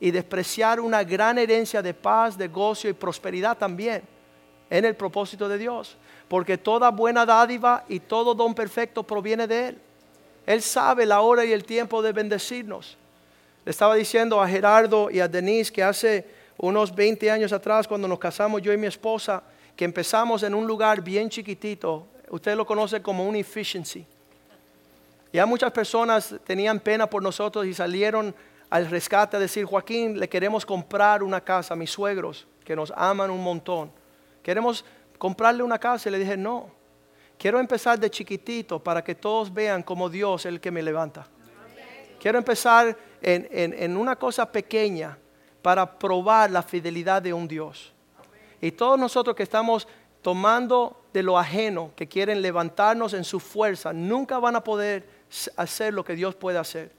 y 0.00 0.12
despreciar 0.12 0.80
una 0.80 1.04
gran 1.04 1.36
herencia 1.36 1.82
de 1.82 1.92
paz, 1.92 2.38
de 2.38 2.50
y 2.84 2.92
prosperidad 2.94 3.58
también 3.58 4.02
en 4.70 4.86
el 4.86 4.96
propósito 4.96 5.46
de 5.46 5.58
Dios. 5.58 5.98
Porque 6.26 6.56
toda 6.56 6.90
buena 6.90 7.26
dádiva 7.26 7.84
y 7.86 8.00
todo 8.00 8.34
don 8.34 8.54
perfecto 8.54 9.02
proviene 9.02 9.46
de 9.46 9.68
Él. 9.68 9.78
Él 10.46 10.62
sabe 10.62 11.04
la 11.04 11.20
hora 11.20 11.44
y 11.44 11.52
el 11.52 11.64
tiempo 11.64 12.00
de 12.00 12.12
bendecirnos. 12.12 12.96
Le 13.66 13.70
estaba 13.70 13.94
diciendo 13.94 14.40
a 14.40 14.48
Gerardo 14.48 15.10
y 15.10 15.20
a 15.20 15.28
Denise 15.28 15.70
que 15.70 15.82
hace 15.82 16.26
unos 16.56 16.94
20 16.94 17.30
años 17.30 17.52
atrás, 17.52 17.86
cuando 17.86 18.08
nos 18.08 18.18
casamos 18.18 18.62
yo 18.62 18.72
y 18.72 18.78
mi 18.78 18.86
esposa, 18.86 19.42
que 19.80 19.86
empezamos 19.86 20.42
en 20.42 20.54
un 20.54 20.66
lugar 20.66 21.00
bien 21.00 21.30
chiquitito, 21.30 22.06
usted 22.28 22.54
lo 22.54 22.66
conoce 22.66 23.00
como 23.00 23.26
un 23.26 23.34
efficiency. 23.34 24.04
Ya 25.32 25.46
muchas 25.46 25.72
personas 25.72 26.34
tenían 26.44 26.80
pena 26.80 27.08
por 27.08 27.22
nosotros 27.22 27.64
y 27.64 27.72
salieron 27.72 28.34
al 28.68 28.90
rescate 28.90 29.38
a 29.38 29.40
decir, 29.40 29.64
Joaquín, 29.64 30.20
le 30.20 30.28
queremos 30.28 30.66
comprar 30.66 31.22
una 31.22 31.40
casa 31.40 31.72
a 31.72 31.78
mis 31.78 31.90
suegros, 31.90 32.46
que 32.62 32.76
nos 32.76 32.92
aman 32.94 33.30
un 33.30 33.42
montón. 33.42 33.90
Queremos 34.42 34.84
comprarle 35.16 35.62
una 35.62 35.78
casa 35.78 36.10
y 36.10 36.12
le 36.12 36.18
dije, 36.18 36.36
no, 36.36 36.70
quiero 37.38 37.58
empezar 37.58 37.98
de 37.98 38.10
chiquitito 38.10 38.84
para 38.84 39.02
que 39.02 39.14
todos 39.14 39.50
vean 39.50 39.82
como 39.82 40.10
Dios 40.10 40.42
es 40.42 40.52
el 40.52 40.60
que 40.60 40.70
me 40.70 40.82
levanta. 40.82 41.26
Quiero 42.20 42.36
empezar 42.36 42.94
en, 43.22 43.48
en 43.50 43.96
una 43.96 44.14
cosa 44.16 44.52
pequeña 44.52 45.16
para 45.62 45.98
probar 45.98 46.50
la 46.50 46.62
fidelidad 46.62 47.22
de 47.22 47.32
un 47.32 47.48
Dios. 47.48 47.94
Y 48.60 48.72
todos 48.72 48.98
nosotros 48.98 49.36
que 49.36 49.42
estamos 49.42 49.88
tomando 50.22 51.04
de 51.12 51.22
lo 51.22 51.38
ajeno, 51.38 51.92
que 51.96 52.08
quieren 52.08 52.42
levantarnos 52.42 53.14
en 53.14 53.24
su 53.24 53.40
fuerza, 53.40 53.92
nunca 53.92 54.38
van 54.38 54.56
a 54.56 54.64
poder 54.64 55.08
hacer 55.56 55.94
lo 55.94 56.04
que 56.04 56.14
Dios 56.14 56.34
puede 56.34 56.58
hacer. 56.58 56.92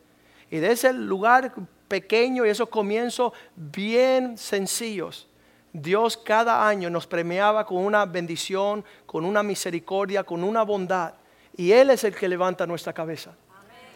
Y 0.49 0.57
de 0.57 0.71
ese 0.71 0.91
lugar 0.91 1.53
pequeño 1.87 2.45
y 2.45 2.49
esos 2.49 2.69
comienzos 2.69 3.33
bien 3.55 4.37
sencillos, 4.37 5.27
Dios 5.73 6.17
cada 6.17 6.67
año 6.67 6.89
nos 6.89 7.07
premiaba 7.07 7.65
con 7.65 7.77
una 7.77 8.05
bendición, 8.05 8.83
con 9.05 9.23
una 9.23 9.43
misericordia, 9.43 10.23
con 10.23 10.43
una 10.43 10.63
bondad. 10.63 11.13
Y 11.55 11.71
Él 11.71 11.89
es 11.91 12.03
el 12.03 12.15
que 12.15 12.27
levanta 12.27 12.67
nuestra 12.67 12.91
cabeza. 12.91 13.33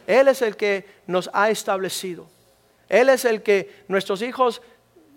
Él 0.07 0.27
es 0.27 0.41
el 0.41 0.55
que 0.55 0.85
nos 1.07 1.29
ha 1.33 1.49
establecido. 1.49 2.27
Él 2.87 3.09
es 3.09 3.25
el 3.25 3.41
que 3.41 3.83
nuestros 3.87 4.21
hijos 4.21 4.61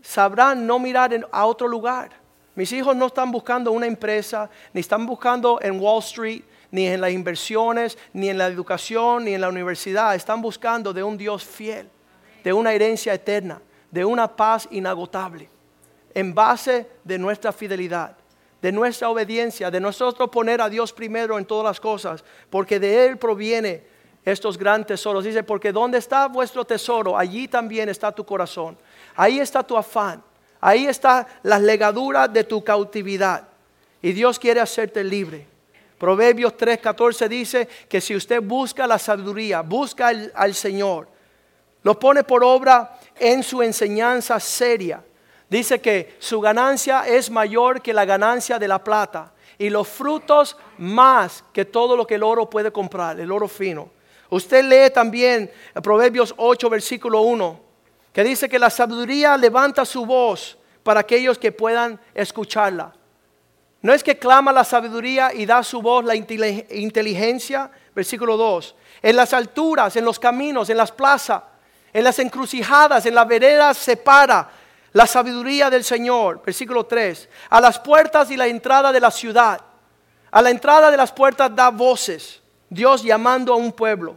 sabrán 0.03 0.66
no 0.66 0.78
mirar 0.78 1.28
a 1.30 1.46
otro 1.46 1.68
lugar. 1.68 2.11
Mis 2.59 2.73
hijos 2.73 2.97
no 2.97 3.07
están 3.07 3.31
buscando 3.31 3.71
una 3.71 3.87
empresa, 3.87 4.51
ni 4.73 4.81
están 4.81 5.07
buscando 5.07 5.61
en 5.63 5.79
Wall 5.79 6.01
Street, 6.01 6.43
ni 6.73 6.89
en 6.89 7.01
las 7.01 7.13
inversiones, 7.13 7.97
ni 8.13 8.31
en 8.31 8.37
la 8.37 8.49
educación, 8.49 9.27
ni 9.27 9.35
en 9.35 9.43
la 9.43 9.49
universidad. 9.49 10.17
Están 10.17 10.43
buscando 10.43 10.93
de 10.93 11.05
un 11.05 11.17
Dios 11.17 11.45
fiel. 11.45 11.89
de 12.43 12.53
una 12.53 12.73
herencia 12.73 13.15
eterna, 13.15 13.63
de 13.93 14.05
una 14.05 14.35
paz 14.35 14.67
inagotable, 14.73 15.49
en 16.13 16.35
base 16.35 16.89
de 17.05 17.17
nuestra 17.17 17.53
fidelidad, 17.53 18.17
de 18.61 18.73
nuestra 18.73 19.09
obediencia, 19.09 19.71
de 19.71 19.79
nosotros 19.79 20.29
poner 20.29 20.61
a 20.61 20.69
Dios 20.69 20.93
primero 20.93 21.39
en 21.39 21.45
todas 21.45 21.65
las 21.65 21.79
cosas, 21.79 22.25
porque 22.51 22.81
de 22.81 23.07
Él 23.07 23.19
proviene 23.19 23.85
estos 24.25 24.59
grandes 24.59 24.89
tesoros. 24.89 25.23
Dice, 25.23 25.45
porque 25.45 25.71
donde 25.71 25.99
está 25.99 26.27
vuestro 26.27 26.65
tesoro, 26.65 27.17
allí 27.17 27.47
también 27.47 27.89
está 27.89 28.11
tu 28.11 28.27
corazón. 28.27 28.77
Ahí 29.15 29.39
está 29.39 29.63
tu 29.63 29.77
afán. 29.77 30.25
Ahí 30.61 30.87
está 30.87 31.27
las 31.43 31.63
legaduras 31.63 32.33
de 32.33 32.45
tu 32.45 32.63
cautividad. 32.63 33.49
Y 34.03 34.13
Dios 34.13 34.39
quiere 34.39 34.61
hacerte 34.61 35.05
libre. 35.05 35.47
Proverbios 35.99 36.57
3:14 36.57 37.29
dice 37.29 37.69
que 37.89 38.01
si 38.01 38.15
usted 38.15 38.41
busca 38.41 38.87
la 38.87 38.99
sabiduría, 38.99 39.63
busca 39.63 40.09
al, 40.09 40.55
Señor, 40.55 41.09
lo 41.83 41.99
pone 41.99 42.23
por 42.23 42.45
obra 42.45 42.99
en 43.19 43.43
su 43.43 43.63
enseñanza 43.63 44.39
seria. 44.39 45.03
Dice 45.51 45.81
que 45.81 46.17
su 46.19 46.41
ganancia 46.41 47.07
es 47.07 47.31
mayor 47.31 47.83
que 47.83 47.93
la 47.93 48.05
ganancia 48.05 48.59
de 48.59 48.69
la 48.69 48.83
plata 48.83 49.33
y 49.57 49.71
los 49.71 49.89
frutos 49.89 50.57
más 50.77 51.43
que 51.53 51.65
todo 51.65 51.97
lo 51.97 52.07
que 52.07 52.15
el 52.15 52.23
oro 52.23 52.49
puede 52.49 52.71
comprar, 52.71 53.19
el 53.19 53.33
oro 53.33 53.49
fino. 53.49 53.91
Usted 54.31 54.63
lee 54.65 54.93
también 54.93 55.51
Proverbios 55.83 56.35
8, 56.37 56.69
versículo 56.71 57.23
1, 57.23 57.61
que 58.19 58.25
dice 58.25 58.49
que 58.49 58.59
la 58.59 58.69
sabiduría 58.69 59.37
levanta 59.37 59.85
su 59.85 60.05
voz 60.05 60.59
para 60.83 60.99
aquellos 60.99 61.39
que 61.39 61.53
puedan 61.53 62.01
escucharla. 62.12 62.93
No 63.81 63.95
es 63.95 64.03
que 64.03 64.19
clama 64.19 64.53
la 64.53 64.64
sabiduría 64.64 65.33
y 65.33 65.47
da 65.47 65.62
su 65.62 65.81
voz 65.81 66.05
la 66.05 66.16
inteligencia, 66.16 67.71
versículo 67.95 68.37
2. 68.37 68.75
En 69.03 69.14
las 69.14 69.33
alturas, 69.33 69.95
en 69.95 70.05
los 70.05 70.19
caminos, 70.19 70.69
en 70.69 70.79
las 70.79 70.91
plazas, 70.91 71.45
en 71.93 72.03
las 72.03 72.19
encrucijadas, 72.19 73.07
en 73.07 73.14
las 73.14 73.29
veredas 73.29 73.77
se 73.77 73.97
para 73.97 74.51
la 74.95 75.07
sabiduría 75.07 75.71
del 75.71 75.85
Señor, 75.85 76.43
versículo 76.45 76.87
3. 76.87 77.29
A 77.51 77.61
las 77.61 77.79
puertas 77.79 78.33
y 78.33 78.37
la 78.37 78.49
entrada 78.49 78.91
de 78.91 78.99
la 78.99 79.12
ciudad. 79.12 79.61
A 80.33 80.43
la 80.43 80.51
entrada 80.51 80.91
de 80.91 80.97
las 80.97 81.12
puertas 81.12 81.55
da 81.55 81.71
voces. 81.71 82.43
Dios 82.69 83.01
llamando 83.01 83.53
a 83.53 83.57
un 83.57 83.71
pueblo. 83.71 84.16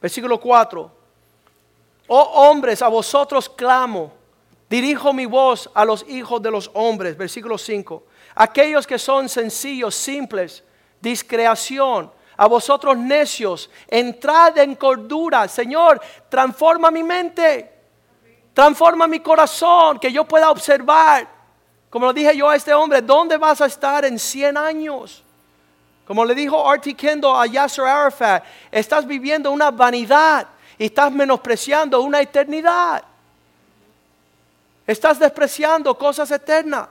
Versículo 0.00 0.38
4. 0.38 0.97
Oh 2.08 2.48
hombres, 2.48 2.82
a 2.82 2.88
vosotros 2.88 3.48
clamo. 3.48 4.12
Dirijo 4.68 5.12
mi 5.12 5.26
voz 5.26 5.70
a 5.72 5.84
los 5.84 6.04
hijos 6.08 6.42
de 6.42 6.50
los 6.50 6.70
hombres. 6.74 7.16
Versículo 7.16 7.56
5. 7.56 8.02
Aquellos 8.34 8.86
que 8.86 8.98
son 8.98 9.28
sencillos, 9.28 9.94
simples, 9.94 10.64
discreación. 11.00 12.10
A 12.36 12.46
vosotros 12.46 12.96
necios, 12.96 13.68
entrad 13.88 14.58
en 14.58 14.74
cordura. 14.74 15.48
Señor, 15.48 16.00
transforma 16.28 16.90
mi 16.90 17.02
mente. 17.02 17.72
Transforma 18.54 19.06
mi 19.06 19.20
corazón, 19.20 19.98
que 19.98 20.12
yo 20.12 20.24
pueda 20.24 20.50
observar. 20.50 21.28
Como 21.90 22.06
lo 22.06 22.12
dije 22.12 22.36
yo 22.36 22.48
a 22.48 22.56
este 22.56 22.72
hombre, 22.74 23.02
¿dónde 23.02 23.36
vas 23.36 23.60
a 23.60 23.66
estar 23.66 24.04
en 24.04 24.18
100 24.18 24.56
años? 24.56 25.24
Como 26.06 26.24
le 26.24 26.34
dijo 26.34 26.68
Artie 26.68 26.94
Kendall 26.94 27.42
a 27.42 27.46
Yasser 27.46 27.84
Arafat, 27.84 28.44
estás 28.70 29.06
viviendo 29.06 29.50
una 29.50 29.70
vanidad 29.70 30.46
y 30.78 30.86
estás 30.86 31.12
menospreciando 31.12 32.00
una 32.00 32.20
eternidad. 32.20 33.02
Estás 34.86 35.18
despreciando 35.18 35.96
cosas 35.98 36.30
eternas. 36.30 36.88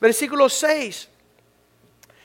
Versículo 0.00 0.48
6. 0.48 1.08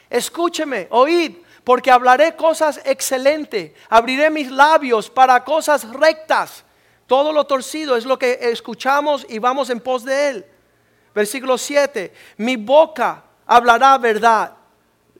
Escúcheme, 0.09 0.87
oíd, 0.91 1.37
porque 1.63 1.89
hablaré 1.89 2.35
cosas 2.35 2.79
excelentes. 2.85 3.71
Abriré 3.89 4.29
mis 4.29 4.51
labios 4.51 5.09
para 5.09 5.43
cosas 5.43 5.89
rectas. 5.89 6.63
Todo 7.07 7.31
lo 7.31 7.45
torcido 7.45 7.95
es 7.95 8.05
lo 8.05 8.19
que 8.19 8.37
escuchamos 8.41 9.25
y 9.29 9.39
vamos 9.39 9.69
en 9.69 9.79
pos 9.79 10.03
de 10.03 10.29
él. 10.29 10.45
Versículo 11.13 11.57
7. 11.57 12.13
Mi 12.37 12.55
boca 12.55 13.23
hablará 13.45 13.97
verdad 13.97 14.53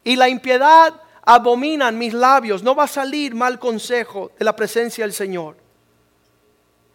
y 0.04 0.16
la 0.16 0.30
impiedad 0.30 0.94
abominan 1.26 1.98
mis 1.98 2.14
labios, 2.14 2.62
no 2.62 2.76
va 2.76 2.84
a 2.84 2.88
salir 2.88 3.34
mal 3.34 3.58
consejo 3.58 4.32
de 4.38 4.46
la 4.46 4.56
presencia 4.56 5.04
del 5.04 5.14
Señor. 5.14 5.65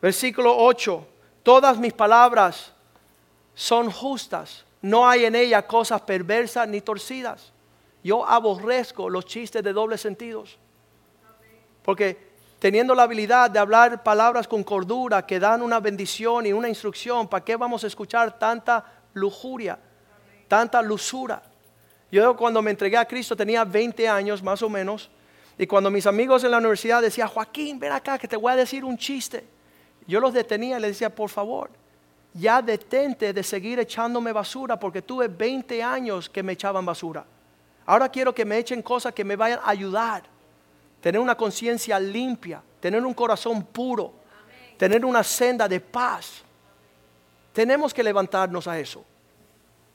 Versículo 0.01 0.57
8, 0.57 1.07
todas 1.43 1.79
mis 1.79 1.93
palabras 1.93 2.73
son 3.55 3.91
justas, 3.91 4.65
no 4.81 5.07
hay 5.07 5.27
en 5.27 5.35
ella 5.35 5.67
cosas 5.67 6.01
perversas 6.01 6.67
ni 6.67 6.81
torcidas. 6.81 7.53
Yo 8.03 8.27
aborrezco 8.27 9.11
los 9.11 9.27
chistes 9.27 9.63
de 9.63 9.73
dobles 9.73 10.01
sentidos. 10.01 10.59
Porque 11.83 12.31
teniendo 12.59 12.95
la 12.95 13.03
habilidad 13.03 13.51
de 13.51 13.59
hablar 13.59 14.03
palabras 14.03 14.49
con 14.49 14.65
cordura 14.65 15.27
que 15.27 15.39
dan 15.39 15.61
una 15.61 15.81
bendición 15.81 16.47
y 16.47 16.53
una 16.53 16.69
instrucción, 16.69 17.29
¿para 17.29 17.45
qué 17.45 17.57
vamos 17.57 17.85
a 17.85 17.87
escuchar 17.87 18.39
tanta 18.39 18.85
lujuria, 19.13 19.79
tanta 20.49 20.81
lusura? 20.81 21.43
Yo 22.11 22.35
cuando 22.37 22.63
me 22.63 22.71
entregué 22.71 22.97
a 22.97 23.05
Cristo 23.05 23.37
tenía 23.37 23.65
20 23.65 24.09
años 24.09 24.43
más 24.43 24.63
o 24.63 24.69
menos. 24.69 25.11
Y 25.59 25.67
cuando 25.67 25.91
mis 25.91 26.07
amigos 26.07 26.43
en 26.43 26.51
la 26.51 26.59
universidad 26.59 27.03
decían, 27.03 27.29
Joaquín, 27.29 27.79
ven 27.79 27.93
acá 27.93 28.19
que 28.19 28.27
te 28.27 28.37
voy 28.37 28.51
a 28.53 28.57
decir 28.57 28.83
un 28.83 28.97
chiste. 28.97 29.60
Yo 30.11 30.19
los 30.19 30.33
detenía 30.33 30.77
y 30.77 30.81
les 30.81 30.91
decía, 30.91 31.15
por 31.15 31.31
favor, 31.31 31.71
ya 32.35 32.61
detente 32.61 33.33
de 33.33 33.43
seguir 33.45 33.79
echándome 33.79 34.33
basura 34.33 34.79
porque 34.79 35.03
tuve 35.03 35.29
20 35.29 35.81
años 35.85 36.29
que 36.29 36.43
me 36.43 36.55
echaban 36.55 36.85
basura. 36.85 37.25
Ahora 37.87 38.09
quiero 38.09 38.35
que 38.35 38.45
me 38.45 38.59
echen 38.59 38.83
cosas 38.83 39.15
que 39.15 39.25
me 39.25 39.37
vayan 39.37 39.61
a 39.63 39.71
ayudar. 39.71 40.25
Tener 41.01 41.21
una 41.21 41.37
conciencia 41.37 42.01
limpia, 42.01 42.61
tener 42.81 43.07
un 43.07 43.15
corazón 43.15 43.63
puro, 43.63 44.13
tener 44.77 45.05
una 45.05 45.23
senda 45.23 45.69
de 45.69 45.79
paz. 45.79 46.43
Tenemos 47.53 47.95
que 47.95 48.03
levantarnos 48.03 48.67
a 48.67 48.81
eso. 48.81 49.05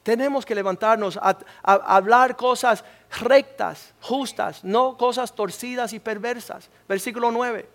Tenemos 0.01 0.45
que 0.45 0.55
levantarnos 0.55 1.17
a, 1.17 1.37
hablar 1.61 2.37
cosas 2.37 2.85
rectas, 3.19 3.93
justas, 3.99 4.63
no 4.63 4.95
cosas 4.95 5.35
torcidas 5.35 5.91
y 5.91 5.99
perversas. 5.99 6.69
Versículo 6.87 7.31
9. 7.31 7.67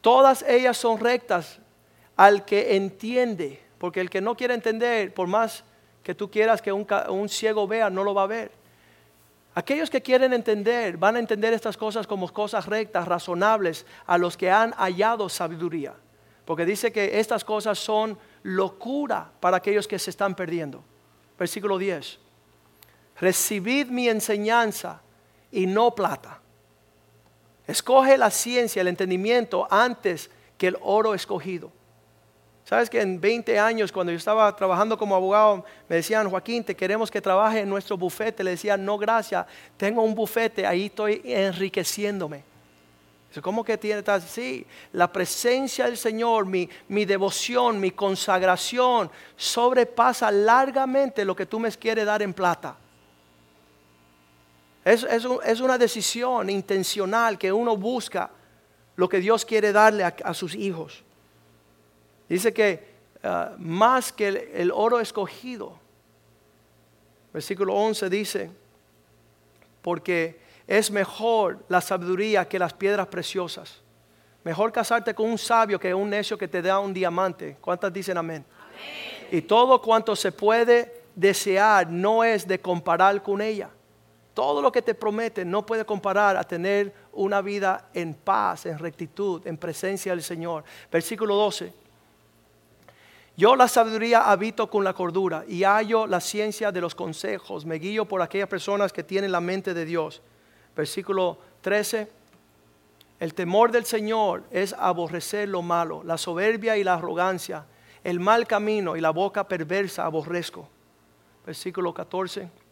Todas 0.00 0.42
ellas 0.42 0.76
son 0.76 1.00
rectas 1.00 1.58
al 2.16 2.44
que 2.44 2.76
entiende, 2.76 3.62
porque 3.78 4.00
el 4.00 4.10
que 4.10 4.20
no 4.20 4.36
quiere 4.36 4.54
entender, 4.54 5.12
por 5.14 5.28
más 5.28 5.64
que 6.02 6.14
tú 6.14 6.30
quieras 6.30 6.62
que 6.62 6.72
un, 6.72 7.28
ciego 7.28 7.66
vea, 7.66 7.90
no 7.90 8.04
lo 8.04 8.14
va 8.14 8.22
a 8.22 8.26
ver. 8.26 8.50
Aquellos 9.54 9.90
que 9.90 10.02
quieren 10.02 10.32
entender 10.32 10.96
van 10.96 11.16
a 11.16 11.18
entender 11.18 11.52
estas 11.52 11.76
cosas 11.76 12.06
como 12.06 12.32
cosas 12.32 12.66
rectas, 12.66 13.06
razonables, 13.08 13.86
a 14.06 14.16
los 14.18 14.36
que 14.36 14.50
han 14.50 14.72
hallado 14.72 15.28
sabiduría. 15.28 15.94
Porque 16.44 16.64
dice 16.64 16.92
que 16.92 17.18
estas 17.18 17.44
cosas 17.44 17.78
son 17.78 18.18
locura 18.42 19.30
para 19.40 19.58
aquellos 19.58 19.86
que 19.86 19.98
se 19.98 20.10
están 20.10 20.34
perdiendo 20.34 20.82
versículo 21.38 21.78
10. 21.78 22.18
Recibid 23.20 23.86
mi 23.86 24.08
enseñanza 24.08 25.00
y 25.52 25.66
no 25.66 25.94
plata. 25.94 26.40
Escoge 27.68 28.18
la 28.18 28.30
ciencia, 28.30 28.82
el 28.82 28.88
entendimiento 28.88 29.68
antes 29.70 30.30
que 30.56 30.66
el 30.66 30.78
oro 30.80 31.14
escogido. 31.14 31.70
Sabes 32.64 32.90
que 32.90 33.00
en 33.00 33.20
20 33.20 33.58
años, 33.58 33.92
cuando 33.92 34.10
yo 34.10 34.18
estaba 34.18 34.54
trabajando 34.56 34.98
como 34.98 35.14
abogado, 35.14 35.64
me 35.88 35.96
decían, 35.96 36.28
Joaquín, 36.28 36.64
te 36.64 36.74
queremos 36.74 37.10
que 37.10 37.20
trabaje 37.20 37.60
en 37.60 37.68
nuestro 37.68 37.96
bufete. 37.96 38.42
Le 38.42 38.50
decía, 38.50 38.76
no, 38.76 38.98
gracias, 38.98 39.46
tengo 39.76 40.02
un 40.02 40.14
bufete, 40.14 40.66
ahí 40.66 40.86
estoy 40.86 41.22
enriqueciéndome. 41.24 42.42
¿Cómo 43.42 43.62
que 43.62 43.76
tiene 43.76 44.02
Sí, 44.26 44.66
la 44.92 45.12
presencia 45.12 45.84
del 45.84 45.96
Señor, 45.96 46.46
mi, 46.46 46.68
devoción, 47.04 47.78
mi 47.78 47.90
consagración 47.90 49.10
sobrepasa 49.36 50.30
largamente 50.30 51.24
lo 51.24 51.36
que 51.36 51.46
tú 51.46 51.60
me 51.60 51.70
quieres 51.70 52.06
dar 52.06 52.22
en 52.22 52.32
plata. 52.32 52.76
Es, 54.88 55.04
es, 55.04 55.60
una 55.60 55.76
decisión 55.76 56.48
intencional 56.48 57.36
que 57.36 57.52
uno 57.52 57.76
busca 57.76 58.30
lo 58.96 59.06
que 59.06 59.20
Dios 59.20 59.44
quiere 59.44 59.70
darle 59.70 60.02
a, 60.02 60.32
sus 60.32 60.54
hijos. 60.54 61.04
Dice 62.26 62.54
que 62.54 62.88
ah, 63.22 63.52
más 63.58 64.10
que 64.10 64.28
el, 64.28 64.36
el 64.36 64.70
oro 64.72 64.98
escogido, 64.98 65.78
versículo 67.34 67.74
11 67.74 68.08
dice, 68.08 68.50
porque 69.82 70.40
es 70.66 70.90
mejor 70.90 71.62
la 71.68 71.82
sabiduría 71.82 72.48
que 72.48 72.58
las 72.58 72.72
piedras 72.72 73.08
preciosas. 73.08 73.82
Mejor 74.42 74.72
casarte 74.72 75.12
con 75.14 75.28
un 75.28 75.36
sabio 75.36 75.78
que 75.78 75.92
un 75.92 76.08
necio 76.08 76.38
que 76.38 76.48
te 76.48 76.62
da 76.62 76.78
un 76.78 76.94
diamante. 76.94 77.58
¿Cuántas 77.60 77.92
dicen 77.92 78.16
amén? 78.16 78.42
amén? 78.48 79.28
Y 79.32 79.42
todo 79.42 79.82
cuanto 79.82 80.16
se 80.16 80.32
puede 80.32 81.02
desear 81.14 81.90
no 81.90 82.24
es 82.24 82.48
de 82.48 82.58
comparar 82.58 83.22
con 83.22 83.42
ella. 83.42 83.68
Todo 84.38 84.62
lo 84.62 84.70
que 84.70 84.82
te 84.82 84.94
promete 84.94 85.44
no 85.44 85.66
puede 85.66 85.84
comparar 85.84 86.36
a 86.36 86.44
tener 86.44 86.94
una 87.12 87.40
vida 87.40 87.88
en 87.92 88.14
paz, 88.14 88.66
en 88.66 88.78
rectitud, 88.78 89.44
en 89.48 89.56
presencia 89.56 90.12
del 90.12 90.22
Señor. 90.22 90.62
Versículo 90.92 91.34
12. 91.34 91.74
Yo 93.36 93.56
la 93.56 93.66
sabiduría 93.66 94.30
habito 94.30 94.70
con 94.70 94.84
la 94.84 94.92
cordura 94.92 95.42
y 95.48 95.64
hallo 95.64 96.06
la 96.06 96.20
ciencia 96.20 96.70
de 96.70 96.80
los 96.80 96.94
consejos. 96.94 97.66
Me 97.66 97.80
guío 97.80 98.04
por 98.04 98.22
aquellas 98.22 98.48
personas 98.48 98.92
que 98.92 99.02
tienen 99.02 99.32
la 99.32 99.40
mente 99.40 99.74
de 99.74 99.84
Dios 99.84 100.22
versículo 100.76 101.38
13. 101.62 102.08
El 103.18 103.34
temor 103.34 103.72
del 103.72 103.86
Señor 103.86 104.44
es 104.52 104.72
aborrecer 104.72 105.48
lo 105.48 105.62
malo, 105.62 106.04
la 106.04 106.16
soberbia 106.16 106.76
y 106.76 106.84
la 106.84 106.94
arrogancia, 106.94 107.66
el 108.04 108.20
mal 108.20 108.46
camino 108.46 108.96
y 108.96 109.00
la 109.00 109.10
boca 109.10 109.48
perversa 109.48 110.04
aborrezco. 110.04 110.68
Versículo 111.44 111.92
14. 111.92 112.67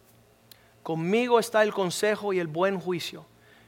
Conmigo 0.87 1.37
está 1.37 1.63
el 1.63 1.73
consejo 1.73 2.31
y 2.31 2.39
el 2.39 2.47
buen 2.47 2.79
juicio. 2.79 3.25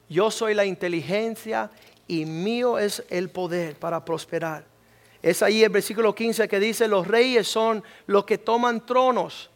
Yo 0.08 0.32
soy 0.32 0.54
la 0.54 0.64
inteligencia 0.64 1.70
y 2.08 2.24
mío 2.24 2.80
es 2.80 3.04
el 3.10 3.28
poder 3.28 3.76
para 3.76 4.06
prosperar. 4.06 4.64
Es 5.22 5.44
ahí 5.44 5.62
el 5.62 5.70
versículo 5.70 6.16
15 6.16 6.48
que 6.48 6.62
dice, 6.62 6.88
los 6.88 7.06
reyes 7.06 7.46
son 7.46 7.84
los 8.08 8.24
que 8.24 8.38
toman 8.38 8.86
tronos 8.86 9.50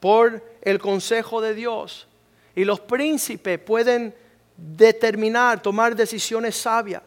por 0.00 0.44
el 0.60 0.78
consejo 0.78 1.40
de 1.40 1.54
Dios. 1.54 2.06
Y 2.54 2.66
los 2.66 2.78
príncipes 2.78 3.58
pueden 3.58 4.14
determinar, 4.54 5.62
tomar 5.62 5.96
decisiones 5.96 6.56
sabias. 6.56 7.00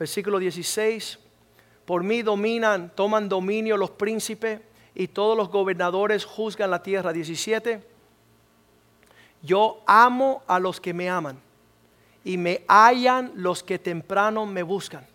Versículo 0.00 0.40
16, 0.40 1.16
por 1.84 2.02
mí 2.02 2.22
dominan, 2.22 2.90
toman 2.92 3.28
dominio 3.28 3.76
los 3.76 3.92
príncipes 3.92 4.58
y 4.96 5.06
todos 5.06 5.36
los 5.36 5.48
gobernadores 5.48 6.24
juzgan 6.24 6.72
la 6.72 6.82
tierra. 6.82 7.12
17, 7.12 7.91
yo 9.42 9.82
amo 9.86 10.42
a 10.46 10.58
los 10.58 10.80
que 10.80 10.94
me 10.94 11.10
aman 11.10 11.38
y 12.24 12.36
me 12.36 12.62
hallan 12.68 13.32
los 13.34 13.62
que 13.62 13.78
temprano 13.78 14.46
me 14.46 14.62
buscan. 14.62 15.06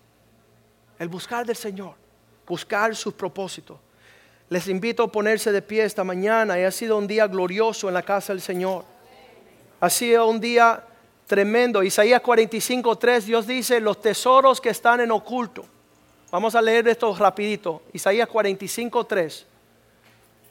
El 1.00 1.08
buscar 1.08 1.46
del 1.46 1.56
Señor, 1.56 1.94
buscar 2.46 2.96
sus 2.96 3.14
propósitos. 3.14 3.78
Les 4.50 4.68
invito 4.68 5.04
a 5.04 5.12
ponerse 5.12 5.52
de 5.52 5.62
pie 5.62 5.84
esta 5.84 6.04
mañana 6.04 6.60
y 6.60 6.64
ha 6.64 6.72
sido 6.72 6.98
un 6.98 7.08
día 7.08 7.28
glorioso 7.28 7.88
en 7.88 7.94
la 7.94 8.02
casa 8.02 8.34
del 8.34 8.42
Señor. 8.42 8.84
Ha 9.80 9.90
sido 9.90 10.28
un 10.28 10.40
día 10.40 10.84
tremendo. 11.26 11.84
Isaías 11.84 12.22
45.3 12.22 13.22
Dios 13.22 13.48
dice, 13.48 13.80
los 13.80 14.02
tesoros 14.02 14.60
que 14.60 14.70
están 14.70 15.02
en 15.02 15.12
oculto. 15.12 15.66
Vamos 16.32 16.56
a 16.56 16.62
leer 16.62 16.88
esto 16.88 17.16
rapidito. 17.16 17.84
Isaías 17.94 18.28
45.3 18.28 19.46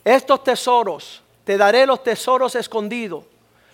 Estos 0.04 0.44
tesoros, 0.44 1.22
te 1.44 1.56
daré 1.56 1.86
los 1.86 2.02
tesoros 2.02 2.54
escondidos, 2.54 3.24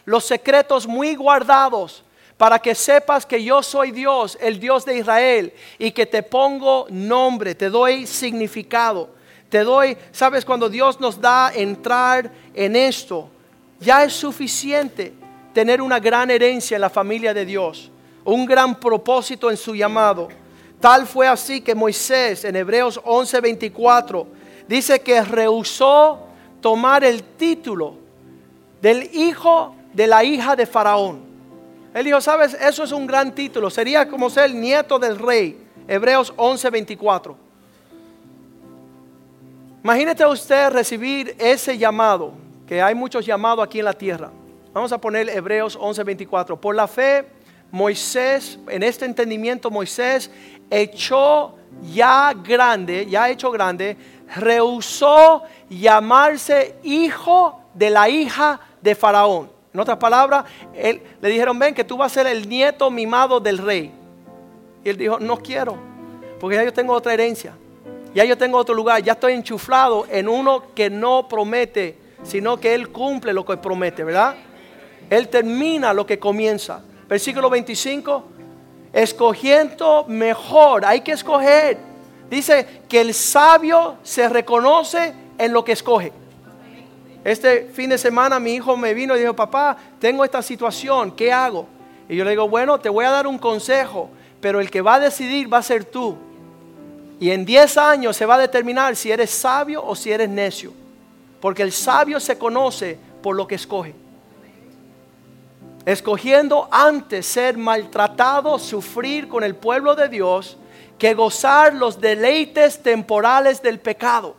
los 0.05 0.24
secretos 0.24 0.86
muy 0.86 1.14
guardados 1.14 2.05
para 2.36 2.59
que 2.59 2.74
sepas 2.74 3.24
que 3.24 3.42
yo 3.42 3.62
soy 3.62 3.92
Dios, 3.92 4.36
el 4.40 4.59
Dios 4.59 4.84
de 4.84 4.98
Israel, 4.98 5.53
y 5.78 5.92
que 5.92 6.07
te 6.07 6.22
pongo 6.22 6.86
nombre, 6.90 7.55
te 7.55 7.70
doy 7.70 8.07
significado, 8.07 9.11
te 9.48 9.61
doy, 9.61 9.96
sabes, 10.11 10.44
cuando 10.44 10.68
Dios 10.68 10.98
nos 10.98 11.20
da 11.20 11.53
entrar 11.55 12.30
en 12.53 12.74
esto, 12.74 13.28
ya 13.78 14.03
es 14.03 14.12
suficiente 14.12 15.12
tener 15.53 15.80
una 15.80 16.00
gran 16.00 16.30
herencia 16.30 16.76
en 16.76 16.80
la 16.80 16.90
familia 16.90 17.32
de 17.32 17.44
Dios, 17.44 17.90
un 18.24 18.46
gran 18.46 18.78
propósito 18.80 19.50
en 19.50 19.57
su 19.57 19.74
llamado. 19.74 20.28
Tal 20.80 21.07
fue 21.07 21.28
así 21.28 21.61
que 21.61 21.74
Moisés 21.74 22.44
en 22.44 22.57
Hebreos 22.57 23.00
11:24 23.05 24.26
dice 24.66 25.00
que 25.00 25.22
rehusó 25.22 26.26
tomar 26.61 27.05
el 27.05 27.22
título 27.22 27.98
del 28.80 29.09
hijo 29.14 29.76
de 29.93 30.07
la 30.07 30.24
hija 30.24 30.57
de 30.57 30.66
Faraón. 30.66 31.20
Él 31.95 32.05
dijo, 32.05 32.20
sabes, 32.20 32.55
eso 32.55 32.84
es 32.84 32.93
un 32.93 33.07
gran 33.07 33.34
título. 33.34 33.68
Sería 33.68 34.09
como 34.09 34.30
ser 34.30 34.47
el 34.47 34.61
nieto 34.61 34.99
del 34.99 35.18
rey. 35.18 35.59
Hebreos 35.86 36.32
11:24. 36.36 37.36
Imagínate 39.84 40.24
usted 40.24 40.70
recibir 40.70 41.34
ese 41.38 41.76
llamado, 41.76 42.32
que 42.66 42.80
hay 42.80 42.95
muchos 42.95 43.26
llamados 43.26 43.64
aquí 43.64 43.80
en 43.80 43.84
la 43.84 43.93
tierra. 43.93 44.30
Vamos 44.72 44.93
a 44.93 44.99
poner 44.99 45.28
Hebreos 45.28 45.76
11:24. 45.76 46.57
Por 46.59 46.74
la 46.74 46.86
fe, 46.86 47.26
Moisés, 47.70 48.59
en 48.68 48.82
este 48.82 49.05
entendimiento, 49.05 49.70
Moisés 49.70 50.30
echó 50.70 51.57
ya 51.93 52.32
grande, 52.32 53.07
ya 53.07 53.28
hecho 53.28 53.51
grande, 53.51 53.97
rehusó 54.36 55.43
llamarse 55.68 56.76
hijo 56.82 57.61
de 57.74 57.90
la 57.90 58.09
hija 58.09 58.61
de 58.80 58.95
Faraón. 58.95 59.51
En 59.72 59.80
otras 59.80 59.96
palabras, 59.96 60.44
él, 60.74 61.02
le 61.20 61.28
dijeron, 61.30 61.58
ven 61.58 61.74
que 61.74 61.84
tú 61.84 61.96
vas 61.96 62.12
a 62.12 62.14
ser 62.14 62.26
el 62.26 62.48
nieto 62.48 62.90
mimado 62.90 63.40
del 63.40 63.58
rey. 63.58 63.92
Y 64.84 64.88
él 64.88 64.96
dijo, 64.96 65.18
no 65.18 65.38
quiero, 65.38 65.76
porque 66.38 66.56
ya 66.56 66.64
yo 66.64 66.72
tengo 66.72 66.92
otra 66.92 67.14
herencia. 67.14 67.54
Ya 68.14 68.24
yo 68.24 68.36
tengo 68.36 68.58
otro 68.58 68.74
lugar, 68.74 69.02
ya 69.02 69.12
estoy 69.12 69.32
enchuflado 69.32 70.06
en 70.10 70.28
uno 70.28 70.64
que 70.74 70.90
no 70.90 71.26
promete, 71.26 71.96
sino 72.22 72.60
que 72.60 72.74
él 72.74 72.90
cumple 72.90 73.32
lo 73.32 73.44
que 73.46 73.56
promete, 73.56 74.04
¿verdad? 74.04 74.34
Él 75.08 75.28
termina 75.28 75.94
lo 75.94 76.04
que 76.04 76.18
comienza. 76.18 76.82
Versículo 77.08 77.48
25, 77.48 78.24
escogiendo 78.92 80.04
mejor, 80.08 80.84
hay 80.84 81.00
que 81.00 81.12
escoger. 81.12 81.78
Dice 82.28 82.82
que 82.88 83.00
el 83.00 83.14
sabio 83.14 83.96
se 84.02 84.28
reconoce 84.28 85.14
en 85.38 85.52
lo 85.52 85.64
que 85.64 85.72
escoge. 85.72 86.12
Este 87.24 87.70
fin 87.72 87.90
de 87.90 87.98
semana 87.98 88.40
mi 88.40 88.54
hijo 88.54 88.76
me 88.76 88.94
vino 88.94 89.16
y 89.16 89.20
dijo, 89.20 89.34
papá, 89.34 89.76
tengo 90.00 90.24
esta 90.24 90.42
situación, 90.42 91.12
¿qué 91.12 91.32
hago? 91.32 91.66
Y 92.08 92.16
yo 92.16 92.24
le 92.24 92.30
digo, 92.30 92.48
bueno, 92.48 92.80
te 92.80 92.88
voy 92.88 93.04
a 93.04 93.10
dar 93.10 93.26
un 93.26 93.38
consejo, 93.38 94.10
pero 94.40 94.60
el 94.60 94.70
que 94.70 94.82
va 94.82 94.94
a 94.94 95.00
decidir 95.00 95.52
va 95.52 95.58
a 95.58 95.62
ser 95.62 95.84
tú. 95.84 96.16
Y 97.20 97.30
en 97.30 97.44
10 97.44 97.78
años 97.78 98.16
se 98.16 98.26
va 98.26 98.34
a 98.34 98.38
determinar 98.38 98.96
si 98.96 99.12
eres 99.12 99.30
sabio 99.30 99.84
o 99.84 99.94
si 99.94 100.10
eres 100.10 100.28
necio. 100.28 100.72
Porque 101.40 101.62
el 101.62 101.70
sabio 101.70 102.18
se 102.18 102.36
conoce 102.36 102.98
por 103.22 103.36
lo 103.36 103.46
que 103.46 103.54
escoge. 103.54 103.94
Escogiendo 105.84 106.68
antes 106.70 107.26
ser 107.26 107.56
maltratado, 107.56 108.58
sufrir 108.58 109.28
con 109.28 109.44
el 109.44 109.54
pueblo 109.54 109.94
de 109.94 110.08
Dios, 110.08 110.56
que 110.98 111.14
gozar 111.14 111.74
los 111.74 112.00
deleites 112.00 112.82
temporales 112.82 113.62
del 113.62 113.78
pecado. 113.78 114.36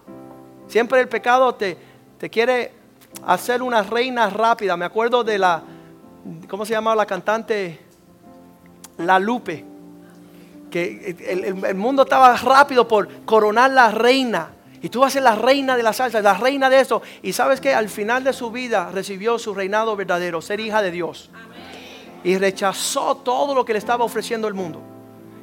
Siempre 0.68 1.00
el 1.00 1.10
pecado 1.10 1.56
te, 1.56 1.78
te 2.24 2.30
quiere 2.30 2.72
hacer 3.28 3.62
una 3.62 3.84
reina 3.84 4.30
rápida. 4.30 4.78
Me 4.78 4.86
acuerdo 4.86 5.26
de 5.26 5.38
la, 5.38 5.62
¿cómo 6.48 6.66
se 6.66 6.72
llamaba 6.72 6.96
la 6.96 7.06
cantante? 7.06 7.82
La 9.00 9.20
Lupe. 9.20 9.66
Que 10.72 11.18
el, 11.28 11.76
mundo 11.76 12.04
estaba 12.04 12.34
rápido 12.38 12.88
por 12.88 13.26
coronar 13.26 13.72
la 13.72 13.92
reina. 13.92 14.52
Y 14.82 14.88
tú 14.88 15.02
vas 15.02 15.10
a 15.10 15.14
ser 15.16 15.24
la 15.24 15.36
reina 15.36 15.76
de 15.76 15.84
la 15.84 15.92
salsa, 15.92 16.22
la 16.22 16.36
reina 16.36 16.70
de 16.70 16.80
eso. 16.80 17.02
Y 17.22 17.34
sabes 17.34 17.60
que 17.60 17.74
al 17.74 17.90
final 17.90 18.24
de 18.24 18.32
su 18.32 18.52
vida 18.52 18.90
recibió 18.90 19.38
su 19.38 19.54
reinado 19.54 19.94
verdadero, 19.98 20.42
ser 20.42 20.62
hija 20.62 20.82
de 20.82 20.92
Dios. 20.92 21.30
Y 22.24 22.38
rechazó 22.38 23.18
todo 23.18 23.54
lo 23.54 23.66
que 23.66 23.74
le 23.74 23.80
estaba 23.80 24.06
ofreciendo 24.06 24.48
el 24.48 24.54
mundo. 24.54 24.82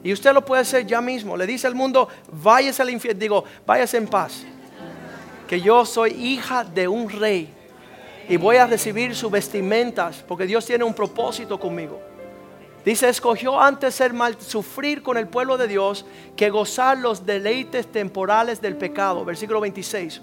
Y 0.03 0.14
usted 0.14 0.33
lo 0.33 0.47
puede 0.47 0.62
hacer 0.62 0.87
ya 0.87 1.03
mismo. 1.03 1.37
Le 1.37 1.47
dice 1.47 1.66
al 1.66 1.74
mundo, 1.74 2.09
váyase 2.33 2.81
al 2.81 2.89
infierno. 2.89 3.20
Digo, 3.20 3.45
váyase 3.66 3.99
en 3.99 4.09
paz 4.09 4.47
que 5.51 5.61
yo 5.61 5.85
soy 5.85 6.13
hija 6.13 6.63
de 6.63 6.87
un 6.87 7.11
rey 7.11 7.53
y 8.29 8.37
voy 8.37 8.59
a 8.59 8.69
recibir 8.69 9.17
sus 9.17 9.33
vestimentas 9.33 10.25
porque 10.29 10.47
Dios 10.47 10.65
tiene 10.65 10.85
un 10.85 10.95
propósito 10.95 11.59
conmigo. 11.59 12.01
Dice, 12.85 13.09
escogió 13.09 13.61
antes 13.61 13.97
ser 13.97 14.13
mal, 14.13 14.41
sufrir 14.41 15.03
con 15.03 15.17
el 15.17 15.27
pueblo 15.27 15.59
de 15.59 15.67
Dios 15.67 16.07
que 16.37 16.51
gozar 16.51 16.99
los 16.99 17.27
deleites 17.27 17.91
temporales 17.91 18.61
del 18.61 18.77
pecado. 18.77 19.25
Versículo 19.25 19.61
26. 19.61 20.23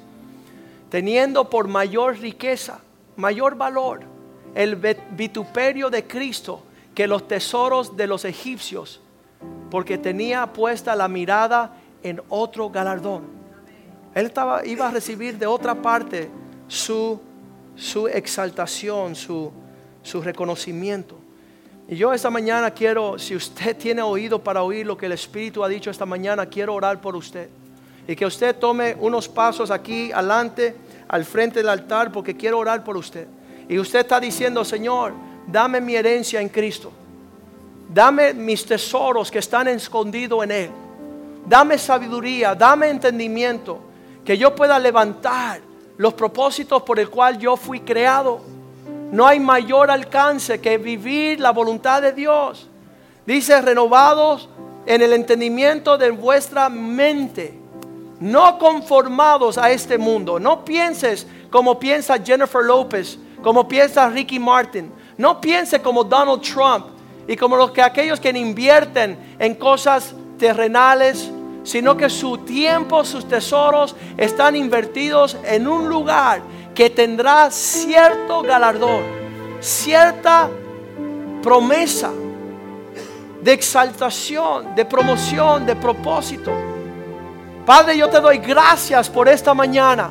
Teniendo 0.89 1.49
por 1.49 1.67
mayor 1.67 2.17
riqueza, 2.17 2.79
mayor 3.17 3.55
valor, 3.55 4.03
el 4.55 4.77
vituperio 4.77 5.89
de 5.89 6.07
Cristo 6.07 6.63
que 6.95 7.05
los 7.05 7.27
tesoros 7.27 7.97
de 7.97 8.07
los 8.07 8.23
egipcios, 8.23 9.01
porque 9.69 9.97
tenía 9.97 10.53
puesta 10.53 10.95
la 10.95 11.09
mirada 11.09 11.73
en 12.01 12.21
otro 12.29 12.69
galardón. 12.69 13.36
Él 14.17 14.25
estaba, 14.25 14.65
iba 14.65 14.87
a 14.87 14.89
recibir 14.89 15.37
de 15.37 15.45
otra 15.45 15.75
parte 15.75 16.27
su, 16.67 17.21
su 17.75 18.07
exaltación, 18.07 19.13
su, 19.13 19.51
su 20.01 20.23
reconocimiento. 20.23 21.19
Y 21.87 21.97
yo 21.97 22.11
esta 22.11 22.31
mañana 22.31 22.71
quiero, 22.71 23.19
si 23.19 23.35
usted 23.35 23.77
tiene 23.77 24.01
oído 24.01 24.43
para 24.43 24.63
oír 24.63 24.87
lo 24.87 24.97
que 24.97 25.05
el 25.05 25.11
Espíritu 25.11 25.63
ha 25.63 25.67
dicho 25.67 25.91
esta 25.91 26.07
mañana, 26.07 26.47
quiero 26.47 26.73
orar 26.73 26.99
por 26.99 27.15
usted. 27.15 27.47
Y 28.07 28.15
que 28.15 28.25
usted 28.25 28.55
tome 28.55 28.97
unos 28.99 29.29
pasos 29.29 29.69
aquí 29.69 30.11
adelante, 30.11 30.75
al 31.07 31.23
frente 31.23 31.59
del 31.59 31.69
altar, 31.69 32.11
porque 32.11 32.35
quiero 32.35 32.57
orar 32.57 32.83
por 32.83 32.97
usted. 32.97 33.27
Y 33.69 33.77
usted 33.77 33.99
está 33.99 34.19
diciendo, 34.19 34.65
Señor, 34.65 35.13
dame 35.45 35.79
mi 35.79 35.95
herencia 35.95 36.41
en 36.41 36.49
Cristo. 36.49 36.91
Dame 37.93 38.33
mis 38.33 38.65
tesoros 38.65 39.29
que 39.29 39.37
están 39.37 39.67
escondidos 39.67 40.43
en 40.43 40.51
Él. 40.51 40.71
Dame 41.45 41.77
sabiduría, 41.77 42.55
dame 42.55 42.89
entendimiento 42.89 43.83
que 44.27 44.37
yo 44.37 44.53
pueda 44.53 44.77
levantar 44.77 45.61
los 45.95 46.13
propósitos 46.13 46.83
por 46.83 46.99
el 46.99 47.09
cual 47.09 47.37
yo 47.37 47.55
fui 47.55 47.79
creado. 47.79 48.41
No 49.09 49.25
hay 49.25 49.39
mayor 49.39 49.89
alcance 49.89 50.59
que 50.59 50.77
vivir 50.77 51.39
la 51.39 51.51
voluntad 51.51 52.01
de 52.01 52.11
Dios. 52.11 52.67
Dice, 53.25 53.61
renovados 53.61 54.49
en 54.85 55.01
el 55.01 55.13
entendimiento 55.13 55.97
de 55.97 56.11
vuestra 56.11 56.67
mente, 56.67 57.57
no 58.19 58.59
conformados 58.59 59.57
a 59.57 59.71
este 59.71 59.97
mundo. 59.97 60.41
No 60.41 60.65
pienses 60.65 61.25
como 61.49 61.79
piensa 61.79 62.21
Jennifer 62.21 62.65
Lopez, 62.65 63.17
como 63.41 63.65
piensa 63.65 64.09
Ricky 64.09 64.39
Martin. 64.39 64.91
No 65.17 65.39
piense 65.39 65.81
como 65.81 66.03
Donald 66.03 66.41
Trump 66.41 66.87
y 67.29 67.37
como 67.37 67.55
los 67.55 67.71
que 67.71 67.81
aquellos 67.81 68.19
que 68.19 68.31
invierten 68.31 69.37
en 69.39 69.55
cosas 69.55 70.13
terrenales, 70.37 71.31
sino 71.67 71.97
que 71.97 72.09
su 72.09 72.37
tiempo, 72.37 73.03
sus 73.03 73.27
tesoros 73.27 73.93
están 74.15 74.55
invertidos 74.55 75.35
en 75.43 75.67
un 75.67 75.89
lugar 75.89 76.41
que 76.73 76.89
tendrá 76.89 77.51
cierto 77.51 78.41
galardón, 78.41 79.03
cierta 79.59 80.49
promesa 81.43 82.09
de 83.41 83.51
exaltación, 83.51 84.75
de 84.75 84.85
promoción, 84.85 85.65
de 85.65 85.75
propósito. 85.75 86.53
Padre, 87.65 87.97
yo 87.97 88.07
te 88.09 88.21
doy 88.21 88.37
gracias 88.37 89.09
por 89.09 89.27
esta 89.27 89.53
mañana, 89.53 90.09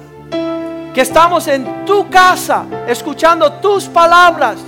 que 0.92 1.00
estamos 1.00 1.48
en 1.48 1.86
tu 1.86 2.10
casa, 2.10 2.66
escuchando 2.86 3.50
tus 3.54 3.86
palabras, 3.86 4.58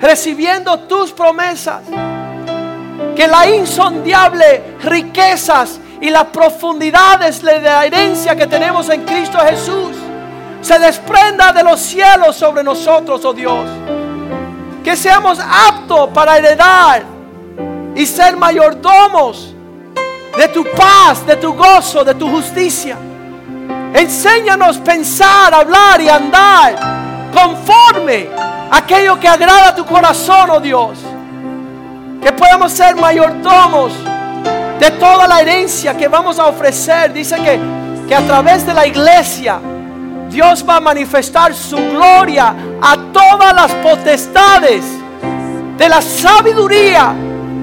recibiendo 0.00 0.78
tus 0.78 1.10
promesas, 1.10 1.82
que 3.16 3.26
la 3.26 3.50
insondiable 3.50 4.76
riquezas 4.84 5.80
y 6.02 6.10
las 6.10 6.24
profundidades 6.24 7.40
de 7.42 7.60
la 7.60 7.86
herencia 7.86 8.34
que 8.34 8.48
tenemos 8.48 8.88
en 8.88 9.04
Cristo 9.04 9.38
Jesús 9.38 9.96
se 10.60 10.76
desprenda 10.80 11.52
de 11.52 11.62
los 11.62 11.80
cielos 11.80 12.34
sobre 12.34 12.64
nosotros, 12.64 13.24
oh 13.24 13.32
Dios. 13.32 13.70
Que 14.82 14.96
seamos 14.96 15.38
aptos 15.38 16.08
para 16.08 16.38
heredar 16.38 17.04
y 17.94 18.04
ser 18.04 18.36
mayordomos 18.36 19.54
de 20.36 20.48
tu 20.48 20.64
paz, 20.72 21.24
de 21.24 21.36
tu 21.36 21.54
gozo, 21.54 22.02
de 22.02 22.16
tu 22.16 22.28
justicia. 22.28 22.96
Enséñanos 23.94 24.78
pensar, 24.78 25.54
hablar 25.54 26.00
y 26.00 26.08
andar 26.08 27.30
conforme 27.32 28.28
a 28.36 28.78
aquello 28.78 29.20
que 29.20 29.28
agrada 29.28 29.68
a 29.68 29.74
tu 29.76 29.86
corazón, 29.86 30.50
oh 30.50 30.58
Dios. 30.58 30.98
Que 32.20 32.32
podamos 32.32 32.72
ser 32.72 32.96
mayordomos 32.96 33.92
de 34.82 34.90
toda 34.90 35.28
la 35.28 35.40
herencia 35.40 35.96
que 35.96 36.08
vamos 36.08 36.40
a 36.40 36.46
ofrecer. 36.46 37.12
Dice 37.12 37.36
que, 37.36 37.60
que 38.08 38.14
a 38.16 38.26
través 38.26 38.66
de 38.66 38.74
la 38.74 38.84
iglesia 38.84 39.60
Dios 40.28 40.64
va 40.68 40.78
a 40.78 40.80
manifestar 40.80 41.54
su 41.54 41.76
gloria 41.76 42.52
a 42.82 42.96
todas 43.12 43.54
las 43.54 43.70
potestades 43.74 44.82
de 45.78 45.88
la 45.88 46.02
sabiduría, 46.02 47.14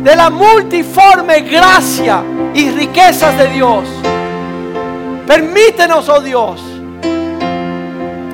de 0.02 0.16
la 0.16 0.30
multiforme 0.30 1.42
gracia 1.42 2.24
y 2.54 2.70
riquezas 2.70 3.38
de 3.38 3.48
Dios. 3.50 3.84
Permítenos, 5.28 6.08
oh 6.08 6.22
Dios, 6.22 6.62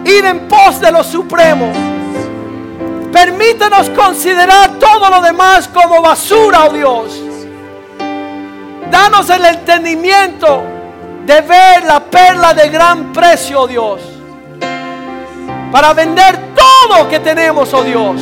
ir 0.05 0.25
en 0.25 0.47
pos 0.47 0.79
de 0.79 0.91
lo 0.91 1.03
supremo. 1.03 1.71
Permítenos 3.11 3.89
considerar 3.89 4.77
todo 4.77 5.09
lo 5.09 5.21
demás 5.21 5.67
como 5.69 6.03
basura, 6.03 6.65
oh 6.65 6.73
Dios. 6.73 7.24
Danos 8.89 9.29
el 9.29 9.45
entendimiento 9.45 10.63
de 11.25 11.41
ver 11.41 11.83
la 11.83 11.99
perla 11.99 12.53
de 12.53 12.69
gran 12.69 13.11
precio, 13.11 13.61
oh 13.61 13.67
Dios. 13.67 14.01
Para 15.71 15.93
vender 15.93 16.53
todo 16.55 17.09
que 17.09 17.19
tenemos, 17.19 17.73
oh 17.73 17.83
Dios. 17.83 18.21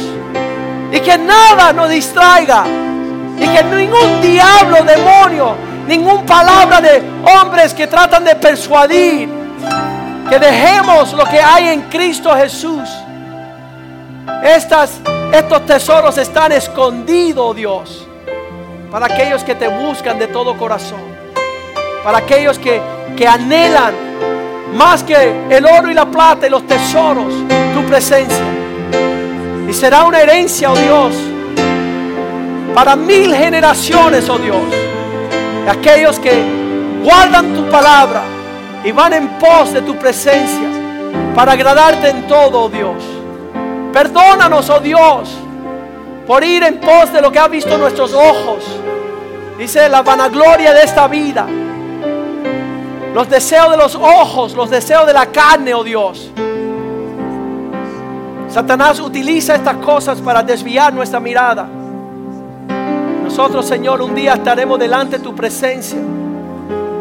Y 0.92 1.00
que 1.00 1.18
nada 1.18 1.74
nos 1.74 1.90
distraiga. 1.90 2.64
Y 3.38 3.48
que 3.48 3.64
ningún 3.64 4.22
diablo, 4.22 4.84
demonio, 4.84 5.56
ninguna 5.88 6.26
palabra 6.26 6.80
de 6.80 7.04
hombres 7.26 7.74
que 7.74 7.88
tratan 7.88 8.24
de 8.24 8.36
persuadir. 8.36 9.30
Que 10.30 10.40
dejemos 10.40 11.14
lo 11.14 11.26
que 11.26 11.42
hay 11.42 11.70
en 11.70 11.82
Cristo 11.84 12.34
Jesús. 12.36 12.90
Estas, 14.42 15.02
estos 15.34 15.66
tesoros 15.66 16.18
están 16.18 16.54
escondidos, 16.54 17.46
oh 17.46 17.54
Dios 17.54 18.08
para 18.94 19.08
aquellos 19.08 19.44
que 19.44 19.56
te 19.56 19.68
buscan 19.68 20.20
de 20.20 20.28
todo 20.28 20.56
corazón, 20.56 21.02
para 22.04 22.20
aquellos 22.20 22.60
que, 22.60 22.80
que 23.18 23.28
anhelan 23.28 23.92
más 24.76 25.02
que 25.02 25.34
el 25.50 25.66
oro 25.66 25.90
y 25.90 25.96
la 25.96 26.06
plata 26.06 26.46
y 26.46 26.52
los 26.52 26.68
tesoros, 26.68 27.34
tu 27.74 27.84
presencia. 27.88 28.46
Y 29.68 29.74
será 29.74 30.04
una 30.04 30.22
herencia, 30.22 30.72
oh 30.72 30.76
Dios, 30.76 31.16
para 32.76 32.96
mil 32.96 33.34
generaciones, 33.34 34.30
oh 34.30 34.38
Dios, 34.38 34.62
aquellos 35.68 36.20
que 36.20 36.40
guardan 37.04 37.52
tu 37.56 37.68
palabra 37.72 38.22
y 38.84 38.92
van 38.92 39.14
en 39.14 39.28
pos 39.40 39.74
de 39.74 39.82
tu 39.82 39.96
presencia 39.96 40.70
para 41.34 41.54
agradarte 41.54 42.10
en 42.10 42.28
todo, 42.28 42.66
oh 42.66 42.70
Dios. 42.70 43.04
Perdónanos, 43.92 44.70
oh 44.70 44.80
Dios, 44.80 45.36
por 46.28 46.44
ir 46.44 46.64
en 46.64 46.80
pos 46.80 47.12
de 47.12 47.22
lo 47.22 47.32
que 47.32 47.40
ha 47.40 47.48
visto 47.48 47.78
nuestros 47.78 48.14
ojos. 48.14 48.64
Dice 49.58 49.88
la 49.90 50.02
vanagloria 50.02 50.74
de 50.74 50.82
esta 50.82 51.08
vida. 51.08 51.46
Los 53.14 53.30
deseos 53.30 53.72
de 53.72 53.78
los 53.78 53.96
ojos, 53.96 54.56
los 54.56 54.70
deseos 54.70 55.06
de 55.06 55.14
la 55.14 55.28
carne, 55.28 55.74
oh 55.74 55.84
Dios. 55.84 56.32
Satanás 58.50 59.00
utiliza 59.00 59.56
estas 59.56 59.78
cosas 59.78 60.20
para 60.22 60.44
desviar 60.44 60.94
nuestra 60.94 61.20
mirada. 61.20 61.68
Nosotros, 63.24 63.66
Señor, 63.66 64.02
un 64.02 64.14
día 64.14 64.34
estaremos 64.34 64.78
delante 64.80 65.18
de 65.18 65.24
tu 65.24 65.36
presencia 65.36 66.00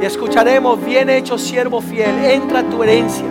y 0.01 0.05
escucharemos, 0.05 0.83
bien 0.85 1.11
hecho 1.11 1.37
siervo 1.39 1.81
fiel, 1.81 2.25
entra 2.25 2.61
a 2.61 2.63
tu 2.63 2.83
herencia, 2.83 3.27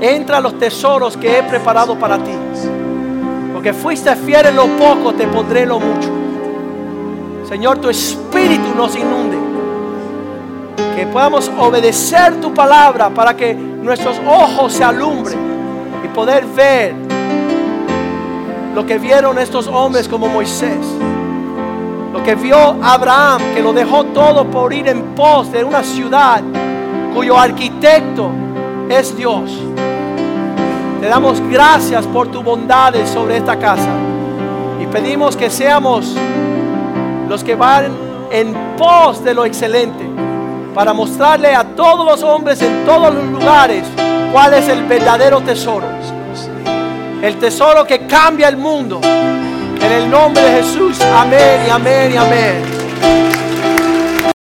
entra 0.00 0.38
a 0.38 0.40
los 0.40 0.58
tesoros 0.58 1.16
que 1.16 1.38
he 1.38 1.42
preparado 1.42 1.98
para 1.98 2.18
ti. 2.18 2.32
Porque 3.62 3.78
fuiste 3.78 4.16
fiel 4.16 4.46
en 4.46 4.56
lo 4.56 4.66
poco, 4.76 5.12
te 5.12 5.24
pondré 5.28 5.62
en 5.62 5.68
lo 5.68 5.78
mucho. 5.78 6.08
Señor, 7.48 7.78
tu 7.78 7.90
espíritu 7.90 8.74
nos 8.76 8.96
inunde. 8.96 9.36
Que 10.96 11.06
podamos 11.06 11.48
obedecer 11.56 12.40
tu 12.40 12.52
palabra 12.52 13.10
para 13.10 13.36
que 13.36 13.54
nuestros 13.54 14.20
ojos 14.26 14.72
se 14.72 14.82
alumbren 14.82 15.38
y 16.04 16.08
poder 16.08 16.44
ver 16.44 16.92
lo 18.74 18.84
que 18.84 18.98
vieron 18.98 19.38
estos 19.38 19.68
hombres 19.68 20.08
como 20.08 20.26
Moisés. 20.26 20.84
Lo 22.12 22.20
que 22.24 22.34
vio 22.34 22.56
Abraham, 22.82 23.42
que 23.54 23.62
lo 23.62 23.72
dejó 23.72 24.06
todo 24.06 24.44
por 24.44 24.72
ir 24.72 24.88
en 24.88 25.14
pos 25.14 25.52
de 25.52 25.62
una 25.62 25.84
ciudad 25.84 26.42
cuyo 27.14 27.38
arquitecto 27.38 28.28
es 28.88 29.16
Dios. 29.16 29.52
Te 31.02 31.08
damos 31.08 31.40
gracias 31.50 32.06
por 32.06 32.30
tu 32.30 32.44
bondades 32.44 33.10
sobre 33.10 33.36
esta 33.36 33.58
casa. 33.58 33.90
Y 34.80 34.86
pedimos 34.86 35.36
que 35.36 35.50
seamos 35.50 36.14
los 37.28 37.42
que 37.42 37.56
van 37.56 37.88
en 38.30 38.54
pos 38.78 39.24
de 39.24 39.34
lo 39.34 39.44
excelente. 39.44 40.08
Para 40.72 40.92
mostrarle 40.92 41.56
a 41.56 41.64
todos 41.64 42.06
los 42.06 42.22
hombres 42.22 42.62
en 42.62 42.84
todos 42.84 43.12
los 43.12 43.24
lugares 43.24 43.82
cuál 44.32 44.54
es 44.54 44.68
el 44.68 44.84
verdadero 44.84 45.40
tesoro. 45.40 45.86
El 47.20 47.36
tesoro 47.36 47.84
que 47.84 48.06
cambia 48.06 48.48
el 48.48 48.56
mundo. 48.56 49.00
En 49.02 49.92
el 49.92 50.08
nombre 50.08 50.40
de 50.40 50.62
Jesús. 50.62 51.00
Amén 51.00 51.64
y 51.66 51.70
amén 51.70 52.12
y 52.12 52.16
amén. 52.16 53.51